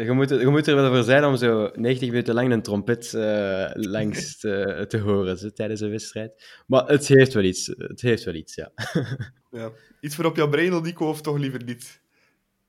je, 0.06 0.12
moet, 0.12 0.28
je 0.28 0.46
moet 0.46 0.66
er 0.66 0.74
wel 0.74 0.94
voor 0.94 1.02
zijn 1.02 1.24
om 1.24 1.36
zo 1.36 1.70
90 1.74 2.08
minuten 2.08 2.34
lang 2.34 2.52
een 2.52 2.62
trompet 2.62 3.12
uh, 3.16 3.70
langs 3.72 4.36
te, 4.40 4.84
te 4.88 4.98
horen 4.98 5.38
zo, 5.38 5.50
tijdens 5.50 5.80
een 5.80 5.90
wedstrijd. 5.90 6.62
Maar 6.66 6.86
het 6.86 7.06
heeft 7.06 7.32
wel 7.32 7.42
iets, 7.42 7.66
het 7.76 8.00
heeft 8.00 8.24
wel 8.24 8.34
iets, 8.34 8.54
ja. 8.54 8.72
ja. 9.50 9.72
Iets 10.00 10.14
voor 10.14 10.24
op 10.24 10.36
jouw 10.36 10.48
brein, 10.48 10.82
Nico, 10.82 11.08
of 11.08 11.20
toch 11.20 11.38
liever 11.38 11.64
niet? 11.64 12.02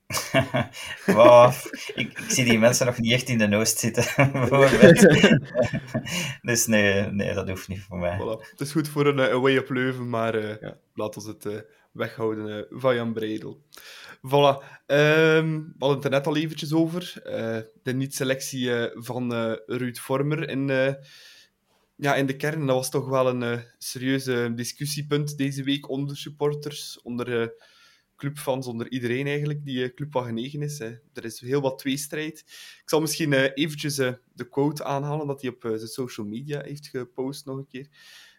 wow, 1.05 1.53
ik, 1.95 2.19
ik, 2.19 2.29
zie 2.29 2.45
die 2.45 2.59
mensen 2.59 2.85
nog 2.85 2.97
niet 2.97 3.11
echt 3.11 3.29
in 3.29 3.37
de 3.37 3.47
noost 3.47 3.77
zitten. 3.77 4.03
dus 6.41 6.65
nee, 6.65 7.11
nee, 7.11 7.33
dat 7.33 7.49
hoeft 7.49 7.67
niet 7.67 7.81
voor 7.81 7.97
mij. 7.97 8.17
Voilà. 8.19 8.49
Het 8.49 8.59
is 8.59 8.71
goed 8.71 8.87
voor 8.87 9.07
een 9.07 9.19
away 9.19 9.57
op 9.57 9.69
Leuven, 9.69 10.09
maar 10.09 10.35
uh, 10.35 10.61
ja. 10.61 10.77
laat 10.93 11.15
ons 11.15 11.25
het 11.25 11.45
uh, 11.45 11.59
weghouden 11.91 12.47
uh, 12.47 12.79
van 12.79 12.95
Jan 12.95 13.13
Breidel. 13.13 13.61
Voilà. 14.17 14.63
Um, 14.87 15.63
we 15.63 15.75
hadden 15.79 15.97
het 15.97 16.05
er 16.05 16.11
net 16.11 16.27
al 16.27 16.37
eventjes 16.37 16.73
over. 16.73 17.13
de 17.83 17.93
niet-selectie 17.93 18.71
van 18.93 19.33
Ruud 19.65 19.97
Vormer 19.97 20.49
in, 20.49 20.67
ja, 21.95 22.15
in 22.15 22.25
de 22.25 22.35
kern, 22.35 22.65
dat 22.65 22.75
was 22.75 22.89
toch 22.89 23.09
wel 23.09 23.27
een 23.27 23.41
uh, 23.41 23.59
serieuze 23.77 24.51
discussiepunt 24.55 25.37
deze 25.37 25.63
week 25.63 25.89
onder 25.89 26.17
supporters, 26.17 27.01
onder 27.01 27.53
clubfans, 28.15 28.67
onder 28.67 28.91
iedereen 28.91 29.28
eigenlijk 29.28 29.65
die 29.65 29.78
uh, 29.78 29.93
club 29.93 30.12
van 30.12 30.25
genegen 30.25 30.62
is. 30.62 30.80
Er 30.80 31.25
is 31.25 31.39
heel 31.39 31.62
wat 31.62 31.80
tweestrijd. 31.80 32.39
Ik 32.82 32.84
zal 32.89 33.01
misschien 33.01 33.34
eventjes 33.34 33.95
de 33.95 34.49
quote 34.49 34.84
aanhalen 34.84 35.28
dat 35.28 35.41
hij 35.41 35.49
op 35.49 35.62
zijn 35.62 35.88
social 35.88 36.28
media 36.28 36.62
heeft 36.62 36.88
gepost 36.88 37.45
nog 37.45 37.58
een 37.58 37.67
keer. 37.67 37.88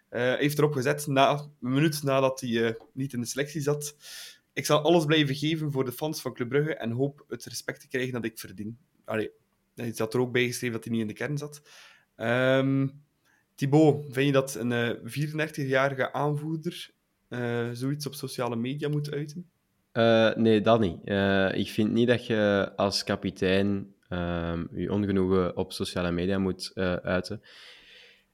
Hij 0.09 0.37
heeft 0.39 0.59
erop 0.59 0.73
gezet, 0.73 1.07
na, 1.07 1.31
een 1.31 1.73
minuut 1.73 2.03
nadat 2.03 2.41
hij 2.41 2.77
niet 2.93 3.13
in 3.13 3.21
de 3.21 3.27
selectie 3.27 3.61
zat. 3.61 3.97
Ik 4.53 4.67
zal 4.67 4.83
alles 4.83 5.05
blijven 5.05 5.35
geven 5.35 5.73
voor 5.73 5.85
de 5.85 5.93
fans 5.93 6.21
van 6.21 6.35
Club 6.35 6.49
Brugge 6.49 6.75
en 6.75 6.91
hoop 6.91 7.25
het 7.29 7.45
respect 7.45 7.81
te 7.81 7.89
krijgen 7.89 8.13
dat 8.13 8.25
ik 8.25 8.39
verdien. 8.39 8.79
Hij 9.05 9.93
zat 9.93 10.15
er 10.15 10.21
ook 10.21 10.33
bij 10.33 10.47
geschreven 10.47 10.75
dat 10.75 10.85
hij 10.85 10.93
niet 10.93 11.03
in 11.03 11.09
de 11.09 11.15
kern 11.15 11.39
zat. 11.39 11.63
Um, 12.17 13.05
Thibaut, 13.55 14.05
vind 14.11 14.27
je 14.27 14.33
dat 14.33 14.55
een 14.55 14.99
34-jarige 14.99 16.03
eh, 16.03 16.13
aanvoerder 16.13 16.91
zoiets 17.73 18.07
op 18.07 18.15
sociale 18.15 18.57
media 18.57 18.89
moet 18.89 19.11
uiten? 19.11 19.51
Uh, 19.97 20.35
nee, 20.35 20.61
dat 20.61 20.81
niet. 20.81 20.99
ik 21.55 21.71
vind 21.71 21.93
niet 21.93 22.09
dat 22.09 22.27
je 22.27 22.73
als 22.77 23.05
kapitein 23.05 23.95
ehm, 24.09 24.65
je 24.73 24.93
ongenoegen 24.93 25.57
op 25.57 25.73
sociale 25.73 26.11
media 26.11 26.39
moet 26.39 26.73
uiten. 27.03 27.43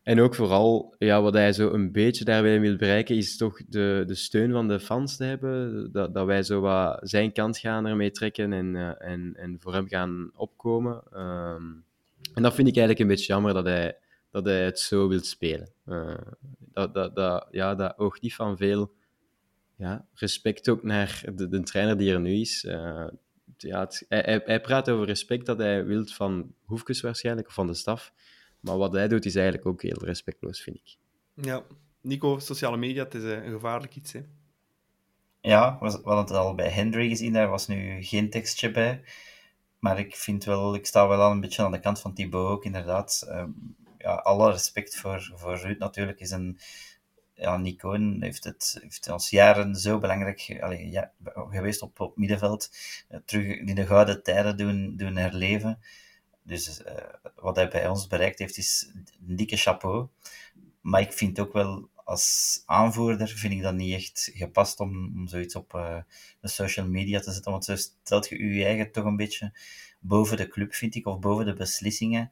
En 0.02 0.20
ook 0.20 0.34
vooral, 0.34 0.94
ja, 0.98 1.22
wat 1.22 1.34
hij 1.34 1.52
zo 1.52 1.72
een 1.72 1.92
beetje 1.92 2.24
daarbij 2.24 2.60
wil 2.60 2.76
bereiken, 2.76 3.16
is 3.16 3.36
toch 3.36 3.60
de, 3.68 4.04
de 4.06 4.14
steun 4.14 4.52
van 4.52 4.68
de 4.68 4.80
fans 4.80 5.16
te 5.16 5.24
hebben. 5.24 5.88
Dat, 5.92 6.14
dat 6.14 6.26
wij 6.26 6.42
zo 6.42 6.60
wat 6.60 6.98
zijn 7.02 7.32
kant 7.32 7.58
gaan 7.58 7.86
ermee 7.86 8.10
trekken 8.10 8.52
en, 8.52 8.98
en, 9.00 9.34
en 9.36 9.56
voor 9.60 9.72
hem 9.72 9.88
gaan 9.88 10.30
opkomen. 10.34 11.02
Ehm, 11.12 11.62
en 12.34 12.42
dat 12.42 12.54
vind 12.54 12.68
ik 12.68 12.76
eigenlijk 12.76 12.98
een 12.98 13.06
beetje 13.06 13.32
jammer 13.32 13.54
dat 13.54 13.64
hij 13.64 13.96
dat 14.32 14.44
hij 14.44 14.64
het 14.64 14.78
zo 14.78 15.08
wil 15.08 15.22
spelen. 15.22 15.68
Dat, 16.58 16.94
dat, 16.94 17.14
dat, 17.14 17.48
ja, 17.50 17.74
dat 17.74 17.98
oogt 17.98 18.22
niet 18.22 18.34
van 18.34 18.56
veel 18.56 18.92
ja, 19.82 20.06
respect 20.14 20.68
ook 20.68 20.82
naar 20.82 21.22
de, 21.34 21.48
de 21.48 21.62
trainer 21.62 21.96
die 21.96 22.12
er 22.12 22.20
nu 22.20 22.40
is. 22.40 22.64
Uh, 22.64 23.06
ja, 23.56 23.80
het, 23.80 24.04
hij, 24.08 24.42
hij, 24.44 24.60
praat 24.60 24.90
over 24.90 25.06
respect 25.06 25.46
dat 25.46 25.58
hij 25.58 25.84
wil 25.84 26.06
van 26.06 26.54
Hoefkes 26.64 27.00
waarschijnlijk, 27.00 27.48
of 27.48 27.54
van 27.54 27.66
de 27.66 27.74
staf. 27.74 28.12
Maar 28.60 28.76
wat 28.76 28.92
hij 28.92 29.08
doet 29.08 29.24
is 29.24 29.34
eigenlijk 29.34 29.66
ook 29.66 29.82
heel 29.82 30.04
respectloos, 30.04 30.62
vind 30.62 30.76
ik. 30.76 30.96
Ja, 31.44 31.62
Nico, 32.00 32.38
sociale 32.38 32.76
media, 32.76 33.04
het 33.04 33.14
is 33.14 33.22
een 33.22 33.50
gevaarlijk 33.50 33.96
iets, 33.96 34.12
hè? 34.12 34.20
Ja, 35.40 35.78
we 35.80 35.86
hadden 35.86 36.16
het 36.16 36.30
al 36.30 36.54
bij 36.54 36.68
Hendry 36.68 37.08
gezien, 37.08 37.32
daar 37.32 37.48
was 37.48 37.66
nu 37.66 38.02
geen 38.02 38.30
tekstje 38.30 38.70
bij. 38.70 39.02
Maar 39.78 39.98
ik 39.98 40.16
vind 40.16 40.44
wel, 40.44 40.74
ik 40.74 40.86
sta 40.86 41.08
wel 41.08 41.20
al 41.20 41.30
een 41.30 41.40
beetje 41.40 41.62
aan 41.62 41.72
de 41.72 41.80
kant 41.80 42.00
van 42.00 42.14
Thibaut 42.14 42.50
ook, 42.50 42.64
inderdaad. 42.64 43.24
Ehm, 43.28 43.50
ja, 43.98 44.14
alle 44.14 44.50
respect 44.50 44.96
voor, 44.96 45.32
voor 45.34 45.56
Ruud 45.56 45.78
natuurlijk. 45.78 46.20
Is 46.20 46.30
een, 46.30 46.58
ja, 47.42 47.56
Nico 47.56 47.96
heeft 48.20 48.44
het 48.44 48.78
heeft 48.80 49.10
ons 49.10 49.30
jaren 49.30 49.74
zo 49.74 49.98
belangrijk 49.98 50.38
ja, 50.90 51.12
geweest 51.50 51.82
op, 51.82 52.00
op 52.00 52.16
middenveld. 52.16 52.70
Uh, 53.10 53.18
terug 53.24 53.58
in 53.58 53.74
de 53.74 53.86
gouden 53.86 54.22
tijden 54.22 54.56
doen, 54.56 54.96
doen 54.96 55.16
herleven. 55.16 55.78
Dus 56.42 56.80
uh, 56.80 56.92
wat 57.34 57.56
hij 57.56 57.68
bij 57.68 57.88
ons 57.88 58.06
bereikt 58.06 58.38
heeft, 58.38 58.56
is 58.56 58.90
een 58.94 59.36
dikke 59.36 59.56
chapeau. 59.56 60.08
Maar 60.80 61.00
ik 61.00 61.12
vind 61.12 61.40
ook 61.40 61.52
wel, 61.52 61.88
als 62.04 62.62
aanvoerder, 62.66 63.28
vind 63.28 63.52
ik 63.52 63.62
dat 63.62 63.74
niet 63.74 63.94
echt 63.94 64.30
gepast 64.34 64.80
om, 64.80 65.12
om 65.16 65.28
zoiets 65.28 65.54
op 65.54 65.74
uh, 65.74 65.96
de 66.40 66.48
social 66.48 66.86
media 66.86 67.20
te 67.20 67.32
zetten. 67.32 67.52
Want 67.52 67.64
zo 67.64 67.76
stelt 67.76 68.28
je 68.28 68.44
je 68.44 68.64
eigen 68.64 68.92
toch 68.92 69.04
een 69.04 69.16
beetje 69.16 69.52
boven 70.00 70.36
de 70.36 70.48
club, 70.48 70.74
vind 70.74 70.94
ik, 70.94 71.06
of 71.06 71.18
boven 71.18 71.44
de 71.44 71.54
beslissingen. 71.54 72.30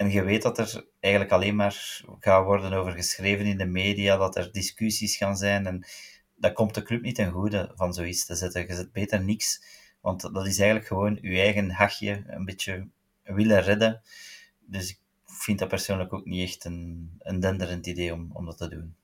En 0.00 0.10
je 0.10 0.22
weet 0.22 0.42
dat 0.42 0.58
er 0.58 0.86
eigenlijk 1.00 1.32
alleen 1.32 1.56
maar 1.56 2.02
gaat 2.20 2.44
worden 2.44 2.72
over 2.72 2.92
geschreven 2.92 3.46
in 3.46 3.58
de 3.58 3.66
media, 3.66 4.16
dat 4.16 4.36
er 4.36 4.52
discussies 4.52 5.16
gaan 5.16 5.36
zijn. 5.36 5.66
En 5.66 5.84
dat 6.34 6.52
komt 6.52 6.74
de 6.74 6.82
club 6.82 7.02
niet 7.02 7.14
ten 7.14 7.30
goede 7.30 7.72
van 7.74 7.94
zoiets 7.94 8.26
te 8.26 8.34
zetten. 8.34 8.66
Je 8.66 8.74
zet 8.74 8.92
beter 8.92 9.24
niks, 9.24 9.62
want 10.00 10.20
dat 10.20 10.46
is 10.46 10.58
eigenlijk 10.58 10.86
gewoon 10.86 11.18
je 11.20 11.40
eigen 11.40 11.70
hachje 11.70 12.24
een 12.26 12.44
beetje 12.44 12.88
willen 13.22 13.62
redden. 13.62 14.02
Dus 14.58 14.90
ik 14.90 14.98
vind 15.24 15.58
dat 15.58 15.68
persoonlijk 15.68 16.12
ook 16.12 16.24
niet 16.24 16.48
echt 16.48 16.64
een, 16.64 17.10
een 17.18 17.40
denderend 17.40 17.86
idee 17.86 18.12
om, 18.12 18.30
om 18.32 18.44
dat 18.44 18.56
te 18.56 18.68
doen. 18.68 18.94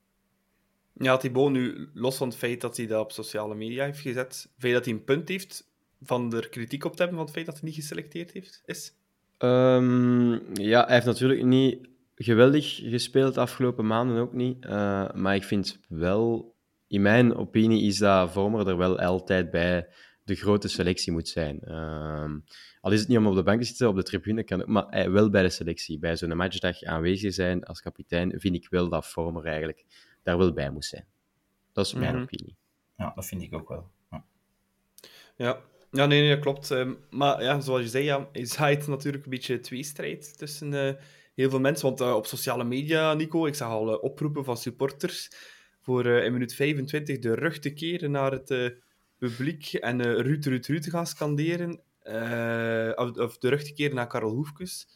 Ja, 0.92 1.16
Thibaut, 1.16 1.52
nu 1.52 1.90
los 1.94 2.16
van 2.16 2.28
het 2.28 2.36
feit 2.36 2.60
dat 2.60 2.76
hij 2.76 2.86
dat 2.86 3.02
op 3.02 3.12
sociale 3.12 3.54
media 3.54 3.84
heeft 3.84 4.00
gezet, 4.00 4.48
vind 4.58 4.72
je 4.72 4.72
dat 4.72 4.84
hij 4.84 4.94
een 4.94 5.04
punt 5.04 5.28
heeft 5.28 5.70
van 6.02 6.32
er 6.34 6.48
kritiek 6.48 6.84
op 6.84 6.96
te 6.96 6.98
hebben 6.98 7.16
van 7.16 7.26
het 7.26 7.34
feit 7.34 7.46
dat 7.46 7.54
hij 7.54 7.64
niet 7.64 7.78
geselecteerd 7.78 8.32
heeft, 8.32 8.62
is? 8.64 8.95
Um, 9.38 10.54
ja, 10.54 10.84
hij 10.84 10.94
heeft 10.94 11.06
natuurlijk 11.06 11.42
niet 11.42 11.88
geweldig 12.14 12.74
gespeeld 12.74 13.34
de 13.34 13.40
afgelopen 13.40 13.86
maanden 13.86 14.16
ook 14.18 14.32
niet. 14.32 14.64
Uh, 14.64 15.12
maar 15.12 15.34
ik 15.34 15.44
vind 15.44 15.80
wel, 15.88 16.54
in 16.86 17.02
mijn 17.02 17.34
opinie, 17.34 17.82
is 17.82 17.98
dat 17.98 18.32
Vormer 18.32 18.68
er 18.68 18.76
wel 18.76 18.98
altijd 18.98 19.50
bij 19.50 19.88
de 20.22 20.34
grote 20.34 20.68
selectie 20.68 21.12
moet 21.12 21.28
zijn. 21.28 21.60
Uh, 21.64 22.34
al 22.80 22.92
is 22.92 23.00
het 23.00 23.08
niet 23.08 23.18
om 23.18 23.26
op 23.26 23.34
de 23.34 23.42
bank 23.42 23.60
te 23.60 23.66
zitten, 23.66 23.88
op 23.88 23.96
de 23.96 24.02
tribune 24.02 24.44
kan 24.44 24.60
ook, 24.60 24.68
maar 24.68 25.12
wel 25.12 25.30
bij 25.30 25.42
de 25.42 25.50
selectie. 25.50 25.98
Bij 25.98 26.16
zo'n 26.16 26.36
matchdag 26.36 26.82
aanwezig 26.82 27.34
zijn 27.34 27.64
als 27.64 27.80
kapitein, 27.80 28.40
vind 28.40 28.54
ik 28.54 28.68
wel 28.68 28.88
dat 28.88 29.06
Vormer 29.06 29.44
eigenlijk 29.44 29.84
daar 30.22 30.38
wel 30.38 30.52
bij 30.52 30.70
moet 30.70 30.84
zijn. 30.84 31.06
Dat 31.72 31.86
is 31.86 31.94
mijn 31.94 32.06
mm 32.06 32.14
-hmm. 32.14 32.22
opinie. 32.22 32.56
Ja, 32.96 33.12
dat 33.14 33.26
vind 33.26 33.42
ik 33.42 33.54
ook 33.54 33.68
wel. 33.68 33.90
Ja, 34.10 34.24
ja 35.36 35.60
ja, 35.96 36.06
nee, 36.06 36.20
nee, 36.20 36.30
dat 36.30 36.38
klopt. 36.38 36.70
Ehm, 36.70 36.94
maar 37.10 37.42
ja, 37.42 37.60
zoals 37.60 37.82
je 37.82 37.88
zei, 37.88 38.04
ja, 38.04 38.28
je 38.32 38.46
zaait 38.46 38.86
natuurlijk 38.86 39.24
een 39.24 39.30
beetje 39.30 39.60
tweestrijd 39.60 40.38
tussen 40.38 40.72
uh, 40.72 40.92
heel 41.34 41.50
veel 41.50 41.60
mensen. 41.60 41.86
Want 41.86 42.00
uh, 42.00 42.14
op 42.14 42.26
sociale 42.26 42.64
media, 42.64 43.14
Nico, 43.14 43.46
ik 43.46 43.54
zag 43.54 43.68
al 43.68 43.92
uh, 43.92 44.02
oproepen 44.02 44.44
van 44.44 44.56
supporters 44.56 45.30
voor 45.80 46.06
in 46.06 46.32
minuut 46.32 46.54
25 46.54 47.18
de 47.18 47.34
rug 47.34 47.58
te 47.58 47.72
keren 47.72 48.10
naar 48.10 48.32
het 48.32 48.74
publiek 49.18 49.72
en 49.72 50.02
Ruud, 50.02 50.44
Ruud, 50.44 50.66
Ruud 50.66 50.82
te 50.82 50.90
gaan 50.90 51.06
scanderen. 51.06 51.80
Of, 52.96 53.16
of, 53.16 53.38
de 53.38 53.48
rug 53.48 53.64
te 53.64 53.72
keren 53.72 53.94
naar 53.94 54.06
Karel 54.06 54.30
Hoefkes. 54.30 54.88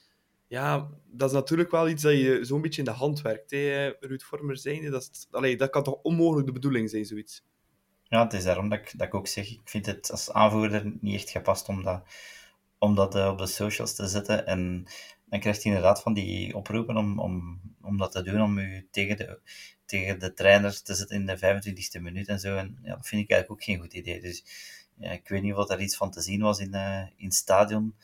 Ja, 0.48 0.90
dat 1.06 1.28
is 1.28 1.34
natuurlijk 1.34 1.70
wel 1.70 1.88
iets 1.88 2.02
dat 2.02 2.12
je 2.12 2.38
zo'n 2.42 2.60
beetje 2.60 2.78
in 2.78 2.84
de 2.84 2.90
hand 2.90 3.22
werkt. 3.22 3.50
Hè, 3.50 3.92
Ruud 4.00 4.22
Vormer 4.22 4.56
zijnde. 4.56 4.90
Dat, 4.90 5.10
is, 5.12 5.56
dat 5.56 5.70
kan 5.70 5.82
toch 5.82 5.98
onmogelijk 6.02 6.46
de 6.46 6.52
bedoeling 6.52 6.90
zijn, 6.90 7.04
zoiets? 7.04 7.44
Ja, 8.10 8.22
het 8.22 8.32
is 8.32 8.44
daarom 8.44 8.68
dat 8.68 8.78
ik, 8.78 8.98
dat 8.98 9.06
ik 9.06 9.14
ook 9.14 9.26
zeg, 9.26 9.50
ik 9.50 9.60
vind 9.64 9.86
het 9.86 10.10
als 10.10 10.32
aanvoerder 10.32 10.92
niet 11.00 11.14
echt 11.14 11.30
gepast 11.30 11.68
om 11.68 11.82
dat, 11.82 12.02
om 12.78 12.94
dat 12.94 13.16
uh, 13.16 13.28
op 13.28 13.38
de 13.38 13.46
socials 13.46 13.94
te 13.94 14.06
zetten. 14.06 14.46
En 14.46 14.84
dan 15.24 15.40
krijgt 15.40 15.62
hij 15.62 15.72
inderdaad 15.72 16.02
van 16.02 16.12
die 16.12 16.56
oproepen 16.56 16.96
om, 16.96 17.18
om, 17.18 17.60
om 17.82 17.96
dat 17.96 18.12
te 18.12 18.22
doen, 18.22 18.42
om 18.42 18.58
u 18.58 18.88
tegen 18.90 19.16
de, 19.16 19.38
tegen 19.84 20.18
de 20.18 20.32
trainer 20.32 20.82
te 20.82 20.94
zetten 20.94 21.16
in 21.16 21.26
de 21.26 21.38
25e 21.38 22.02
minuut 22.02 22.28
en 22.28 22.40
zo. 22.40 22.56
En 22.56 22.78
ja, 22.82 22.94
dat 22.94 23.06
vind 23.06 23.22
ik 23.22 23.30
eigenlijk 23.30 23.50
ook 23.50 23.64
geen 23.64 23.80
goed 23.80 23.92
idee. 23.92 24.20
Dus 24.20 24.44
ja, 24.94 25.10
ik 25.10 25.28
weet 25.28 25.42
niet 25.42 25.54
of 25.54 25.70
er 25.70 25.80
iets 25.80 25.96
van 25.96 26.10
te 26.10 26.20
zien 26.20 26.40
was 26.40 26.58
in, 26.58 26.74
uh, 26.74 27.06
in 27.16 27.24
het 27.24 27.34
stadion, 27.34 27.94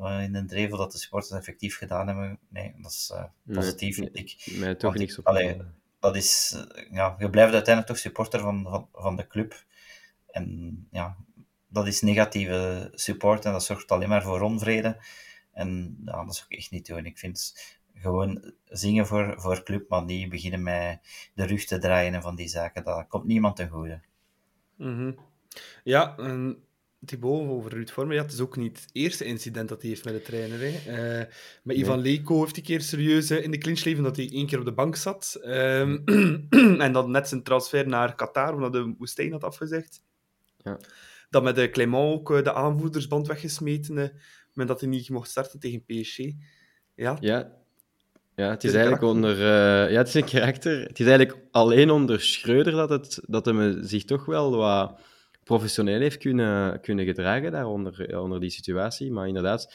uh, 0.00 0.22
in 0.22 0.34
een 0.34 0.46
drevel, 0.46 0.78
dat 0.78 0.92
de 0.92 0.98
supporters 0.98 1.38
effectief 1.38 1.76
gedaan 1.76 2.06
hebben. 2.06 2.38
Nee, 2.48 2.74
dat 2.78 2.90
is 2.90 3.12
positief, 3.46 3.98
nee, 3.98 4.10
vind 4.12 4.30
ik. 4.30 4.56
Nee, 4.56 4.76
toch 4.76 4.94
niks 4.94 5.18
op. 5.18 5.26
Allee, 5.26 5.56
dat 6.02 6.16
is, 6.16 6.56
ja, 6.90 7.14
je 7.18 7.30
blijft 7.30 7.52
uiteindelijk 7.52 7.86
toch 7.86 7.98
supporter 7.98 8.40
van, 8.40 8.88
van, 8.92 9.16
de 9.16 9.26
club. 9.26 9.64
En 10.26 10.76
ja, 10.90 11.16
dat 11.68 11.86
is 11.86 12.00
negatieve 12.00 12.90
support 12.94 13.44
en 13.44 13.52
dat 13.52 13.64
zorgt 13.64 13.90
alleen 13.90 14.08
maar 14.08 14.22
voor 14.22 14.40
onvrede. 14.40 14.96
En 15.52 15.98
ja, 16.04 16.24
dat 16.24 16.34
is 16.34 16.42
ook 16.42 16.58
echt 16.58 16.70
niet 16.70 16.86
doen. 16.86 17.06
Ik 17.06 17.18
vind 17.18 17.54
gewoon 17.94 18.52
zingen 18.64 19.06
voor, 19.06 19.34
voor 19.40 19.62
club, 19.62 19.88
maar 19.88 20.04
niet 20.04 20.28
beginnen 20.28 20.62
met 20.62 21.00
de 21.34 21.44
rug 21.44 21.64
te 21.64 21.78
draaien 21.78 22.14
en 22.14 22.22
van 22.22 22.36
die 22.36 22.48
zaken. 22.48 22.84
Dat 22.84 23.08
komt 23.08 23.24
niemand 23.24 23.56
ten 23.56 23.68
goede. 23.68 24.00
-hmm. 24.76 25.18
Ja, 25.84 26.16
en 26.16 26.64
Thibaut, 27.04 27.48
over 27.48 27.70
Ruud 27.70 27.90
Vormer, 27.90 28.14
ja, 28.14 28.22
het 28.22 28.32
is 28.32 28.40
ook 28.40 28.56
niet 28.56 28.80
het 28.80 28.90
eerste 28.92 29.24
incident 29.24 29.68
dat 29.68 29.80
hij 29.80 29.90
heeft 29.90 30.04
met 30.04 30.14
de 30.14 30.22
trainer. 30.22 30.58
Hè. 30.60 31.18
Uh, 31.20 31.26
met 31.62 31.76
Ivan 31.76 32.02
nee. 32.02 32.12
Leko 32.12 32.40
heeft 32.40 32.54
hij 32.54 32.64
keer 32.64 32.80
serieus 32.80 33.30
in 33.30 33.50
de 33.50 33.58
clinch 33.58 33.84
leven 33.84 34.02
dat 34.02 34.16
hij 34.16 34.30
één 34.32 34.46
keer 34.46 34.58
op 34.58 34.64
de 34.64 34.72
bank 34.72 34.96
zat. 34.96 35.40
Um, 35.44 36.02
en 36.84 36.92
dan 36.92 37.10
net 37.10 37.28
zijn 37.28 37.42
transfer 37.42 37.88
naar 37.88 38.14
Qatar, 38.14 38.54
omdat 38.54 38.72
de 38.72 38.94
woestijn 38.98 39.32
had 39.32 39.44
afgezegd. 39.44 40.02
Ja. 40.56 40.78
Dat 41.30 41.42
met 41.42 41.54
de 41.54 41.70
Clément 41.70 42.14
ook 42.14 42.30
uh, 42.30 42.42
de 42.42 42.52
aanvoerdersband 42.52 43.26
weggesmeten, 43.26 44.12
met 44.52 44.68
dat 44.68 44.80
hij 44.80 44.88
niet 44.88 45.10
mocht 45.10 45.30
starten 45.30 45.58
tegen 45.58 45.84
PSG. 45.84 46.18
Ja, 46.94 47.16
ja. 47.20 47.60
Ja, 48.34 48.50
het 48.50 48.64
is, 48.64 48.70
het 48.70 48.80
is 48.80 48.86
eigenlijk 48.86 49.02
onder... 49.02 49.38
ja, 49.90 49.98
het 49.98 50.08
is 50.08 50.14
een 50.14 50.24
karakter. 50.24 50.82
Het 50.82 51.00
is 51.00 51.06
eigenlijk 51.06 51.38
alleen 51.50 51.90
onder 51.90 52.20
Schreuder 52.20 52.72
dat, 52.72 52.90
het, 52.90 53.20
dat 53.26 53.44
hem 53.44 53.82
zich 53.84 54.04
toch 54.04 54.24
wel 54.24 54.56
wat 54.56 55.00
professioneel 55.44 56.00
heeft 56.00 56.18
kunnen, 56.18 56.80
kunnen 56.80 57.04
gedragen 57.04 57.52
daaronder, 57.52 58.20
onder 58.20 58.40
die 58.40 58.50
situatie. 58.50 59.10
Maar 59.10 59.26
inderdaad, 59.26 59.74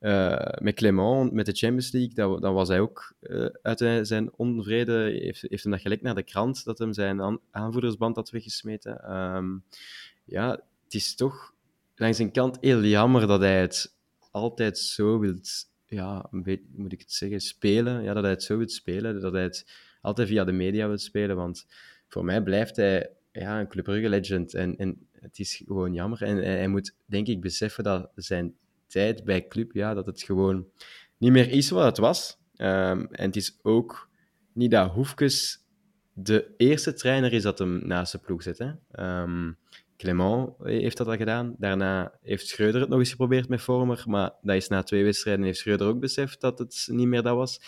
uh, 0.00 0.38
met 0.58 0.74
Clement, 0.74 1.32
met 1.32 1.46
de 1.46 1.52
Champions 1.52 1.92
League, 1.92 2.14
dat, 2.14 2.40
dan 2.40 2.54
was 2.54 2.68
hij 2.68 2.80
ook 2.80 3.14
uh, 3.20 3.46
uit 3.62 4.06
zijn 4.06 4.32
onvrede, 4.36 5.18
heeft, 5.22 5.44
heeft 5.48 5.62
hem 5.62 5.72
dat 5.72 5.80
gelijk 5.80 6.02
naar 6.02 6.14
de 6.14 6.22
krant, 6.22 6.64
dat 6.64 6.78
hem 6.78 6.92
zijn 6.92 7.22
aan, 7.22 7.40
aanvoerdersband 7.50 8.16
had 8.16 8.30
weggesmeten. 8.30 9.16
Um, 9.16 9.64
ja, 10.24 10.50
het 10.84 10.94
is 10.94 11.14
toch 11.14 11.54
langs 11.94 12.18
een 12.18 12.32
kant 12.32 12.58
heel 12.60 12.82
jammer 12.82 13.26
dat 13.26 13.40
hij 13.40 13.60
het 13.60 13.94
altijd 14.30 14.78
zo 14.78 15.18
wil 15.18 15.34
ja, 15.86 16.26
moet 16.74 16.92
ik 16.92 17.00
het 17.00 17.12
zeggen, 17.12 17.40
spelen. 17.40 18.02
Ja, 18.02 18.14
dat 18.14 18.22
hij 18.22 18.32
het 18.32 18.42
zo 18.42 18.56
wil 18.56 18.68
spelen, 18.68 19.20
dat 19.20 19.32
hij 19.32 19.42
het 19.42 19.66
altijd 20.00 20.28
via 20.28 20.44
de 20.44 20.52
media 20.52 20.88
wil 20.88 20.98
spelen. 20.98 21.36
Want 21.36 21.66
voor 22.08 22.24
mij 22.24 22.42
blijft 22.42 22.76
hij 22.76 23.15
ja, 23.38 23.60
een 23.60 23.68
Club 23.68 23.84
Brugge 23.84 24.08
legend. 24.08 24.54
En, 24.54 24.76
en 24.76 25.08
het 25.12 25.38
is 25.38 25.62
gewoon 25.66 25.92
jammer. 25.92 26.22
En 26.22 26.36
hij, 26.36 26.68
moet, 26.68 26.94
denk 27.06 27.26
ik, 27.26 27.40
beseffen 27.40 27.84
dat 27.84 28.10
zijn 28.14 28.54
tijd 28.86 29.24
bij 29.24 29.48
Club, 29.48 29.72
ja, 29.72 29.94
dat 29.94 30.06
het 30.06 30.22
gewoon 30.22 30.66
niet 31.18 31.32
meer 31.32 31.50
is 31.50 31.70
wat 31.70 31.84
het 31.84 31.98
was. 31.98 32.38
Ehm, 32.56 33.06
en 33.10 33.26
het 33.26 33.36
is 33.36 33.58
ook 33.62 34.08
niet 34.52 34.70
dat 34.70 34.90
Hoefkes 34.90 35.64
de 36.12 36.54
eerste 36.56 36.92
trainer 36.92 37.32
is 37.32 37.42
dat 37.42 37.58
hem 37.58 37.86
naast 37.86 38.12
de 38.12 38.18
ploeg 38.18 38.42
zet. 38.42 38.58
Hè. 38.58 38.72
Ehm, 38.90 39.52
Clement 39.96 40.50
heeft 40.62 40.96
dat 40.96 41.06
al 41.06 41.16
gedaan. 41.16 41.54
Daarna 41.58 42.12
heeft 42.22 42.48
Schreuder 42.48 42.80
het 42.80 42.90
nog 42.90 42.98
eens 42.98 43.10
geprobeerd 43.10 43.48
met 43.48 43.62
Vormer, 43.62 44.04
maar 44.06 44.32
dat 44.42 44.56
is 44.56 44.68
na 44.68 44.82
twee 44.82 45.04
wedstrijden 45.04 45.44
heeft 45.44 45.58
Schreuder 45.58 45.86
ook 45.86 46.00
beseft 46.00 46.40
dat 46.40 46.58
het 46.58 46.88
niet 46.90 47.06
meer 47.06 47.22
dat 47.22 47.36
was. 47.36 47.60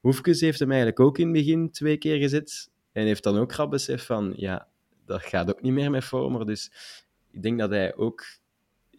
Hoefkes 0.00 0.40
heeft 0.40 0.58
hem 0.58 0.68
eigenlijk 0.68 1.00
ook 1.00 1.18
in 1.18 1.24
het 1.24 1.32
begin 1.32 1.70
twee 1.70 1.96
keer 1.96 2.16
gezet 2.16 2.70
en 2.92 3.06
heeft 3.06 3.22
dan 3.22 3.38
ook 3.38 3.52
grap 3.52 3.70
beseft 3.70 4.04
van, 4.04 4.32
ja, 4.36 4.68
dat 5.06 5.22
gaat 5.22 5.48
ook 5.48 5.62
niet 5.62 5.72
meer 5.72 5.90
met 5.90 6.04
Vormer. 6.04 6.46
Dus 6.46 6.72
ik 7.30 7.42
denk 7.42 7.58
dat 7.58 7.70
hij 7.70 7.96
ook 7.96 8.24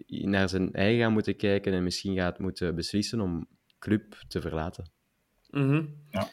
naar 0.07 0.49
zijn 0.49 0.73
eigen 0.73 1.01
gaat 1.01 1.11
moeten 1.11 1.35
kijken 1.35 1.73
en 1.73 1.83
misschien 1.83 2.15
gaat 2.15 2.39
moeten 2.39 2.75
beslissen 2.75 3.21
om 3.21 3.47
club 3.79 4.23
te 4.27 4.41
verlaten. 4.41 4.89
Mm 5.49 5.95
Ja. 6.11 6.29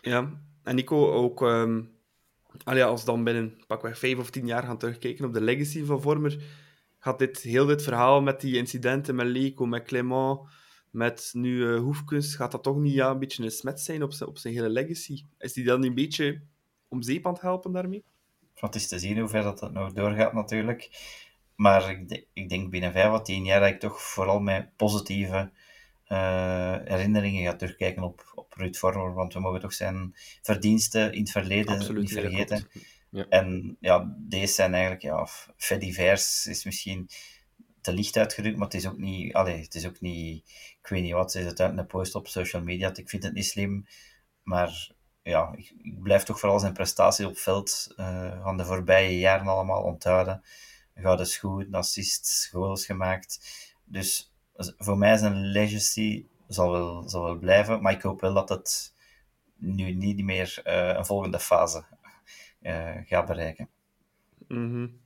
Ja, 0.00 0.40
en 0.62 0.74
Nico 0.74 1.12
ook... 1.12 1.40
Um 1.40 1.92
allee, 2.64 2.84
als 2.84 3.00
we 3.00 3.06
dan 3.06 3.24
binnen 3.24 3.64
pakweg 3.66 3.98
vijf 3.98 4.18
of 4.18 4.30
tien 4.30 4.46
jaar 4.46 4.62
gaan 4.62 4.78
terugkijken 4.78 5.24
op 5.24 5.32
de 5.32 5.40
legacy 5.40 5.84
van 5.84 6.00
Vormer, 6.00 6.42
gaat 6.98 7.18
dit, 7.18 7.40
heel 7.40 7.66
dit 7.66 7.82
verhaal 7.82 8.22
met 8.22 8.40
die 8.40 8.56
incidenten 8.56 9.14
met 9.14 9.26
Leco, 9.26 9.66
met 9.66 9.82
Clement, 9.82 10.40
met 10.90 11.30
nu 11.32 11.56
uh, 11.56 11.78
Hoefkens, 11.78 12.36
gaat 12.36 12.52
dat 12.52 12.62
toch 12.62 12.76
niet 12.76 12.94
ja, 12.94 13.10
een 13.10 13.18
beetje 13.18 13.44
een 13.44 13.50
smet 13.50 13.80
zijn 13.80 14.02
op 14.02 14.12
zijn, 14.12 14.28
op 14.28 14.38
zijn 14.38 14.54
hele 14.54 14.68
legacy? 14.68 15.24
Is 15.38 15.52
die 15.52 15.64
dan 15.64 15.84
een 15.84 15.94
beetje 15.94 16.40
om 16.88 17.02
zeep 17.02 17.26
aan 17.26 17.32
het 17.32 17.42
helpen 17.42 17.72
daarmee? 17.72 18.04
Het 18.54 18.74
is 18.74 18.88
te 18.88 18.98
zien 18.98 19.18
hoe 19.18 19.28
ver 19.28 19.42
dat, 19.42 19.58
dat 19.58 19.72
nog 19.72 19.92
doorgaat 19.92 20.32
natuurlijk. 20.32 20.90
Maar 21.54 21.90
ik, 21.90 22.26
ik 22.32 22.48
denk 22.48 22.70
binnen 22.70 22.92
vijf 22.92 23.12
of 23.12 23.22
tien 23.22 23.44
jaar 23.44 23.60
dat 23.60 23.68
ik 23.68 23.80
toch 23.80 24.02
vooral 24.02 24.40
met 24.40 24.76
positieve 24.76 25.50
uh, 26.08 26.76
herinneringen 26.84 27.44
gaat 27.44 27.58
terugkijken 27.58 28.02
op, 28.02 28.32
op 28.34 28.54
Ruud 28.56 28.76
Vormer, 28.76 29.14
want 29.14 29.34
we 29.34 29.40
mogen 29.40 29.60
toch 29.60 29.72
zijn 29.72 30.14
verdiensten 30.42 31.12
in 31.12 31.20
het 31.20 31.30
verleden 31.30 31.94
niet 31.94 32.12
vergeten. 32.12 32.68
Ja. 33.10 33.26
En 33.28 33.76
ja, 33.80 34.16
deze 34.18 34.52
zijn 34.52 34.74
eigenlijk, 34.74 35.02
ja, 35.02 35.26
Fediverse 35.56 36.50
is 36.50 36.64
misschien 36.64 37.08
te 37.80 37.92
licht 37.92 38.16
uitgedrukt, 38.16 38.56
maar 38.56 38.66
het 38.66 38.76
is 38.76 38.86
ook 38.86 38.98
niet, 38.98 39.34
allez, 39.34 39.64
het 39.64 39.74
is 39.74 39.86
ook 39.86 40.00
niet, 40.00 40.48
ik 40.80 40.88
weet 40.88 41.02
niet 41.02 41.12
wat, 41.12 41.32
ze 41.32 41.38
is 41.38 41.44
het 41.44 41.60
uit 41.60 41.78
een 41.78 41.86
post 41.86 42.14
op 42.14 42.28
social 42.28 42.62
media, 42.62 42.96
ik 42.96 43.08
vind 43.08 43.22
het 43.22 43.32
niet 43.32 43.46
slim, 43.46 43.86
maar 44.42 44.90
ja, 45.24 45.52
ik, 45.56 45.72
ik 45.82 46.02
blijf 46.02 46.22
toch 46.22 46.40
vooral 46.40 46.58
zijn 46.58 46.72
prestatie 46.72 47.26
op 47.26 47.36
veld 47.36 47.94
uh, 47.96 48.42
van 48.42 48.56
de 48.56 48.64
voorbije 48.64 49.18
jaren 49.18 49.46
allemaal 49.46 49.82
onthouden. 49.82 50.42
Gouden 50.94 51.26
schoen, 51.26 51.68
assists, 51.70 52.46
goals 52.46 52.86
gemaakt. 52.86 53.40
Dus 53.84 54.32
voor 54.56 54.98
mij 54.98 55.12
is 55.12 55.20
een 55.20 55.46
legacy 55.46 56.26
zal 56.48 56.70
wel, 56.70 57.08
zal 57.08 57.22
wel 57.22 57.38
blijven, 57.38 57.82
maar 57.82 57.92
ik 57.92 58.02
hoop 58.02 58.20
wel 58.20 58.34
dat 58.34 58.48
het 58.48 58.94
nu 59.56 59.92
niet 59.92 60.24
meer 60.24 60.62
uh, 60.66 60.88
een 60.88 61.06
volgende 61.06 61.38
fase 61.38 61.84
uh, 62.62 62.90
gaat 63.04 63.26
bereiken. 63.26 63.68
Mm 64.48 64.70
-hmm. 64.72 65.00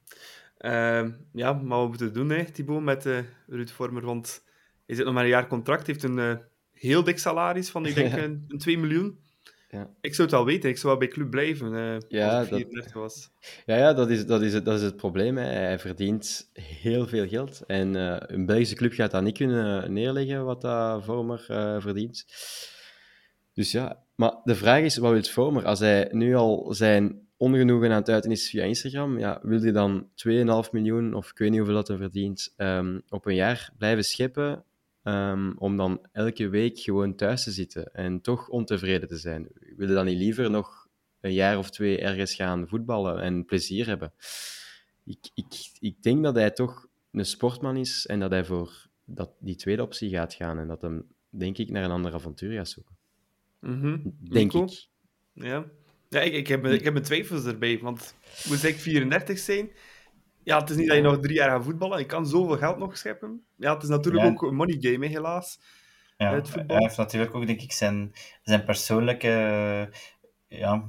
uh, 0.58 1.12
ja, 1.32 1.52
maar 1.52 1.78
wat 1.78 1.88
moeten 1.88 2.06
we 2.06 2.12
doen, 2.12 2.30
hè, 2.30 2.44
Thibaut, 2.44 2.82
met 2.82 3.06
uh, 3.06 3.18
Ruud 3.46 3.70
Vormer? 3.70 4.04
Want 4.04 4.44
hij 4.86 4.96
zit 4.96 5.04
nog 5.04 5.14
maar 5.14 5.22
een 5.22 5.28
jaar 5.28 5.46
contract, 5.46 5.86
heeft 5.86 6.02
een 6.02 6.40
heel 6.72 7.04
dik 7.04 7.18
salaris 7.18 7.70
van, 7.70 7.86
ik 7.86 7.94
denk, 7.94 8.12
een, 8.22 8.44
een 8.48 8.58
2 8.58 8.78
miljoen. 8.78 9.26
Ja. 9.70 9.90
Ik 10.00 10.14
zou 10.14 10.28
het 10.28 10.36
wel 10.36 10.46
weten, 10.46 10.70
ik 10.70 10.76
zou 10.76 10.88
wel 10.88 10.98
bij 10.98 11.08
club 11.08 11.30
blijven 11.30 11.72
uh, 11.72 11.96
ja, 12.08 12.38
als 12.38 12.48
ik 12.48 12.54
34 12.54 12.92
dat, 12.92 13.02
was. 13.02 13.30
Ja, 13.66 13.76
ja 13.76 13.92
dat, 13.92 14.10
is, 14.10 14.26
dat, 14.26 14.42
is 14.42 14.52
het, 14.52 14.64
dat 14.64 14.76
is 14.76 14.82
het 14.82 14.96
probleem. 14.96 15.36
Hè. 15.36 15.44
Hij 15.44 15.78
verdient 15.78 16.50
heel 16.52 17.06
veel 17.06 17.28
geld. 17.28 17.62
En 17.66 17.94
uh, 17.94 18.16
een 18.18 18.46
Belgische 18.46 18.74
club 18.74 18.92
gaat 18.92 19.10
dat 19.10 19.22
niet 19.22 19.36
kunnen 19.36 19.92
neerleggen 19.92 20.44
wat 20.44 20.60
dat 20.60 21.04
Vormer 21.04 21.46
uh, 21.50 21.80
verdient. 21.80 22.26
Dus 23.52 23.72
ja, 23.72 24.04
maar 24.14 24.34
de 24.44 24.54
vraag 24.54 24.82
is, 24.82 24.96
wat 24.96 25.12
wil 25.12 25.22
Vormer? 25.22 25.64
Als 25.64 25.78
hij 25.78 26.08
nu 26.12 26.34
al 26.34 26.74
zijn 26.74 27.26
ongenoegen 27.36 27.90
aan 27.90 27.96
het 27.96 28.08
uiten 28.08 28.30
is 28.30 28.50
via 28.50 28.64
Instagram, 28.64 29.18
ja, 29.18 29.38
wil 29.42 29.60
hij 29.60 29.72
dan 29.72 30.08
2,5 30.66 30.70
miljoen, 30.70 31.14
of 31.14 31.30
ik 31.30 31.38
weet 31.38 31.48
niet 31.48 31.58
hoeveel 31.58 31.76
dat 31.76 31.88
hij 31.88 31.96
verdient, 31.96 32.54
um, 32.56 33.02
op 33.08 33.26
een 33.26 33.34
jaar 33.34 33.70
blijven 33.78 34.04
scheppen 34.04 34.64
Um, 35.08 35.54
om 35.58 35.76
dan 35.76 36.06
elke 36.12 36.48
week 36.48 36.78
gewoon 36.78 37.14
thuis 37.14 37.44
te 37.44 37.50
zitten 37.50 37.94
en 37.94 38.20
toch 38.20 38.48
ontevreden 38.48 39.08
te 39.08 39.16
zijn. 39.16 39.48
Wil 39.76 39.88
je 39.88 39.94
dan 39.94 40.04
niet 40.04 40.18
liever 40.18 40.50
nog 40.50 40.88
een 41.20 41.32
jaar 41.32 41.58
of 41.58 41.70
twee 41.70 42.00
ergens 42.00 42.34
gaan 42.34 42.68
voetballen 42.68 43.20
en 43.20 43.44
plezier 43.44 43.86
hebben? 43.86 44.12
Ik, 45.04 45.30
ik, 45.34 45.70
ik 45.80 46.02
denk 46.02 46.22
dat 46.22 46.34
hij 46.34 46.50
toch 46.50 46.86
een 47.12 47.24
sportman 47.24 47.76
is 47.76 48.06
en 48.06 48.20
dat 48.20 48.30
hij 48.30 48.44
voor 48.44 48.86
dat, 49.04 49.30
die 49.40 49.56
tweede 49.56 49.82
optie 49.82 50.10
gaat 50.10 50.34
gaan 50.34 50.58
en 50.58 50.68
dat 50.68 50.82
hem, 50.82 51.04
denk 51.30 51.58
ik, 51.58 51.70
naar 51.70 51.84
een 51.84 51.90
ander 51.90 52.14
avontuur 52.14 52.52
gaat 52.52 52.68
zoeken. 52.68 52.96
Mm 53.60 53.80
-hmm. 53.80 54.16
Denk 54.30 54.52
ik. 54.52 54.88
Ja, 55.32 55.64
ja 56.08 56.20
ik, 56.20 56.32
ik, 56.32 56.46
heb, 56.46 56.66
ik 56.66 56.84
heb 56.84 56.92
mijn 56.92 57.04
twijfels 57.04 57.44
erbij, 57.44 57.78
want 57.78 58.14
moet 58.48 58.64
ik 58.64 58.76
34 58.76 59.38
zijn? 59.38 59.70
Ja, 60.48 60.58
het 60.58 60.70
is 60.70 60.76
niet 60.76 60.86
dat 60.86 60.96
je 60.96 61.02
nog 61.02 61.18
drie 61.20 61.34
jaar 61.34 61.50
gaat 61.50 61.64
voetballen. 61.64 61.98
Je 61.98 62.06
kan 62.06 62.26
zoveel 62.26 62.56
geld 62.56 62.78
nog 62.78 62.96
scheppen. 62.96 63.44
Ja, 63.56 63.74
het 63.74 63.82
is 63.82 63.88
natuurlijk 63.88 64.24
ook 64.24 64.42
een 64.42 64.54
money 64.54 64.76
game, 64.80 65.06
helaas. 65.06 65.60
Ja, 66.16 66.34
het 66.34 66.48
voetbal. 66.48 66.76
hij 66.76 66.84
heeft 66.84 66.96
natuurlijk 66.96 67.34
ook, 67.34 67.46
denk 67.46 67.60
ik, 67.60 67.72
zijn, 67.72 68.12
zijn 68.42 68.64
persoonlijke 68.64 69.28
ja, 70.48 70.84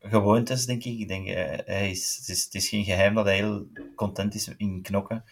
gewoontes, 0.00 0.66
denk 0.66 0.84
ik. 0.84 0.98
ik 0.98 1.08
denk, 1.08 1.26
eh, 1.26 1.58
hij 1.64 1.90
is, 1.90 2.16
het, 2.16 2.28
is, 2.28 2.44
het 2.44 2.54
is 2.54 2.68
geen 2.68 2.84
geheim 2.84 3.14
dat 3.14 3.24
hij 3.24 3.36
heel 3.36 3.66
content 3.96 4.34
is 4.34 4.54
in 4.56 4.82
knokken. 4.82 5.24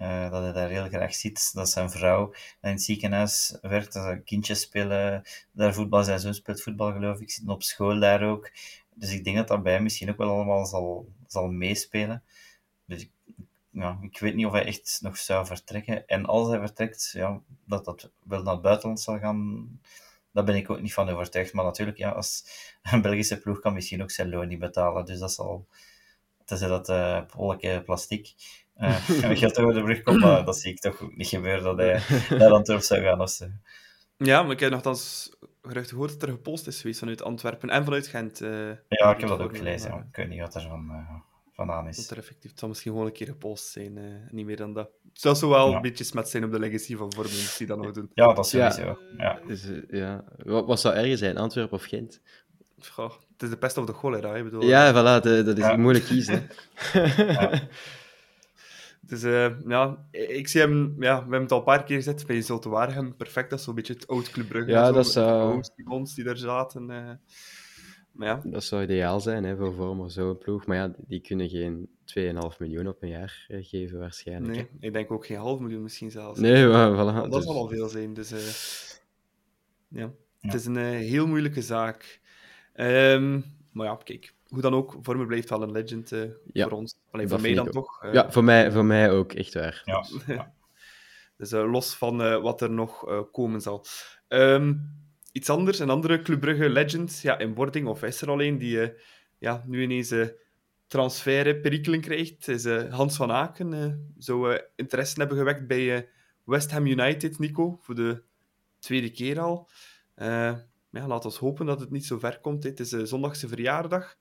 Uh, 0.00 0.30
dat 0.30 0.42
hij 0.42 0.52
daar 0.52 0.70
heel 0.70 0.88
graag 0.88 1.14
zit. 1.14 1.54
Dat 1.54 1.70
zijn 1.70 1.90
vrouw 1.90 2.32
in 2.62 2.70
het 2.70 2.82
ziekenhuis 2.82 3.58
werkt, 3.60 3.92
dat 3.92 4.04
ze 4.04 4.22
kindjes 4.24 4.60
spelen, 4.60 5.22
daar 5.52 5.74
voetbal, 5.74 6.04
zijn 6.04 6.20
zoon 6.20 6.34
speelt 6.34 6.62
voetbal, 6.62 6.92
geloof 6.92 7.20
ik. 7.20 7.30
Zit 7.30 7.48
op 7.48 7.62
school 7.62 8.00
daar 8.00 8.22
ook. 8.22 8.50
Dus 8.94 9.12
ik 9.12 9.24
denk 9.24 9.36
dat 9.36 9.48
dat 9.48 9.62
bij 9.62 9.72
hem 9.72 9.82
misschien 9.82 10.10
ook 10.10 10.16
wel 10.16 10.30
allemaal 10.30 10.66
zal, 10.66 11.08
zal 11.26 11.48
meespelen. 11.48 12.22
Dus 12.88 13.02
ik, 13.02 13.10
ja, 13.70 13.98
ik 14.00 14.18
weet 14.18 14.34
niet 14.34 14.46
of 14.46 14.52
hij 14.52 14.64
echt 14.64 14.98
nog 15.02 15.16
zou 15.16 15.46
vertrekken. 15.46 16.06
En 16.06 16.26
als 16.26 16.48
hij 16.48 16.58
vertrekt, 16.58 17.10
ja, 17.12 17.40
dat 17.64 17.84
dat 17.84 18.10
wel 18.22 18.42
naar 18.42 18.52
het 18.52 18.62
buitenland 18.62 19.00
zal 19.00 19.18
gaan, 19.18 19.68
daar 20.32 20.44
ben 20.44 20.56
ik 20.56 20.70
ook 20.70 20.80
niet 20.80 20.92
van 20.92 21.08
overtuigd. 21.08 21.52
Maar 21.52 21.64
natuurlijk, 21.64 21.98
ja, 21.98 22.10
als 22.10 22.44
een 22.82 23.02
Belgische 23.02 23.38
ploeg 23.38 23.60
kan 23.60 23.72
misschien 23.72 24.02
ook 24.02 24.10
zijn 24.10 24.28
loon 24.28 24.48
niet 24.48 24.58
betalen. 24.58 25.04
Dus 25.04 25.18
dat 25.18 25.32
zal, 25.32 25.66
tenzij 26.44 26.68
dat 26.68 26.88
uh, 26.88 27.82
plastic 27.84 28.34
uh, 28.78 28.96
geld 29.40 29.58
over 29.58 29.74
de 29.74 29.82
brug 29.82 30.02
komt, 30.02 30.20
maar 30.20 30.44
dat 30.44 30.58
zie 30.58 30.72
ik 30.72 30.80
toch 30.80 31.16
niet 31.16 31.28
gebeuren 31.28 31.62
dat 31.62 31.76
hij 31.76 32.02
naar 32.38 32.52
Antwerpen 32.52 32.86
zou 32.86 33.02
gaan. 33.02 33.20
Of 33.20 33.30
zo. 33.30 33.46
Ja, 34.16 34.42
maar 34.42 34.52
ik 34.52 34.60
heb 34.60 34.70
nogthans 34.70 35.30
gerucht 35.62 35.88
gehoord 35.88 36.10
dat 36.10 36.22
er 36.22 36.34
gepost 36.34 36.66
is 36.66 36.80
geweest 36.80 36.98
vanuit 36.98 37.22
Antwerpen 37.22 37.70
en 37.70 37.84
vanuit 37.84 38.06
Gent. 38.06 38.40
Uh, 38.40 38.70
ja, 38.88 39.14
ik 39.14 39.20
heb 39.20 39.28
dat 39.28 39.40
ook 39.40 39.56
gelezen. 39.56 39.90
Maar... 39.90 40.06
Ik 40.10 40.16
weet 40.16 40.28
niet 40.28 40.40
wat 40.40 40.54
er 40.54 40.70
van 41.58 41.66
vandaan 41.66 41.88
is. 41.88 41.96
Dat 41.96 42.10
er 42.10 42.18
effectief, 42.18 42.50
het 42.50 42.58
zal 42.58 42.68
misschien 42.68 42.92
gewoon 42.92 43.06
een 43.06 43.12
keer 43.12 43.26
gepost 43.26 43.66
zijn, 43.66 43.96
uh, 43.96 44.04
niet 44.30 44.46
meer 44.46 44.56
dan 44.56 44.72
dat. 44.72 44.90
Het 45.08 45.20
zou 45.20 45.34
zo 45.34 45.48
wel 45.48 45.70
ja. 45.70 45.76
een 45.76 45.82
beetje 45.82 46.04
smet 46.04 46.28
zijn 46.28 46.44
op 46.44 46.52
de 46.52 46.58
legacy 46.58 46.96
van 46.96 47.12
Vormen, 47.12 47.32
die 47.58 47.66
dat 47.66 47.78
nog 47.78 47.92
doen. 47.92 48.10
Ja, 48.14 48.32
dat 48.32 48.44
is 48.44 48.50
sowieso. 48.50 48.82
Ja. 48.82 48.98
ja. 49.16 49.40
Dus, 49.46 49.68
ja. 49.90 50.24
Wat, 50.36 50.66
wat, 50.66 50.80
zou 50.80 50.94
erger 50.94 51.18
zijn, 51.18 51.36
Antwerpen 51.36 51.76
of 51.78 51.84
Gent? 51.84 52.20
Goh, 52.80 53.12
het 53.32 53.42
is 53.42 53.50
de 53.50 53.56
pest 53.56 53.76
of 53.76 53.86
de 53.86 53.92
cholera, 53.92 54.34
hè? 54.34 54.42
Bedoel, 54.42 54.62
ja, 54.62 54.92
voilà, 54.92 55.22
de, 55.22 55.42
dat 55.42 55.58
is 55.58 55.64
ja. 55.64 55.76
moeilijk 55.76 56.04
kiezen. 56.04 56.48
Dus 59.00 59.22
uh, 59.22 59.50
ja, 59.66 59.96
ik 60.10 60.48
zie 60.48 60.60
hem, 60.60 60.96
ja, 60.98 61.14
we 61.14 61.20
hebben 61.20 61.40
het 61.40 61.52
al 61.52 61.58
een 61.58 61.64
paar 61.64 61.84
keer 61.84 61.96
gezet 61.96 62.26
bij 62.26 62.42
Zulte 62.42 62.68
Waregem. 62.68 63.16
Perfect, 63.16 63.50
dat 63.50 63.58
is 63.58 63.64
zo'n 63.64 63.74
beetje 63.74 63.92
het 63.92 64.06
oud 64.08 64.30
Club 64.30 64.48
Brugge. 64.48 64.70
Ja, 64.70 64.86
zo, 64.86 64.92
dat 64.92 65.06
zou... 65.06 65.62
Die 65.76 66.14
die 66.14 66.24
daar 66.24 66.36
zaten. 66.36 66.90
Uh, 66.90 67.10
ja. 68.18 68.40
Dat 68.44 68.64
zou 68.64 68.82
ideaal 68.82 69.20
zijn 69.20 69.44
hè, 69.44 69.56
voor 69.56 69.74
Vormer, 69.74 70.10
zo'n 70.10 70.38
ploeg. 70.38 70.66
Maar 70.66 70.76
ja, 70.76 70.94
die 70.96 71.20
kunnen 71.20 71.48
geen 71.48 71.88
2,5 72.04 72.58
miljoen 72.58 72.88
op 72.88 73.02
een 73.02 73.08
jaar 73.08 73.46
uh, 73.48 73.64
geven, 73.64 73.98
waarschijnlijk. 73.98 74.54
Nee, 74.54 74.68
ik 74.80 74.92
denk 74.92 75.10
ook 75.10 75.26
geen 75.26 75.36
half 75.36 75.60
miljoen 75.60 75.82
misschien 75.82 76.10
zelfs. 76.10 76.40
Nee, 76.40 76.66
voilà. 76.66 77.14
Dat 77.14 77.32
dus... 77.32 77.44
zal 77.44 77.56
al 77.56 77.68
veel 77.68 77.88
zijn. 77.88 78.14
Dus 78.14 78.32
uh, 78.32 78.38
ja. 80.00 80.00
ja. 80.00 80.10
het 80.40 80.54
is 80.54 80.66
een 80.66 80.76
uh, 80.76 80.82
heel 80.84 81.26
moeilijke 81.26 81.62
zaak. 81.62 82.20
Um, 82.74 83.44
maar 83.72 83.86
ja, 83.86 83.98
kijk, 84.04 84.34
hoe 84.48 84.60
dan 84.60 84.74
ook, 84.74 84.96
Vormer 85.02 85.26
blijft 85.26 85.50
wel 85.50 85.62
een 85.62 85.72
legend 85.72 86.10
ja, 86.52 86.68
voor 86.68 86.78
ons. 86.78 86.98
Alleen 87.10 87.28
voor 87.28 87.40
mij 87.40 87.54
dan 87.54 87.70
toch. 87.70 88.12
ja, 88.12 88.30
voor 88.30 88.44
mij, 88.44 88.72
voor 88.72 88.84
mij 88.84 89.10
ook, 89.10 89.32
echt 89.32 89.54
waar. 89.54 89.82
Ja, 89.84 90.52
dus 91.38 91.50
los 91.50 91.94
van 91.94 92.40
wat 92.40 92.60
er 92.60 92.70
nog 92.70 93.04
komen 93.32 93.60
zal. 93.60 93.84
Um, 94.28 94.96
iets 95.38 95.50
anders, 95.50 95.78
een 95.78 95.90
andere 95.90 96.22
Club 96.22 96.40
Brugge 96.40 96.68
legend 96.68 97.20
ja, 97.20 97.38
in 97.38 97.54
wording, 97.54 97.86
of 97.86 98.02
is 98.02 98.22
er 98.22 98.30
alleen, 98.30 98.58
die 98.58 98.76
uh, 98.76 98.88
ja, 99.38 99.64
nu 99.66 99.82
ineens 99.82 100.12
uh, 100.12 100.26
transferperikelen 100.86 102.00
krijgt, 102.00 102.48
is 102.48 102.66
uh, 102.66 102.94
Hans 102.94 103.16
van 103.16 103.30
Aken. 103.30 104.12
zou 104.18 104.60
interesse 104.76 105.18
hebben 105.18 105.38
gewekt 105.38 105.66
bij 105.66 106.08
West 106.44 106.70
Ham 106.70 106.86
United, 106.86 107.38
Nico, 107.38 107.78
voor 107.80 107.94
de 107.94 108.22
tweede 108.78 109.10
keer 109.10 109.40
al. 109.40 109.68
Ja, 110.90 111.06
laten 111.06 111.30
we 111.30 111.36
hopen 111.38 111.66
dat 111.66 111.80
het 111.80 111.90
niet 111.90 112.06
zo 112.06 112.18
ver 112.18 112.40
komt. 112.40 112.64
Het 112.64 112.80
is 112.80 112.88
zondagse 112.88 113.48
verjaardag. 113.48 114.16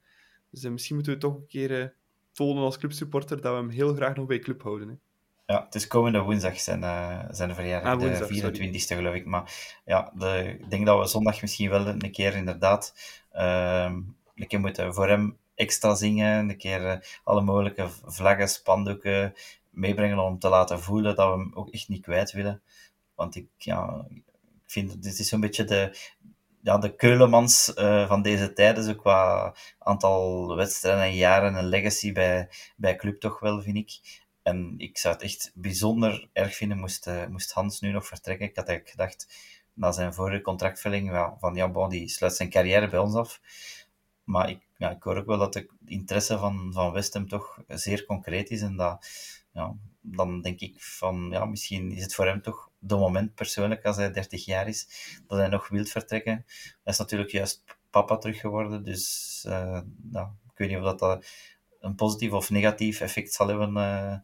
Dus 0.51 0.63
misschien 0.63 0.95
moeten 0.95 1.13
we 1.13 1.19
toch 1.19 1.35
een 1.35 1.47
keer 1.47 1.95
tonen 2.31 2.63
als 2.63 2.77
clubsupporter 2.77 3.41
dat 3.41 3.51
we 3.51 3.59
hem 3.59 3.69
heel 3.69 3.95
graag 3.95 4.15
nog 4.15 4.25
bij 4.25 4.39
club 4.39 4.61
houden. 4.61 5.01
Ja, 5.47 5.63
het 5.65 5.75
is 5.75 5.87
komende 5.87 6.21
woensdag 6.21 6.59
zijn, 6.59 6.81
uh, 6.81 7.19
zijn 7.31 7.55
verjaardag, 7.55 7.93
ah, 7.93 7.99
woensdag, 7.99 8.27
de 8.27 8.33
24e 8.33 8.95
geloof 8.95 9.13
ik. 9.13 9.25
Maar 9.25 9.79
ja, 9.85 10.11
de, 10.15 10.57
ik 10.59 10.69
denk 10.69 10.85
dat 10.85 10.99
we 10.99 11.07
zondag 11.07 11.41
misschien 11.41 11.69
wel 11.69 11.87
een 11.87 12.11
keer 12.11 12.35
inderdaad 12.35 12.93
uh, 13.33 13.91
een 14.35 14.47
keer 14.47 14.59
moeten 14.59 14.93
voor 14.93 15.07
hem 15.07 15.37
extra 15.55 15.95
zingen, 15.95 16.49
een 16.49 16.57
keer 16.57 16.81
uh, 16.81 16.95
alle 17.23 17.41
mogelijke 17.41 17.87
vlaggen, 18.05 18.49
spandoeken 18.49 19.33
meebrengen 19.69 20.19
om 20.19 20.39
te 20.39 20.49
laten 20.49 20.79
voelen 20.81 21.15
dat 21.15 21.33
we 21.33 21.37
hem 21.39 21.51
ook 21.53 21.69
echt 21.69 21.89
niet 21.89 22.01
kwijt 22.01 22.31
willen. 22.31 22.61
Want 23.15 23.35
ik, 23.35 23.47
ja, 23.57 24.05
ik 24.09 24.23
vind, 24.65 25.03
dit 25.03 25.19
is 25.19 25.31
een 25.31 25.39
beetje 25.39 25.63
de, 25.63 25.97
ja, 26.61 26.77
de 26.77 26.95
Keulemans 26.95 27.73
uh, 27.75 28.07
van 28.07 28.21
deze 28.21 28.53
tijden, 28.53 28.83
zo 28.83 28.93
qua 28.93 29.53
aantal 29.79 30.55
wedstrijden 30.55 31.03
en 31.03 31.15
jaren 31.15 31.55
en 31.55 31.65
legacy 31.65 32.11
bij, 32.11 32.49
bij 32.75 32.95
club 32.95 33.19
toch 33.19 33.39
wel, 33.39 33.61
vind 33.61 33.77
ik. 33.77 34.25
En 34.47 34.73
ik 34.77 34.97
zou 34.97 35.13
het 35.13 35.23
echt 35.23 35.51
bijzonder 35.53 36.29
erg 36.33 36.55
vinden 36.55 36.77
moest, 36.77 37.07
uh, 37.07 37.25
moest 37.25 37.51
Hans 37.51 37.79
nu 37.79 37.91
nog 37.91 38.07
vertrekken. 38.07 38.47
Ik 38.47 38.55
had 38.55 38.67
eigenlijk 38.67 38.97
gedacht, 38.97 39.27
na 39.73 39.91
zijn 39.91 40.13
vorige 40.13 40.41
contractvulling, 40.41 41.35
van 41.39 41.55
ja, 41.55 41.69
bon, 41.69 41.89
die 41.89 42.07
sluit 42.07 42.35
zijn 42.35 42.49
carrière 42.49 42.89
bij 42.89 42.99
ons 42.99 43.15
af. 43.15 43.41
Maar 44.23 44.49
ik, 44.49 44.61
ja, 44.77 44.89
ik 44.91 45.03
hoor 45.03 45.17
ook 45.17 45.25
wel 45.25 45.37
dat 45.37 45.53
de 45.53 45.69
interesse 45.85 46.37
van, 46.37 46.69
van 46.73 46.91
West 46.91 47.27
toch 47.27 47.63
zeer 47.67 48.05
concreet 48.05 48.49
is. 48.49 48.61
En 48.61 48.75
dat, 48.75 49.07
ja, 49.51 49.75
dan 50.01 50.41
denk 50.41 50.59
ik 50.59 50.81
van, 50.81 51.27
ja, 51.31 51.45
misschien 51.45 51.91
is 51.91 52.03
het 52.03 52.15
voor 52.15 52.25
hem 52.25 52.41
toch 52.41 52.69
de 52.79 52.95
moment 52.95 53.35
persoonlijk, 53.35 53.85
als 53.85 53.95
hij 53.95 54.11
30 54.11 54.45
jaar 54.45 54.67
is, 54.67 54.87
dat 55.27 55.37
hij 55.37 55.47
nog 55.47 55.67
wil 55.67 55.85
vertrekken. 55.85 56.45
Hij 56.83 56.93
is 56.93 56.97
natuurlijk 56.97 57.31
juist 57.31 57.63
papa 57.89 58.17
terug 58.17 58.39
geworden, 58.39 58.83
dus 58.83 59.43
uh, 59.47 59.81
nou, 60.01 60.27
ik 60.51 60.57
weet 60.57 60.69
niet 60.69 60.77
of 60.77 60.83
dat, 60.83 60.99
dat 60.99 61.25
een 61.79 61.95
positief 61.95 62.31
of 62.31 62.49
negatief 62.49 62.99
effect 62.99 63.33
zal 63.33 63.47
hebben 63.47 63.77
uh, 63.77 64.15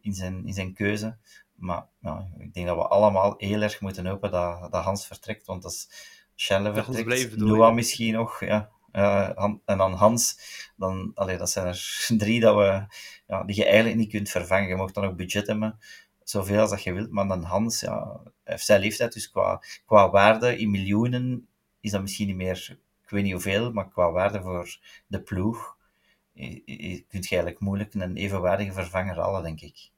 in, 0.00 0.14
zijn, 0.14 0.46
in 0.46 0.52
zijn 0.52 0.74
keuze. 0.74 1.16
Maar 1.54 1.86
nou, 2.00 2.24
ik 2.38 2.54
denk 2.54 2.66
dat 2.66 2.76
we 2.76 2.86
allemaal 2.88 3.34
heel 3.38 3.60
erg 3.60 3.80
moeten 3.80 4.06
hopen 4.06 4.30
dat, 4.30 4.72
dat 4.72 4.84
Hans 4.84 5.06
vertrekt, 5.06 5.46
want 5.46 5.64
als 5.64 5.88
Charles 6.36 6.84
vertrekt, 6.84 7.36
Noah 7.36 7.74
misschien 7.74 8.12
nog, 8.12 8.44
ja, 8.44 8.70
uh, 8.92 9.38
en 9.64 9.78
dan 9.78 9.92
Hans, 9.92 10.38
dan, 10.76 11.10
allee, 11.14 11.36
dat 11.36 11.50
zijn 11.50 11.66
er 11.66 12.06
drie 12.18 12.40
dat 12.40 12.56
we, 12.56 12.84
ja, 13.26 13.44
die 13.44 13.56
je 13.56 13.64
eigenlijk 13.64 13.96
niet 13.96 14.10
kunt 14.10 14.28
vervangen. 14.30 14.68
Je 14.68 14.76
mocht 14.76 14.94
dan 14.94 15.04
ook 15.04 15.16
budget 15.16 15.46
hebben, 15.46 15.78
zoveel 16.22 16.60
als 16.60 16.70
dat 16.70 16.82
je 16.82 16.92
wilt, 16.92 17.10
maar 17.10 17.28
dan 17.28 17.42
Hans, 17.42 17.80
ja, 17.80 18.20
heeft 18.44 18.64
zijn 18.64 18.80
leeftijd, 18.80 19.12
dus 19.12 19.30
qua, 19.30 19.62
qua 19.86 20.10
waarde 20.10 20.58
in 20.58 20.70
miljoenen 20.70 21.48
is 21.80 21.90
dat 21.90 22.00
misschien 22.00 22.26
niet 22.26 22.36
meer, 22.36 22.78
ik 23.02 23.10
weet 23.10 23.22
niet 23.22 23.32
hoeveel, 23.32 23.72
maar 23.72 23.88
qua 23.88 24.10
waarde 24.10 24.42
voor 24.42 24.78
de 25.06 25.22
ploeg 25.22 25.76
je 26.34 27.04
kunt 27.08 27.24
je 27.24 27.34
eigenlijk 27.34 27.58
moeilijk 27.60 27.94
een 27.94 28.16
evenwaardige 28.16 28.72
vervanger 28.72 29.14
halen, 29.14 29.42
denk 29.42 29.60
ik. 29.60 29.90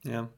Ja. 0.00 0.30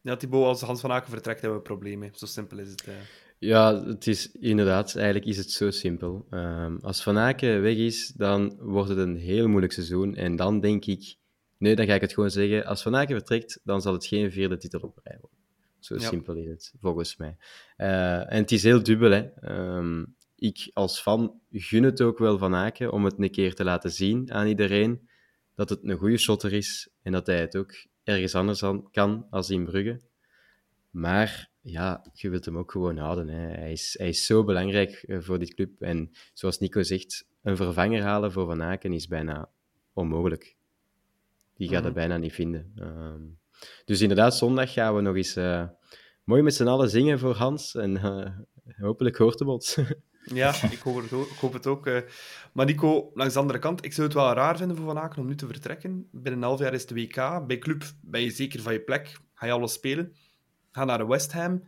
Ja, 0.00 0.16
Thibaut, 0.16 0.46
als 0.46 0.60
Hans 0.60 0.80
van 0.80 0.92
Aken 0.92 1.10
vertrekt, 1.10 1.40
hebben 1.40 1.58
we 1.58 1.64
problemen. 1.64 2.10
Zo 2.14 2.26
simpel 2.26 2.58
is 2.58 2.70
het. 2.70 2.86
Uh... 2.86 2.94
Ja, 3.38 3.84
het 3.84 4.06
is 4.06 4.32
inderdaad, 4.32 4.96
eigenlijk 4.96 5.26
is 5.26 5.36
het 5.36 5.50
zo 5.50 5.70
simpel. 5.70 6.26
Um, 6.30 6.78
als 6.82 7.02
Van 7.02 7.18
Aken 7.18 7.62
weg 7.62 7.76
is, 7.76 8.12
dan 8.16 8.56
wordt 8.58 8.88
het 8.88 8.98
een 8.98 9.16
heel 9.16 9.48
moeilijk 9.48 9.72
seizoen. 9.72 10.14
En 10.14 10.36
dan 10.36 10.60
denk 10.60 10.84
ik, 10.84 11.16
nee, 11.58 11.76
dan 11.76 11.86
ga 11.86 11.94
ik 11.94 12.00
het 12.00 12.12
gewoon 12.12 12.30
zeggen. 12.30 12.64
Als 12.64 12.82
Van 12.82 12.96
Aken 12.96 13.16
vertrekt, 13.16 13.60
dan 13.64 13.82
zal 13.82 13.92
het 13.92 14.06
geen 14.06 14.32
vierde 14.32 14.56
titel 14.56 14.80
op 14.80 15.00
rij 15.02 15.16
worden. 15.20 15.38
Zo 15.78 15.98
simpel 15.98 16.34
is 16.34 16.48
het, 16.48 16.72
volgens 16.80 17.16
mij. 17.16 17.36
Uh, 17.76 18.32
en 18.32 18.36
het 18.36 18.52
is 18.52 18.62
heel 18.62 18.82
dubbel, 18.82 19.10
hè. 19.10 19.50
Um, 19.76 20.14
ik 20.40 20.70
als 20.72 21.00
fan 21.00 21.40
gun 21.50 21.82
het 21.82 22.00
ook 22.00 22.18
wel 22.18 22.38
van 22.38 22.54
Aken 22.54 22.92
om 22.92 23.04
het 23.04 23.14
een 23.18 23.30
keer 23.30 23.54
te 23.54 23.64
laten 23.64 23.90
zien 23.90 24.32
aan 24.32 24.46
iedereen 24.46 25.08
dat 25.54 25.68
het 25.68 25.78
een 25.82 25.98
goede 25.98 26.18
shotter 26.18 26.52
is 26.52 26.88
en 27.02 27.12
dat 27.12 27.26
hij 27.26 27.40
het 27.40 27.56
ook 27.56 27.72
ergens 28.04 28.34
anders 28.34 28.62
kan 28.90 29.26
als 29.30 29.50
in 29.50 29.64
Brugge. 29.64 30.00
Maar 30.90 31.50
ja, 31.60 32.06
je 32.12 32.28
wilt 32.28 32.44
hem 32.44 32.58
ook 32.58 32.72
gewoon 32.72 32.96
houden. 32.96 33.28
Hè. 33.28 33.48
Hij, 33.48 33.72
is, 33.72 33.94
hij 33.98 34.08
is 34.08 34.26
zo 34.26 34.44
belangrijk 34.44 34.90
eh, 34.92 35.20
voor 35.20 35.38
dit 35.38 35.54
club. 35.54 35.82
En 35.82 36.10
zoals 36.32 36.58
Nico 36.58 36.82
zegt, 36.82 37.26
een 37.42 37.56
vervanger 37.56 38.02
halen 38.02 38.32
voor 38.32 38.46
Van 38.46 38.62
Aken 38.62 38.92
is 38.92 39.06
bijna 39.06 39.50
onmogelijk. 39.92 40.56
Die 41.54 41.68
gaat 41.68 41.84
het 41.84 41.94
mhm. 41.94 41.94
bijna 41.94 42.16
niet 42.16 42.32
vinden. 42.32 42.72
Ehm, 42.76 43.22
dus 43.84 44.00
inderdaad, 44.00 44.36
zondag 44.36 44.72
gaan 44.72 44.94
we 44.94 45.00
nog 45.00 45.16
eens 45.16 45.36
uh, 45.36 45.68
mooi 46.24 46.42
met 46.42 46.54
z'n 46.54 46.66
allen 46.66 46.90
zingen 46.90 47.18
voor 47.18 47.34
Hans. 47.34 47.74
En 47.74 47.90
uh, 47.90 48.28
hopelijk 48.78 49.16
hoort 49.16 49.38
hem 49.38 49.48
ons. 49.48 49.76
Ja, 50.24 50.62
ik 50.70 50.78
hoop 50.78 51.02
het 51.02 51.12
ook. 51.12 51.28
Hoop 51.28 51.52
het 51.52 51.66
ook. 51.66 51.90
Maar 52.52 52.66
Nico, 52.66 53.10
langs 53.14 53.34
de 53.34 53.40
andere 53.40 53.58
kant, 53.58 53.84
ik 53.84 53.92
zou 53.92 54.06
het 54.06 54.16
wel 54.16 54.32
raar 54.32 54.56
vinden 54.56 54.76
voor 54.76 54.86
Van 54.86 54.98
Aken 54.98 55.22
om 55.22 55.26
nu 55.26 55.34
te 55.34 55.46
vertrekken. 55.46 56.08
Binnen 56.10 56.32
een 56.32 56.48
half 56.48 56.58
jaar 56.58 56.74
is 56.74 56.86
de 56.86 56.94
WK. 56.94 57.46
Bij 57.46 57.58
club 57.58 57.84
ben 58.00 58.22
je 58.22 58.30
zeker 58.30 58.60
van 58.60 58.72
je 58.72 58.80
plek. 58.80 59.18
Ga 59.34 59.46
je 59.46 59.52
alles 59.52 59.72
spelen. 59.72 60.14
Ga 60.70 60.84
naar 60.84 61.06
West 61.06 61.32
Ham. 61.32 61.62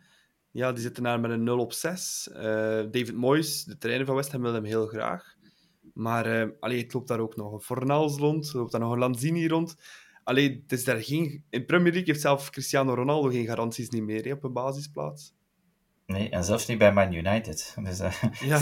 Ja, 0.50 0.72
die 0.72 0.82
zitten 0.82 1.02
daar 1.02 1.20
met 1.20 1.30
een 1.30 1.42
0 1.42 1.58
op 1.58 1.72
6. 1.72 2.28
Uh, 2.32 2.78
eh, 2.78 2.90
David 2.90 3.14
Moyes, 3.14 3.64
de 3.64 3.78
trainer 3.78 4.06
van 4.06 4.14
West 4.14 4.32
Ham, 4.32 4.42
wil 4.42 4.54
hem 4.54 4.64
heel 4.64 4.86
graag. 4.86 5.34
Maar 5.94 6.42
uh, 6.42 6.50
allee, 6.60 6.82
het 6.82 6.92
loopt 6.92 7.08
daar 7.08 7.20
ook 7.20 7.36
nog 7.36 7.52
een 7.52 7.60
Fornals 7.60 8.16
rond. 8.16 8.48
Er 8.48 8.56
loopt 8.56 8.72
daar 8.72 8.80
nog 8.80 8.92
een 8.92 8.98
Lanzini 8.98 9.48
rond. 9.48 9.76
Allee, 10.24 10.60
het 10.62 10.72
is 10.72 10.84
daar 10.84 11.02
geen... 11.02 11.44
In 11.50 11.64
Premier 11.64 11.92
League 11.92 12.10
heeft 12.10 12.20
zelf 12.20 12.50
Cristiano 12.50 12.94
Ronaldo 12.94 13.28
geen 13.28 13.46
garanties 13.46 13.88
niet 13.88 14.02
meer 14.02 14.32
op 14.32 14.44
een 14.44 14.52
basisplaats. 14.52 15.34
Nee, 16.12 16.30
en 16.30 16.44
zelfs 16.44 16.66
niet 16.66 16.78
bij 16.78 16.92
Man 16.92 17.12
United. 17.12 17.74
Dus, 17.82 18.00
uh, 18.00 18.22
ja. 18.40 18.60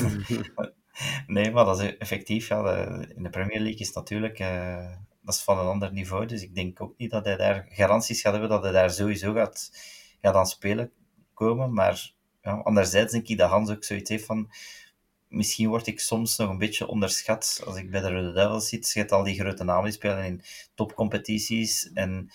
nee, 1.26 1.50
maar 1.50 1.64
dat 1.64 1.80
is 1.80 1.96
effectief. 1.96 2.48
Ja, 2.48 2.62
de, 2.62 3.12
in 3.16 3.22
de 3.22 3.30
Premier 3.30 3.60
League 3.60 3.80
is 3.80 3.92
natuurlijk 3.92 4.38
uh, 4.38 4.90
dat 5.22 5.34
is 5.34 5.40
van 5.40 5.58
een 5.58 5.66
ander 5.66 5.92
niveau. 5.92 6.26
Dus 6.26 6.42
ik 6.42 6.54
denk 6.54 6.80
ook 6.80 6.94
niet 6.96 7.10
dat 7.10 7.24
hij 7.24 7.36
daar 7.36 7.66
garanties 7.68 8.20
gaat 8.20 8.32
hebben 8.32 8.50
dat 8.50 8.62
hij 8.62 8.72
daar 8.72 8.90
sowieso 8.90 9.32
gaat, 9.32 9.70
gaat 10.20 10.34
aan 10.34 10.46
spelen 10.46 10.92
komen. 11.34 11.72
Maar 11.72 12.12
ja, 12.42 12.52
anderzijds 12.52 13.12
denk 13.12 13.28
ik 13.28 13.38
dat 13.38 13.50
Hans 13.50 13.70
ook 13.70 13.84
zoiets 13.84 14.10
heeft 14.10 14.24
van. 14.24 14.50
Misschien 15.28 15.68
word 15.68 15.86
ik 15.86 16.00
soms 16.00 16.36
nog 16.36 16.50
een 16.50 16.58
beetje 16.58 16.86
onderschat 16.86 17.62
als 17.66 17.76
ik 17.76 17.90
bij 17.90 18.00
de 18.00 18.10
Rode 18.10 18.32
Devils 18.32 18.68
zit. 18.68 18.90
Je 18.92 19.08
al 19.08 19.22
die 19.22 19.40
grote 19.40 19.64
namen 19.64 19.84
die 19.84 19.92
spelen 19.92 20.24
in 20.24 20.42
topcompetities. 20.74 21.90
En 21.92 22.30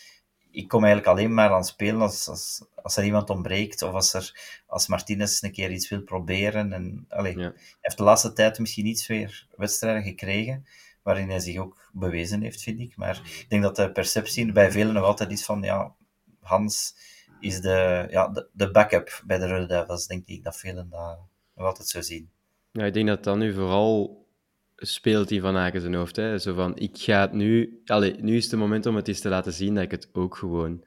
ik 0.56 0.68
kom 0.68 0.84
eigenlijk 0.84 1.18
alleen 1.18 1.34
maar 1.34 1.50
aan 1.50 1.64
spelen 1.64 2.02
als, 2.02 2.28
als, 2.28 2.66
als 2.76 2.98
er 2.98 3.04
iemand 3.04 3.30
ontbreekt 3.30 3.82
of 3.82 3.94
als, 3.94 4.14
er, 4.14 4.40
als 4.68 4.88
Martinez 4.88 5.42
een 5.42 5.52
keer 5.52 5.72
iets 5.72 5.90
wil 5.90 6.02
proberen. 6.02 6.74
En, 6.74 7.06
allez, 7.10 7.36
Hij 7.36 7.54
heeft 7.82 7.98
de 7.98 8.04
laatste 8.04 8.34
tijd 8.34 8.60
misschien 8.60 8.86
iets 8.86 9.08
weer 9.08 9.48
wedstrijden 9.56 10.04
gekregen 10.04 10.66
waarin 11.04 11.30
hij 11.30 11.40
zich 11.40 11.58
ook 11.58 11.90
bewezen 11.94 12.42
heeft, 12.42 12.62
vind 12.62 12.80
ik. 12.80 12.96
Maar 12.96 13.22
ik 13.40 13.46
denk 13.50 13.64
dat 13.64 13.76
de 13.76 13.92
perceptie 13.92 14.52
bij 14.52 14.72
velen 14.72 14.94
nog 14.94 15.04
altijd 15.04 15.32
is 15.32 15.46
van, 15.46 15.62
ja, 15.62 15.96
Hans 16.42 16.96
is 17.40 17.62
de, 17.62 18.08
ja, 18.10 18.28
de, 18.28 18.50
de 18.52 18.72
backup 18.72 19.22
bij 19.26 19.38
de 19.38 19.48
Rode 19.48 19.66
Duivels, 19.66 20.08
denk 20.08 20.28
ik, 20.28 20.44
dat 20.44 20.58
velen 20.58 20.90
dat 20.90 21.18
nog 21.56 21.66
altijd 21.66 21.88
zo 21.88 22.02
zien. 22.02 22.30
Ja, 22.72 22.86
ik 22.86 22.94
denk 22.94 23.08
dat 23.08 23.24
dat 23.24 23.38
nu 23.38 23.54
vooral 23.54 24.25
speelt 24.76 25.30
hij 25.30 25.40
Van 25.40 25.58
Aken 25.58 25.82
zijn 25.82 25.94
hoofd. 25.94 26.16
Hè? 26.16 26.38
Zo 26.38 26.54
van, 26.54 26.78
ik 26.78 26.98
ga 26.98 27.22
het 27.22 27.32
nu... 27.32 27.82
Allee, 27.86 28.16
nu 28.22 28.36
is 28.36 28.52
het 28.52 28.60
moment 28.60 28.86
om 28.86 28.96
het 28.96 29.08
eens 29.08 29.20
te 29.20 29.30
laten 29.30 29.54
zien 29.54 29.74
dat 29.76 29.84
ik 29.84 29.92
het 29.92 30.10
ook 30.14 30.36
gewoon 30.36 30.84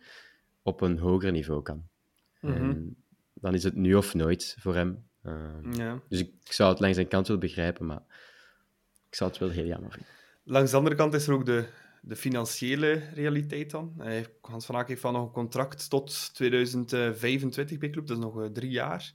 op 0.63 0.81
een 0.81 0.99
hoger 0.99 1.33
niveau 1.33 1.63
kan. 1.63 1.83
Mhm. 2.41 2.77
dan 3.35 3.55
is 3.55 3.63
het 3.63 3.75
nu 3.75 3.95
of 3.95 4.15
nooit 4.15 4.57
voor 4.61 4.75
hem. 4.75 5.09
Ehm, 5.23 5.73
ja. 5.73 6.03
Dus 6.09 6.21
ik, 6.21 6.33
ik, 6.45 6.53
zou 6.53 6.71
het 6.71 6.81
langs 6.81 6.97
zijn 6.97 7.09
kant 7.09 7.29
wel 7.29 7.39
begrijpen, 7.39 7.87
maar 7.87 8.03
ik 9.09 9.15
zou 9.15 9.31
het 9.31 9.39
wel 9.39 9.51
heel 9.51 9.67
jammer 9.67 9.91
vinden. 9.91 10.11
Langs 10.45 10.71
de 10.71 10.77
andere 10.77 10.97
kant 10.97 11.15
is 11.15 11.27
er 11.27 11.35
ook 11.35 11.47
de, 11.47 11.69
de 12.03 12.17
financiële 12.17 13.03
realiteit 13.15 13.71
dan. 13.71 14.03
Hans 14.41 14.67
van 14.67 14.75
Aken 14.75 14.89
heeft 14.89 15.01
van 15.01 15.13
nog 15.13 15.25
een 15.25 15.33
contract 15.33 15.91
tot 15.91 16.35
2025 16.35 17.79
bij 17.79 17.91
club, 17.91 18.07
dat 18.07 18.17
is 18.17 18.23
nog 18.23 18.41
uh, 18.41 18.47
drie 18.47 18.71
jaar. 18.71 19.13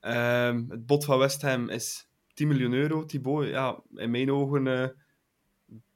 Ehm, 0.00 0.64
het 0.68 0.86
bod 0.86 1.04
van 1.04 1.18
West 1.18 1.42
Ham 1.42 1.68
is 1.68 2.08
10 2.42 2.50
miljoen 2.50 2.72
euro, 2.72 3.04
Thibaut, 3.04 3.48
ja, 3.48 3.82
in 3.94 4.10
mijn 4.10 4.32
ogen 4.32 4.66
uh, 4.66 4.86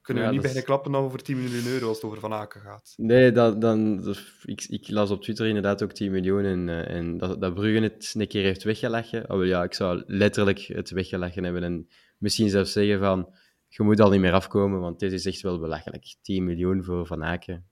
kunnen 0.01 0.23
we 0.23 0.31
niet 0.31 0.41
beginnen 0.41 0.65
klappen 0.65 0.95
over 0.95 1.23
10 1.23 1.43
miljoen 1.43 1.67
euro 1.67 1.87
als 1.87 1.97
het 1.97 2.05
over 2.05 2.19
Van 2.19 2.33
Aken 2.33 2.61
gaat. 2.61 2.93
Nee, 2.97 3.31
dat, 3.31 3.61
dan, 3.61 4.05
ik, 4.45 4.65
ik, 4.69 4.89
las 4.89 5.11
op 5.11 5.21
Twitter 5.21 5.47
inderdaad 5.47 5.83
ook 5.83 5.91
10 5.91 6.11
miljoen 6.11 6.43
en, 6.43 6.67
uh, 6.67 6.89
en 6.89 7.17
dat, 7.17 7.41
dat 7.41 7.53
Brugge 7.53 7.83
het 7.83 8.13
een 8.17 8.27
keer 8.27 8.43
heeft 8.43 8.63
weggelachen. 8.63 9.29
Oh, 9.29 9.45
ja, 9.45 9.63
ik 9.63 9.73
zou 9.73 10.03
letterlijk 10.05 10.59
het 10.59 10.89
weggelachen 10.89 11.43
hebben 11.43 11.63
en 11.63 11.87
misschien 12.17 12.49
zelfs 12.49 12.71
zeggen 12.71 12.99
van 12.99 13.29
je 13.67 13.83
moet 13.83 13.99
al 13.99 14.09
niet 14.09 14.21
meer 14.21 14.33
afkomen, 14.33 14.79
want 14.79 14.99
dit 14.99 15.11
is 15.11 15.25
echt 15.25 15.41
wel 15.41 15.59
belachelijk. 15.59 16.15
10 16.21 16.43
miljoen 16.43 16.83
voor 16.83 17.05
Van 17.05 17.23
Aken. 17.23 17.65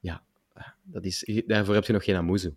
Ja, 0.00 0.22
dat 0.82 1.04
is, 1.04 1.42
daarvoor 1.46 1.74
heb 1.74 1.84
je 1.84 1.92
nog 1.92 2.04
geen 2.04 2.16
amoeze. 2.16 2.54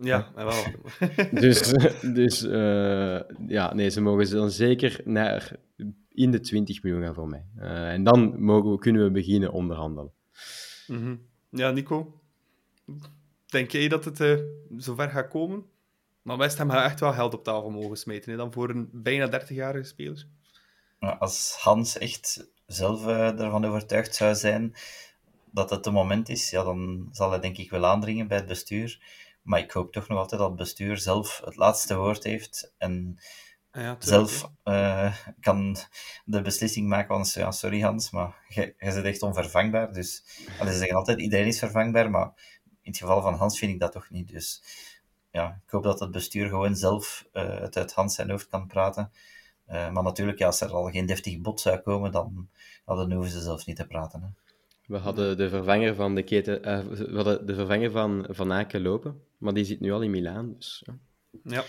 Ja, 0.00 0.32
wel. 0.34 0.64
dus 1.40 1.72
dus 2.02 2.42
uh, 2.44 3.20
ja, 3.46 3.74
nee, 3.74 3.90
ze 3.90 4.00
mogen 4.00 4.30
dan 4.30 4.50
zeker 4.50 5.00
naar 5.04 5.56
in 6.08 6.30
de 6.30 6.40
20 6.40 6.82
miljoen 6.82 7.02
gaan 7.02 7.14
voor 7.14 7.28
mij. 7.28 7.44
Uh, 7.56 7.92
en 7.92 8.04
dan 8.04 8.42
mogen 8.42 8.70
we, 8.70 8.78
kunnen 8.78 9.04
we 9.04 9.10
beginnen 9.10 9.52
onderhandelen. 9.52 10.12
Mm 10.86 10.96
-hmm. 10.96 11.20
Ja, 11.50 11.70
Nico, 11.70 12.20
denk 13.46 13.70
jij 13.70 13.88
dat 13.88 14.04
het 14.04 14.20
uh, 14.20 14.38
zover 14.76 15.10
gaat 15.10 15.28
komen? 15.28 15.64
Maar 16.22 16.36
West 16.36 16.58
Ham 16.58 16.70
gaat 16.70 16.84
echt 16.84 17.00
wel 17.00 17.12
geld 17.12 17.34
op 17.34 17.44
tafel 17.44 17.70
mogen 17.70 17.96
smeten, 17.96 18.30
hè, 18.30 18.36
dan 18.36 18.52
voor 18.52 18.70
een 18.70 18.88
bijna 18.92 19.40
30-jarige 19.40 19.88
speler. 19.88 20.26
Als 20.98 21.56
Hans 21.60 21.98
echt 21.98 22.48
zelf 22.66 23.06
uh, 23.06 23.40
ervan 23.40 23.64
overtuigd 23.64 24.14
zou 24.14 24.34
zijn 24.34 24.74
dat 25.50 25.70
het 25.70 25.86
een 25.86 25.92
moment 25.92 26.28
is, 26.28 26.50
ja, 26.50 26.62
dan 26.62 27.08
zal 27.12 27.30
hij 27.30 27.40
denk 27.40 27.56
ik 27.56 27.70
wel 27.70 27.86
aandringen 27.86 28.28
bij 28.28 28.36
het 28.36 28.46
bestuur. 28.46 29.00
Maar 29.48 29.60
ik 29.60 29.70
hoop 29.70 29.92
toch 29.92 30.08
nog 30.08 30.18
altijd 30.18 30.40
dat 30.40 30.48
het 30.50 30.58
bestuur 30.58 30.96
zelf 30.98 31.40
het 31.44 31.56
laatste 31.56 31.96
woord 31.96 32.24
heeft 32.24 32.74
en 32.78 33.18
ah 33.70 33.82
ja, 33.82 33.96
zelf 33.98 34.50
uh, 34.64 35.16
kan 35.40 35.76
de 36.24 36.42
beslissing 36.42 36.88
maken. 36.88 37.14
Want 37.14 37.32
ja, 37.32 37.50
sorry 37.50 37.80
Hans, 37.80 38.10
maar 38.10 38.44
jij 38.48 38.74
bent 38.78 39.04
echt 39.04 39.22
onvervangbaar. 39.22 39.92
Dus 39.92 40.24
ze 40.58 40.72
zeggen 40.72 40.96
altijd 40.96 41.20
iedereen 41.20 41.46
is 41.46 41.58
vervangbaar, 41.58 42.10
maar 42.10 42.32
in 42.82 42.90
het 42.90 42.96
geval 42.96 43.22
van 43.22 43.34
Hans 43.34 43.58
vind 43.58 43.72
ik 43.72 43.80
dat 43.80 43.92
toch 43.92 44.10
niet. 44.10 44.28
Dus 44.28 44.62
ja, 45.30 45.60
ik 45.64 45.70
hoop 45.70 45.82
dat 45.82 46.00
het 46.00 46.10
bestuur 46.10 46.48
gewoon 46.48 46.76
zelf 46.76 47.28
uh, 47.32 47.60
het 47.60 47.76
uit 47.76 47.92
Hans 47.92 48.14
zijn 48.14 48.30
hoofd 48.30 48.48
kan 48.48 48.66
praten. 48.66 49.12
Uh, 49.68 49.90
maar 49.90 50.02
natuurlijk, 50.02 50.38
ja, 50.38 50.46
als 50.46 50.60
er 50.60 50.70
al 50.70 50.90
geen 50.90 51.06
deftig 51.06 51.40
bod 51.40 51.60
zou 51.60 51.78
komen, 51.78 52.12
dan, 52.12 52.48
dan 52.84 53.12
hoeven 53.12 53.32
ze 53.32 53.40
zelfs 53.40 53.64
niet 53.64 53.76
te 53.76 53.86
praten. 53.86 54.22
Hè. 54.22 54.28
We 54.88 54.96
hadden 54.96 55.36
de 55.36 55.48
vervanger 55.48 55.94
van 55.94 56.14
de 56.14 56.22
keten, 56.22 56.68
uh, 56.68 56.80
we 56.86 57.14
hadden 57.14 57.46
de 57.46 57.54
vervanger 57.54 57.90
van 57.90 58.26
Van 58.28 58.52
Aken 58.52 58.82
lopen, 58.82 59.20
maar 59.38 59.54
die 59.54 59.64
zit 59.64 59.80
nu 59.80 59.92
al 59.92 60.02
in 60.02 60.10
Milaan. 60.10 60.54
Dus, 60.54 60.82
ja. 60.86 60.98
ja. 61.42 61.64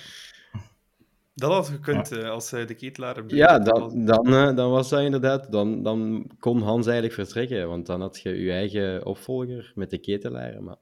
Dat 1.34 1.52
had 1.52 1.68
gekund 1.68 2.10
ja. 2.10 2.30
als 2.30 2.50
de 2.50 2.76
ketelaar... 2.76 3.24
Ja, 3.28 3.60
dan, 3.60 4.06
dan, 4.06 4.56
dan 4.56 4.72
was 4.72 4.90
dat 4.90 5.02
inderdaad... 5.02 5.52
Dan, 5.52 5.84
dan 5.84 6.30
kon 6.40 6.62
Hans 6.62 6.86
eigenlijk 6.86 7.16
vertrekken, 7.16 7.68
want 7.68 7.86
dan 7.86 8.02
had 8.02 8.20
je 8.22 8.30
je 8.30 8.52
eigen 8.52 9.06
opvolger 9.06 9.72
met 9.76 9.90
de 9.90 9.98
ketelaar. 9.98 10.64
Maar 10.64 10.78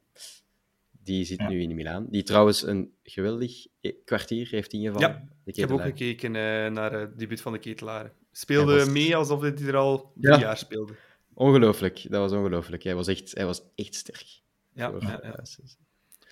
die 1.04 1.26
zit 1.26 1.48
nu 1.48 1.62
in 1.62 1.76
Milaan. 1.76 2.08
Die 2.10 2.24
trouwens 2.24 2.68
een 2.68 2.92
geweldig 3.04 3.68
kwartier 4.06 4.48
heeft 4.50 4.74
ingevallen. 4.74 5.10
Ja, 5.10 5.28
ik 5.44 5.56
heb 5.56 5.72
ook 5.72 5.82
gekeken 5.82 6.30
uh, 6.30 6.68
naar 6.68 6.92
het 6.92 7.20
debuut 7.20 7.42
van 7.42 7.52
de 7.52 7.60
ketelaar. 7.60 8.12
Speelde 8.32 8.76
was... 8.76 8.90
mee 8.90 9.16
alsof 9.16 9.42
hij 9.42 9.56
er 9.58 9.76
al 9.76 10.12
drie 10.16 10.34
ja. 10.34 10.40
jaar 10.40 10.58
speelde. 10.58 10.94
Ongelooflijk, 11.38 12.06
dat 12.10 12.20
was 12.20 12.32
ongelooflijk. 12.32 12.84
Hij 12.84 12.96
was 12.96 13.08
echt, 13.08 13.36
hij 13.36 13.46
was 13.46 13.62
echt 13.76 13.96
sterk. 13.96 14.42
Ja, 14.74 14.92
Voor, 14.92 15.02
ja, 15.02 15.20
ja. 15.24 15.44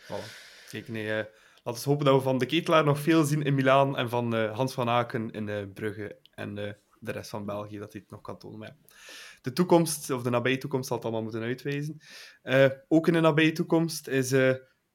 Voilà. 0.04 0.44
Kijk, 0.70 0.88
nee, 0.88 1.06
uh, 1.06 1.24
laten 1.64 1.84
we 1.84 1.90
hopen 1.90 2.06
dat 2.06 2.16
we 2.16 2.22
van 2.22 2.38
de 2.38 2.46
ketelaar 2.46 2.84
nog 2.84 3.00
veel 3.00 3.24
zien 3.24 3.44
in 3.44 3.56
Milaan 3.56 3.98
en 3.98 4.10
van 4.10 4.36
uh, 4.36 4.56
Hans 4.56 4.74
van 4.74 4.90
Aken 4.90 5.32
in 5.32 5.74
Brugge 5.74 6.18
en 6.32 6.56
de 7.00 7.12
rest 7.12 7.30
van 7.30 7.46
België, 7.46 7.78
dat 7.78 7.92
hij 7.92 8.02
het 8.02 8.12
nog 8.12 8.22
kan 8.22 8.38
tonen. 8.38 8.60
Maar 8.60 8.76
de 9.42 9.54
toekomst, 9.54 10.10
of 10.10 10.24
de 10.24 10.30
nabije 10.30 10.58
toekomst, 10.58 10.88
zal 10.88 10.98
het 10.98 11.06
allemaal 11.06 11.24
moeten 11.24 11.42
uitwijzen. 11.42 12.02
Ook 12.88 13.08
in 13.08 13.14
de 13.14 13.20
nabije 13.20 13.52
toekomst 13.52 14.08
is 14.08 14.30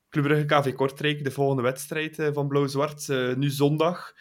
Club 0.09 0.25
Brugge 0.25 0.45
KV 0.45 0.75
Kortrijk 0.75 1.25
de 1.25 1.31
volgende 1.31 1.63
wedstrijd 1.63 2.29
van 2.33 2.49
Blauw-Zwart. 2.49 3.09
nu 3.37 3.51
zondag 3.51 4.13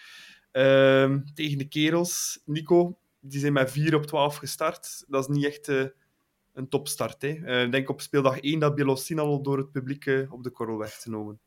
ehm, 0.52 1.20
tegen 1.34 1.58
de 1.58 1.68
Kerels. 1.68 2.42
Nico, 2.46 3.00
die 3.20 3.39
zijn 3.39 3.53
met 3.53 3.72
4 3.72 3.95
op 3.95 4.05
12 4.05 4.36
gestart. 4.36 5.05
Dat 5.07 5.30
is 5.30 5.36
niet 5.36 5.45
echt 5.45 5.67
een 6.53 6.70
topstart. 6.70 7.24
Ik 7.24 7.72
denk 7.72 7.89
op 7.89 8.01
speeldag 8.01 8.39
1 8.39 8.59
dat 8.59 8.76
Bielossin 8.76 9.20
al 9.20 9.41
door 9.41 9.57
het 9.57 9.72
publiek 9.72 10.28
op 10.30 10.43
de 10.43 10.49
korrel 10.49 10.78
werd 10.78 10.93
genomen. 10.93 11.39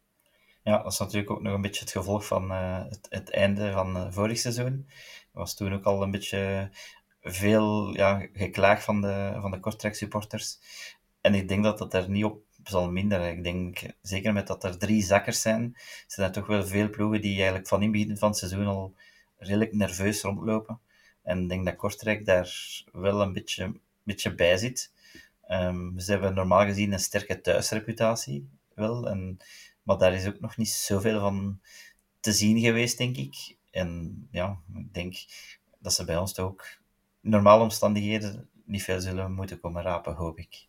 Ja, 0.63 0.83
dat 0.83 0.93
is 0.93 0.99
natuurlijk 0.99 1.31
ook 1.31 1.43
nog 1.43 1.55
een 1.55 1.63
beetje 1.63 1.81
het 1.81 1.91
gevolg 1.91 2.27
van 2.27 2.51
het, 2.51 3.07
het, 3.09 3.31
einde 3.31 3.73
van 3.73 4.13
vorig 4.13 4.39
seizoen. 4.39 4.89
was 5.33 5.57
toen 5.57 5.73
ook 5.73 5.85
al 5.85 6.03
een 6.03 6.11
beetje 6.11 6.71
veel 7.21 7.95
ja, 7.95 8.29
geklaag 8.33 8.83
van 8.83 9.01
de, 9.01 9.37
van 9.41 9.51
de 9.51 9.61
Kortrijk 9.61 9.95
supporters. 9.95 10.59
En 11.21 11.35
ik 11.35 11.49
denk 11.49 11.65
dat 11.65 11.79
dat 11.79 11.95
er 11.95 12.11
niet 12.11 12.25
op 12.25 12.43
zal 12.65 12.91
minderen. 12.91 13.31
Ik 13.31 13.45
denk, 13.45 13.83
zeker 14.03 14.33
met 14.33 14.47
dat 14.47 14.65
er 14.65 14.79
drie 14.79 15.03
zakkers 15.03 15.41
zijn, 15.41 15.77
zijn 16.07 16.27
er 16.27 16.33
toch 16.33 16.47
wel 16.47 16.67
veel 16.67 16.91
ploegen 16.91 17.21
die 17.21 17.35
eigenlijk 17.35 17.69
van 17.69 17.83
in 17.83 17.93
begin 17.93 18.17
van 18.17 18.29
het 18.29 18.39
seizoen 18.39 18.67
al 18.67 18.95
redelijk 19.37 19.73
nerveus 19.73 20.23
rondlopen. 20.23 20.81
En 21.23 21.43
ik 21.43 21.49
denk 21.49 21.65
dat 21.65 21.77
Kortrijk 21.77 22.27
daar 22.27 22.83
wel 22.93 23.21
een 23.21 23.33
beetje, 23.33 23.81
beetje 24.03 24.35
bij 24.35 24.57
zit. 24.57 24.93
Um, 25.51 25.99
ze 25.99 26.11
hebben 26.11 26.35
normaal 26.35 26.65
gezien 26.65 26.93
een 26.93 26.99
sterke 26.99 27.41
thuisreputatie, 27.41 28.49
wel. 28.75 29.09
En, 29.09 29.37
maar 29.83 29.99
daar 29.99 30.15
is 30.15 30.27
ook 30.27 30.41
nog 30.41 30.57
niet 30.57 30.69
zoveel 30.69 31.21
van 31.21 31.61
te 32.21 32.33
zien 32.33 32.61
geweest, 32.61 32.99
denk 32.99 33.17
ik. 33.17 33.57
En 33.71 34.29
ja, 34.31 34.59
ik 34.75 34.95
denk 34.95 35.15
dat 35.79 35.93
ze 35.93 36.05
bij 36.05 36.17
ons 36.17 36.33
toch 36.33 36.47
ook 36.47 36.67
normale 37.21 37.63
omstandigheden 37.63 38.49
niet 38.65 38.83
veel 38.83 39.01
zullen 39.01 39.33
moeten 39.33 39.61
komen 39.61 39.83
rapen, 39.83 40.15
hoop 40.15 40.39
ik. 40.39 40.67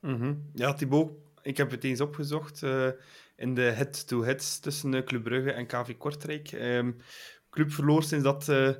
Mm. 0.00 0.50
Ja, 0.54 0.74
Thibaut, 0.74 1.10
ik 1.42 1.56
heb 1.56 1.70
het 1.70 1.84
eens 1.84 2.00
opgezocht 2.00 2.62
uh, 2.62 2.88
in 3.36 3.54
de 3.54 3.62
head-to-heads 3.62 4.58
tussen 4.58 4.92
uh, 4.92 5.02
Club 5.02 5.22
Brugge 5.22 5.52
en 5.52 5.66
KV 5.66 5.96
Kortrijk. 5.96 6.52
Um, 6.52 6.96
Club 7.50 7.72
verloor 7.72 8.02
sinds 8.02 8.24
dat 8.24 8.48
uh, 8.48 8.70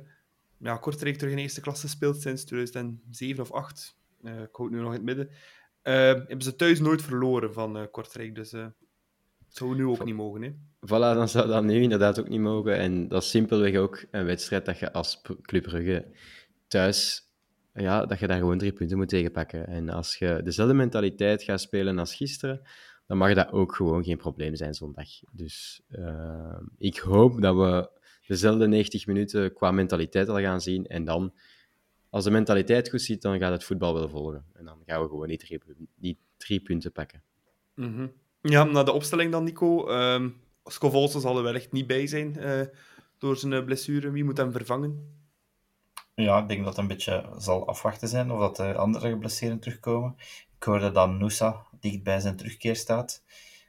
ja, 0.65 0.77
Kortrijk 0.77 1.17
terug 1.17 1.33
in 1.33 1.39
eerste 1.39 1.61
klasse 1.61 1.89
speelt, 1.89 2.21
sinds 2.21 2.43
2007 2.43 3.43
of 3.43 3.51
8. 3.51 3.97
ik 4.21 4.29
hou 4.31 4.69
het 4.69 4.71
nu 4.71 4.81
nog 4.81 4.87
in 4.87 4.95
het 4.95 5.03
midden. 5.03 5.29
Ehm, 5.81 6.17
hebben 6.17 6.41
ze 6.41 6.55
thuis 6.55 6.79
nooit 6.79 7.01
verloren 7.01 7.53
van 7.53 7.87
Kortrijk, 7.91 8.35
dus 8.35 8.49
dat 8.49 8.73
zou 9.47 9.75
nu 9.75 9.85
ook 9.85 10.05
niet 10.05 10.15
mogen. 10.15 10.41
Hè? 10.41 10.49
Voilà, 10.85 11.15
dan 11.15 11.29
zou 11.29 11.47
dat 11.47 11.63
nu 11.63 11.81
inderdaad 11.81 12.19
ook 12.19 12.29
niet 12.29 12.39
mogen. 12.39 12.77
En 12.77 13.07
dat 13.07 13.23
is 13.23 13.29
simpelweg 13.29 13.75
ook 13.75 14.05
een 14.11 14.25
wedstrijd 14.25 14.65
dat 14.65 14.79
je 14.79 14.93
als 14.93 15.21
Club 15.41 15.63
Brugge 15.63 16.05
thuis, 16.67 17.29
ja, 17.73 18.05
dat 18.05 18.19
je 18.19 18.27
daar 18.27 18.37
gewoon 18.37 18.57
drie 18.57 18.73
punten 18.73 18.97
moet 18.97 19.09
tegenpakken. 19.09 19.67
En 19.67 19.89
als 19.89 20.15
je 20.15 20.41
dezelfde 20.43 20.73
mentaliteit 20.73 21.43
gaat 21.43 21.61
spelen 21.61 21.99
als 21.99 22.15
gisteren, 22.15 22.61
dan 23.07 23.17
mag 23.17 23.33
dat 23.33 23.51
ook 23.51 23.75
gewoon 23.75 24.03
geen 24.03 24.17
probleem 24.17 24.55
zijn 24.55 24.73
zondag. 24.73 25.07
Dus 25.31 25.81
uh, 25.89 26.59
ik 26.77 26.97
hoop 26.97 27.41
dat 27.41 27.55
we 27.55 27.89
dezelfde 28.27 28.67
90 28.67 29.05
minuten 29.05 29.53
qua 29.53 29.71
mentaliteit 29.71 30.29
al 30.29 30.39
gaan 30.39 30.61
zien. 30.61 30.87
En 30.87 31.05
dan, 31.05 31.33
als 32.09 32.23
de 32.23 32.31
mentaliteit 32.31 32.89
goed 32.89 33.01
zit, 33.01 33.21
dan 33.21 33.39
gaat 33.39 33.51
het 33.51 33.63
voetbal 33.63 33.93
wel 33.93 34.09
volgen. 34.09 34.45
En 34.53 34.65
dan 34.65 34.77
gaan 34.85 35.01
we 35.01 35.07
gewoon 35.07 35.27
die 35.27 35.37
drie, 35.37 35.59
die 35.95 36.17
drie 36.37 36.59
punten 36.59 36.91
pakken. 36.91 37.21
Mm 37.75 37.95
-hmm. 37.95 38.11
Ja, 38.41 38.63
naar 38.63 38.85
de 38.85 38.91
opstelling 38.91 39.31
dan, 39.31 39.43
Nico. 39.43 39.89
Uh, 39.89 40.25
Scovolse 40.63 41.19
zal 41.19 41.37
er 41.37 41.43
wel 41.43 41.55
echt 41.55 41.71
niet 41.71 41.87
bij 41.87 42.07
zijn 42.07 42.35
uh, 42.39 42.61
door 43.17 43.37
zijn 43.37 43.65
blessure. 43.65 44.11
Wie 44.11 44.23
moet 44.23 44.37
hem 44.37 44.51
vervangen? 44.51 45.23
Ja, 46.15 46.41
ik 46.41 46.47
denk 46.47 46.59
dat 46.59 46.69
het 46.69 46.77
een 46.77 46.87
beetje 46.87 47.29
zal 47.37 47.67
afwachten 47.67 48.07
zijn 48.07 48.31
of 48.31 48.39
dat 48.39 48.59
er 48.59 48.77
andere 48.77 49.09
geblesseerden 49.09 49.59
terugkomen. 49.59 50.15
Ik 50.57 50.63
hoorde 50.63 50.91
dat 50.91 51.09
Noosa 51.09 51.65
dicht 51.79 52.03
bij 52.03 52.19
zijn 52.19 52.35
terugkeer 52.35 52.75
staat. 52.75 53.23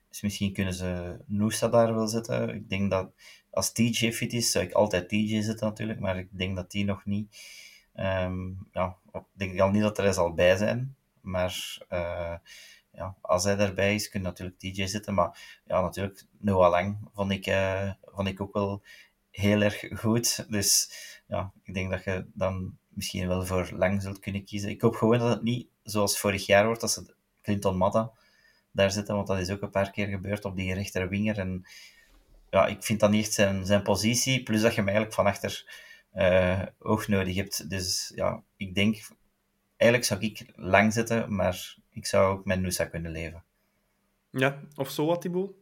Dus 0.09 0.20
misschien 0.20 0.52
kunnen 0.52 0.74
ze 0.74 1.18
Noosa 1.26 1.68
daar 1.68 1.94
wel 1.94 2.07
zetten. 2.07 2.54
Ik 2.54 2.68
denk 2.68 2.90
dat 2.90 3.11
als 3.57 3.72
TJ 3.72 4.12
fit 4.12 4.32
is, 4.32 4.50
zou 4.50 4.64
ik 4.64 4.72
altijd 4.72 5.09
TJ 5.09 5.40
zetten 5.40 5.66
natuurlijk, 5.66 6.00
maar 6.00 6.18
ik 6.18 6.28
denk 6.30 6.57
dat 6.57 6.70
die 6.70 6.84
nog 6.84 7.04
niet... 7.04 7.36
Um, 7.94 8.68
ja, 8.72 8.96
ik 9.12 9.22
denk 9.32 9.61
al 9.61 9.70
niet 9.70 9.82
dat 9.82 9.98
er 9.98 10.14
zal 10.14 10.34
bij 10.34 10.57
zijn, 10.57 10.96
maar 11.20 11.78
uh, 11.92 12.34
ja, 12.92 13.16
als 13.20 13.44
hij 13.44 13.57
daarbij 13.57 13.94
is, 13.94 14.09
kun 14.09 14.20
je 14.20 14.26
natuurlijk 14.26 14.59
TJ 14.59 14.86
zetten. 14.86 15.14
Maar 15.14 15.61
ja, 15.66 15.80
natuurlijk, 15.80 16.26
Noah 16.38 16.70
Lang 16.70 16.98
vond 17.14 17.32
ik, 17.32 17.46
uh, 17.46 17.90
vond 18.04 18.28
ik 18.28 18.40
ook 18.40 18.52
wel 18.52 18.82
heel 19.30 19.61
erg 19.62 19.84
goed. 19.94 20.46
Dus 20.50 20.90
ja, 21.26 21.52
ik 21.62 21.74
denk 21.74 21.90
dat 21.90 22.04
je 22.04 22.26
dan 22.34 22.78
misschien 22.88 23.28
wel 23.28 23.46
voor 23.46 23.70
lang 23.72 24.02
zult 24.02 24.18
kunnen 24.18 24.44
kiezen. 24.44 24.70
Ik 24.70 24.80
hoop 24.80 24.94
gewoon 24.94 25.18
dat 25.18 25.30
het 25.30 25.42
niet 25.42 25.68
zoals 25.82 26.18
vorig 26.18 26.46
jaar 26.46 26.66
wordt, 26.66 26.80
dat 26.80 26.90
ze 26.90 27.14
Clinton 27.42 27.76
Matta 27.76 28.12
daar 28.70 28.90
zitten, 28.90 29.14
want 29.14 29.26
dat 29.26 29.38
is 29.38 29.50
ook 29.50 29.62
een 29.62 29.70
paar 29.70 29.90
keer 29.90 30.07
gebeurd 30.07 30.44
op 30.44 30.57
die 30.57 30.74
rechterwinger. 30.74 31.38
En 31.38 31.66
ja, 32.57 32.66
ik 32.66 32.82
vind 32.82 33.00
dat 33.00 33.11
niet 33.11 33.24
echt 33.24 33.32
zijn, 33.32 33.66
zijn 33.66 33.82
positie, 33.82 34.42
plus 34.42 34.61
dat 34.61 34.70
je 34.70 34.76
hem 34.76 34.88
eigenlijk 34.88 35.16
van 35.16 35.26
achter 35.26 35.64
uh, 36.14 36.62
oog 36.78 37.09
nodig 37.09 37.36
hebt. 37.36 37.70
Dus 37.70 38.12
ja, 38.14 38.42
ik 38.57 38.74
denk, 38.74 39.09
eigenlijk 39.76 40.11
zou 40.11 40.20
ik 40.20 40.52
lang 40.54 40.92
zitten, 40.92 41.34
maar 41.34 41.76
ik 41.90 42.07
zou 42.07 42.38
ook 42.38 42.44
met 42.44 42.61
Nusa 42.61 42.84
kunnen 42.84 43.12
leven. 43.12 43.44
Ja, 44.30 44.61
of 44.74 44.90
zo 44.90 45.07
wat, 45.07 45.20
Thibaut? 45.20 45.52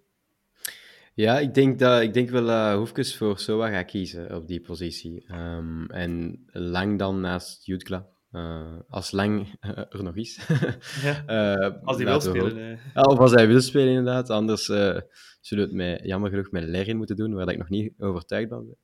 Ja, 1.14 1.38
ik 1.38 1.54
denk, 1.54 1.78
dat, 1.78 2.02
ik 2.02 2.14
denk 2.14 2.30
wel 2.30 2.48
uh, 2.48 2.74
Hoefkes 2.74 3.16
voor 3.16 3.38
Soa 3.38 3.70
gaat 3.70 3.84
kiezen 3.84 4.36
op 4.36 4.48
die 4.48 4.60
positie. 4.60 5.34
Um, 5.34 5.90
en 5.90 6.44
Lang 6.52 6.98
dan 6.98 7.20
naast 7.20 7.66
Jutkla. 7.66 8.06
Uh, 8.34 8.78
als 8.88 9.10
Lang 9.10 9.58
uh, 9.60 9.78
er 9.78 10.02
nog 10.02 10.16
is. 10.16 10.40
ja, 11.02 11.24
uh, 11.66 11.72
als 11.84 11.96
hij 11.96 12.06
wil 12.06 12.20
spelen. 12.20 12.78
Ja, 12.94 13.02
of 13.02 13.18
als 13.18 13.32
hij 13.32 13.46
wil 13.46 13.60
spelen, 13.60 13.88
inderdaad. 13.88 14.30
Anders 14.30 14.64
zullen 14.64 15.08
we 15.48 15.60
het 15.60 15.72
met, 15.72 16.00
jammer 16.02 16.30
genoeg 16.30 16.50
met 16.50 16.64
Lerin 16.64 16.96
moeten 16.96 17.16
doen, 17.16 17.34
waar 17.34 17.48
ik 17.48 17.58
nog 17.58 17.68
niet 17.68 17.92
overtuigd 17.98 18.48
ben, 18.48 18.76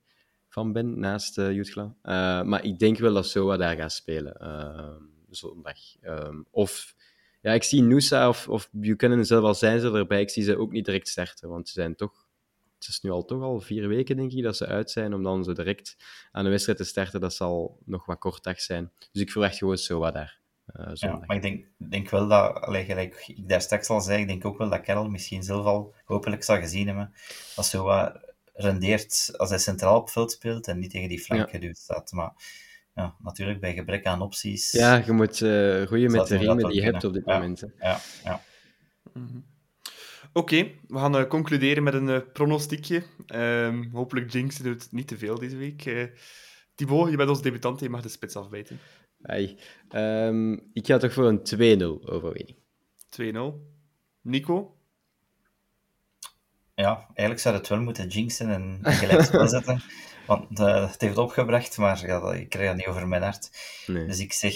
van 0.49 0.71
ben, 0.71 0.99
naast 0.99 1.37
uh, 1.37 1.51
Jutkla. 1.51 1.95
maar 2.43 2.63
ik 2.63 2.79
denk 2.79 2.97
wel 2.97 3.13
dat 3.13 3.27
Soa 3.27 3.57
daar 3.57 3.75
gaat 3.75 3.91
spelen 3.91 4.33
ehm, 4.33 5.01
zondag. 5.29 5.77
Um, 6.01 6.45
of 6.51 6.95
ja, 7.41 7.51
ik 7.51 7.63
zie 7.63 7.81
Noosa 7.81 8.27
of, 8.27 8.49
of 8.49 8.69
Buchanan 8.71 9.25
zelf 9.25 9.43
al 9.43 9.55
zijn 9.55 9.79
ze 9.79 9.91
erbij. 9.91 10.21
Ik 10.21 10.29
zie 10.29 10.43
ze 10.43 10.57
ook 10.57 10.71
niet 10.71 10.85
direct 10.85 11.07
starten, 11.07 11.49
want 11.49 11.67
ze 11.67 11.73
zijn 11.73 11.95
toch... 11.95 12.20
Het 12.85 12.89
is 12.89 13.01
nu 13.01 13.09
al 13.09 13.25
toch 13.25 13.41
al 13.41 13.59
vier 13.59 13.87
weken, 13.87 14.15
denk 14.15 14.31
ik, 14.31 14.43
dat 14.43 14.57
ze 14.57 14.65
uit 14.67 14.91
zijn 14.91 15.13
om 15.13 15.23
dan 15.23 15.43
zo 15.43 15.53
direct 15.53 15.95
aan 16.31 16.43
de 16.43 16.49
wedstrijd 16.49 16.77
te 16.77 16.83
starten. 16.83 17.19
Dat 17.19 17.33
zal 17.33 17.79
nog 17.85 18.05
wat 18.05 18.19
kort 18.19 18.43
dag 18.43 18.61
zijn. 18.61 18.91
Dus 19.11 19.21
ik 19.21 19.31
verwacht 19.31 19.57
gewoon 19.57 19.77
zo 19.77 19.99
wat 19.99 20.13
daar. 20.13 20.39
Uh, 20.75 20.91
ja, 20.93 21.23
maar 21.25 21.35
ik 21.35 21.41
denk, 21.41 21.65
denk 21.77 22.09
wel 22.09 22.27
dat, 22.27 22.55
allee, 22.55 22.85
gelijk 22.85 23.23
ik 23.27 23.49
daar 23.49 23.61
straks 23.61 23.89
al 23.89 24.01
zei, 24.01 24.21
ik 24.21 24.27
denk 24.27 24.45
ook 24.45 24.57
wel 24.57 24.69
dat 24.69 24.81
Carol 24.81 25.09
misschien 25.09 25.43
zelf 25.43 25.65
al 25.65 25.93
hopelijk 26.05 26.43
zal 26.43 26.59
gezien 26.59 26.87
hebben, 26.87 27.13
dat 27.55 27.65
zo 27.65 27.83
wat 27.83 28.19
rendeert 28.53 29.33
als 29.37 29.49
hij 29.49 29.59
centraal 29.59 29.97
op 29.97 30.09
veld 30.09 30.31
speelt 30.31 30.67
en 30.67 30.79
niet 30.79 30.91
tegen 30.91 31.09
die 31.09 31.19
flank 31.19 31.49
geduwd 31.49 31.77
staat. 31.77 32.11
Maar 32.11 32.33
ja, 32.95 33.15
natuurlijk 33.19 33.59
bij 33.59 33.73
gebrek 33.73 34.05
aan 34.05 34.21
opties. 34.21 34.71
Ja, 34.71 34.95
je 34.95 35.11
moet 35.11 35.39
uh, 35.39 35.89
met 35.89 36.27
de 36.27 36.37
riemen 36.37 36.69
die 36.69 36.75
je 36.75 36.83
hebt 36.83 37.03
op 37.03 37.13
dit 37.13 37.25
Ja. 37.25 37.33
moment. 37.33 37.61
Hè. 37.61 37.67
Ja, 37.79 37.99
ja. 38.23 38.41
Oké, 40.33 40.71
we 40.87 40.97
gaan 40.97 41.17
eh, 41.17 41.27
concluderen 41.27 41.83
met 41.83 41.93
een 41.93 42.09
eh, 42.09 42.21
pronostiekje. 42.33 43.03
Ehm, 43.25 43.89
hopelijk 43.91 44.31
Jinx 44.31 44.57
doet 44.57 44.91
niet 44.91 45.07
te 45.07 45.17
veel 45.17 45.39
deze 45.39 45.57
week. 45.57 45.85
Eh 45.85 46.05
Thibaut, 46.75 47.09
je 47.09 47.17
bent 47.17 47.29
ons 47.29 47.41
debutant, 47.41 47.79
je 47.79 47.89
mag 47.89 48.01
de 48.01 48.09
spits 48.09 48.35
afbijten. 48.35 48.77
2-0. 48.77 48.81
Ai. 49.21 49.57
Ehm, 49.89 50.53
ik 50.73 50.85
ga 50.85 50.97
toch 50.97 51.13
voor 51.13 51.27
een 51.27 51.43
2-0 51.43 52.09
overwinning. 52.09 52.57
Nico? 54.21 54.75
ja, 56.75 57.05
eigenlijk 57.07 57.39
zou 57.39 57.55
het 57.55 57.67
wel 57.67 57.81
moeten 57.81 58.07
jinxen 58.07 58.49
en 58.49 58.79
gelijkspel 58.81 59.47
zetten. 59.57 59.81
Want 60.25 60.59
eh, 60.59 60.91
het 60.91 61.01
heeft 61.01 61.17
opgebracht, 61.17 61.77
maar 61.77 62.05
ja, 62.05 62.33
ik 62.33 62.49
krijg 62.49 62.67
dat 62.67 62.77
niet 62.77 62.87
over 62.87 63.07
mijn 63.07 63.21
hart. 63.21 63.49
Nee. 63.87 64.05
Dus 64.05 64.19
ik 64.19 64.33
zeg, 64.33 64.53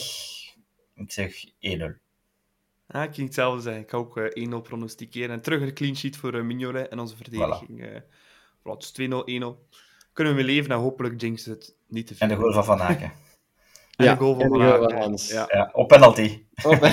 ik 0.95 1.11
zeg 1.11 1.45
1-0. 1.45 2.04
Ah, 2.95 3.03
ik 3.03 3.13
ging 3.13 3.25
hetzelfde 3.27 3.61
zeggen. 3.61 3.81
Ik 3.83 3.89
ga 3.89 3.97
ook 3.97 4.17
eh, 4.17 4.47
1-0 4.49 4.61
pronosticeren. 4.61 5.29
En 5.29 5.41
terug 5.41 5.61
een 5.61 5.73
clean 5.73 5.95
sheet 5.95 6.17
voor 6.17 6.33
eh, 6.33 6.41
Mignolet 6.43 6.87
en 6.87 6.99
onze 6.99 7.15
verdediging. 7.15 7.83
eh 7.83 8.01
voilà, 8.59 8.77
dus 8.77 8.91
2-0, 8.91 9.03
1-0. 9.03 9.03
Kunnen 10.13 10.33
we 10.35 10.39
mee 10.43 10.55
leven 10.55 10.71
en 10.71 10.77
hopelijk 10.77 11.21
Jinx 11.21 11.45
het 11.45 11.75
niet 11.87 12.07
te 12.07 12.15
veel. 12.15 12.27
En 12.27 12.35
de 12.35 12.41
goal 12.41 12.53
van 12.53 12.63
Van 12.65 12.81
Aken. 12.81 13.11
En 13.95 14.05
Ja, 14.05 14.13
de 14.13 14.19
goal 14.19 14.33
van 14.33 14.41
en 14.43 14.51
de 14.51 14.57
Van 14.57 14.67
goal 14.67 14.83
Aken. 14.83 14.89
van 14.89 14.99
Hans. 15.01 15.31
Ja. 15.31 15.45
Ja, 15.51 15.69
op 15.73 15.87
penalty. 15.87 16.45
Op. 16.63 16.73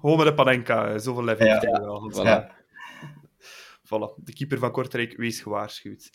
Gewoon 0.00 0.16
met 0.16 0.26
de 0.26 0.34
Panenka, 0.34 0.88
eh, 0.92 0.98
zoveel 0.98 1.24
level. 1.24 1.46
Ja. 1.46 1.52
heeft 1.52 1.64
hij 1.72 1.80
wel. 1.80 2.12
Voilà. 2.12 2.22
Ja. 2.22 2.58
Voilà, 3.86 4.14
de 4.24 4.32
keeper 4.32 4.58
van 4.58 4.70
Kortrijk, 4.72 5.16
wees 5.16 5.40
gewaarschuwd. 5.40 6.10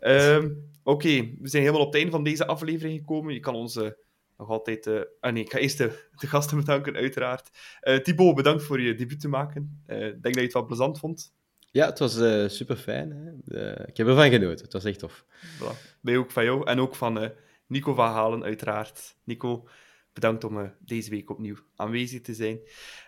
Ehm, 0.00 0.50
Oké, 0.82 1.08
we 1.40 1.48
zijn 1.48 1.62
helemaal 1.62 1.80
op 1.86 1.92
het 1.92 1.96
einde 1.96 2.10
van 2.10 2.22
deze 2.24 2.46
aflevering 2.46 2.98
gekomen. 2.98 3.34
Je 3.34 3.40
kan 3.40 3.54
onze 3.54 3.98
nog 4.36 4.48
altijd... 4.48 4.86
eh, 4.86 5.00
ah 5.20 5.32
nee, 5.32 5.42
ik 5.42 5.50
ga 5.52 5.58
eerst 5.58 5.78
de, 5.78 6.08
de 6.14 6.26
gasten 6.26 6.56
bedanken, 6.56 6.94
uiteraard. 6.96 7.50
Eh 7.80 7.96
Thibaut, 7.98 8.34
bedankt 8.34 8.62
voor 8.62 8.80
je 8.80 8.94
debuut 8.94 9.20
te 9.20 9.28
maken. 9.28 9.82
Eh, 9.86 10.06
Ik 10.06 10.12
denk 10.22 10.22
dat 10.22 10.34
je 10.34 10.40
het 10.40 10.52
wel 10.52 10.64
plezant 10.66 10.98
vond. 10.98 11.34
Ja, 11.70 11.86
het 11.86 11.98
was 11.98 12.12
super 12.56 12.76
fijn. 12.76 13.40
ik 13.86 13.96
heb 13.96 14.06
ervan 14.06 14.30
genoten. 14.30 14.64
Het 14.64 14.72
was 14.72 14.84
echt 14.84 14.98
tof. 14.98 15.24
Voilà. 15.58 15.98
Bij 16.00 16.16
ook 16.16 16.30
van 16.30 16.44
jou 16.44 16.66
en 16.66 16.78
ook 16.80 16.94
van 16.94 17.20
eh, 17.20 17.30
Nico 17.66 17.94
van 17.94 18.08
Halen, 18.10 18.42
uiteraard. 18.44 19.16
Nico, 19.24 19.68
bedankt 20.12 20.44
om 20.44 20.72
deze 20.78 21.10
week 21.10 21.30
opnieuw 21.30 21.56
aanwezig 21.74 22.20
te 22.20 22.34
zijn. 22.34 22.58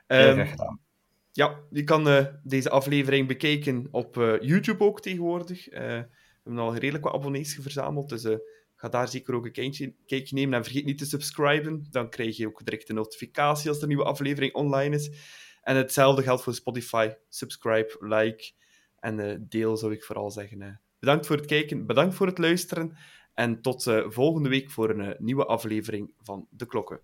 Heel 0.07 0.19
Ehm, 0.27 0.35
graag 0.35 0.51
gedaan. 0.51 0.81
Ja, 1.33 1.61
je 1.71 1.85
kan 1.85 2.09
eh, 2.09 2.27
deze 2.43 2.71
aflevering 2.71 3.29
bekijken 3.29 3.89
op 3.91 4.17
eh, 4.19 4.41
YouTube 4.41 4.85
ook 4.85 5.01
tegenwoordig. 5.01 5.69
Eh, 5.69 5.81
we 5.83 6.55
hebben 6.55 6.63
al 6.63 6.75
redelijk 6.77 7.05
wat 7.05 7.15
abonnees 7.15 7.59
verzameld, 7.61 8.09
dus 8.09 8.25
eh, 8.25 8.37
ga 8.79 8.89
daar 8.89 9.09
zeker 9.09 9.35
ook 9.35 9.45
een 9.45 9.53
kijkje, 9.53 9.95
kijkje 10.07 10.35
nemen. 10.35 10.59
En 10.59 10.65
vergeet 10.65 10.85
niet 10.85 10.99
te 10.99 11.07
subscriben, 11.07 11.87
dan 11.91 12.11
krijg 12.11 12.37
je 12.37 12.47
ook 12.47 12.65
direct 12.65 12.89
een 12.89 12.95
notificatie 12.95 13.69
als 13.69 13.77
er 13.77 13.83
een 13.83 13.89
nieuwe 13.89 14.05
aflevering 14.05 14.55
online 14.55 14.95
is. 14.95 15.11
En 15.63 15.77
hetzelfde 15.77 16.23
geldt 16.23 16.43
voor 16.43 16.55
Spotify. 16.55 17.11
Subscribe, 17.29 17.97
like 18.01 18.53
en 19.01 19.21
eh, 19.21 19.37
deel, 19.41 19.77
zou 19.77 19.93
ik 19.93 20.05
vooral 20.05 20.31
zeggen. 20.31 20.63
eh. 20.63 20.69
Bedankt 20.99 21.27
voor 21.27 21.37
het 21.37 21.47
kijken, 21.47 21.87
bedankt 21.87 22.15
voor 22.15 22.27
het 22.27 22.39
luisteren. 22.39 22.97
En 23.35 23.61
tot 23.63 23.87
eh, 23.87 24.05
volgende 24.07 24.49
week 24.49 24.71
voor 24.71 24.91
een 24.91 25.17
nieuwe 25.19 25.45
aflevering 25.45 26.13
van 26.23 26.47
De 26.51 26.67
Klokken. 26.67 27.01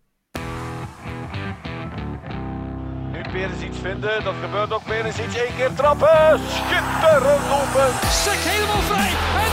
Nu 3.13 3.23
Perisic 3.33 3.73
vinden, 3.73 4.25
dat 4.25 4.35
gebeurt 4.35 4.73
ook. 4.73 4.85
Perisic 4.85 5.35
één 5.35 5.57
keer 5.57 5.75
trappen. 5.75 6.39
Schitterend 6.39 7.47
open. 7.61 7.89
Sek 8.09 8.41
helemaal 8.53 8.83
vrij. 8.83 9.44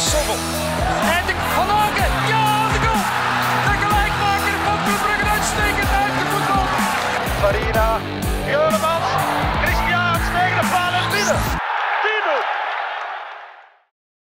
Sobel. 0.00 0.34
En 1.16 1.26
de 1.26 1.34
Van 1.54 1.70
Aken. 1.70 2.12
Ja, 2.32 2.68
de 2.72 2.78
goal. 2.86 3.02
De 3.66 3.74
gelijkmaker 3.82 4.56
van 4.64 4.78
Club 4.84 5.00
Brugge 5.04 5.30
uitstekend 5.30 5.90
uit 6.02 6.14
de 6.18 6.26
voetbal. 6.30 6.64
Marina 7.42 7.98
man. 8.80 9.19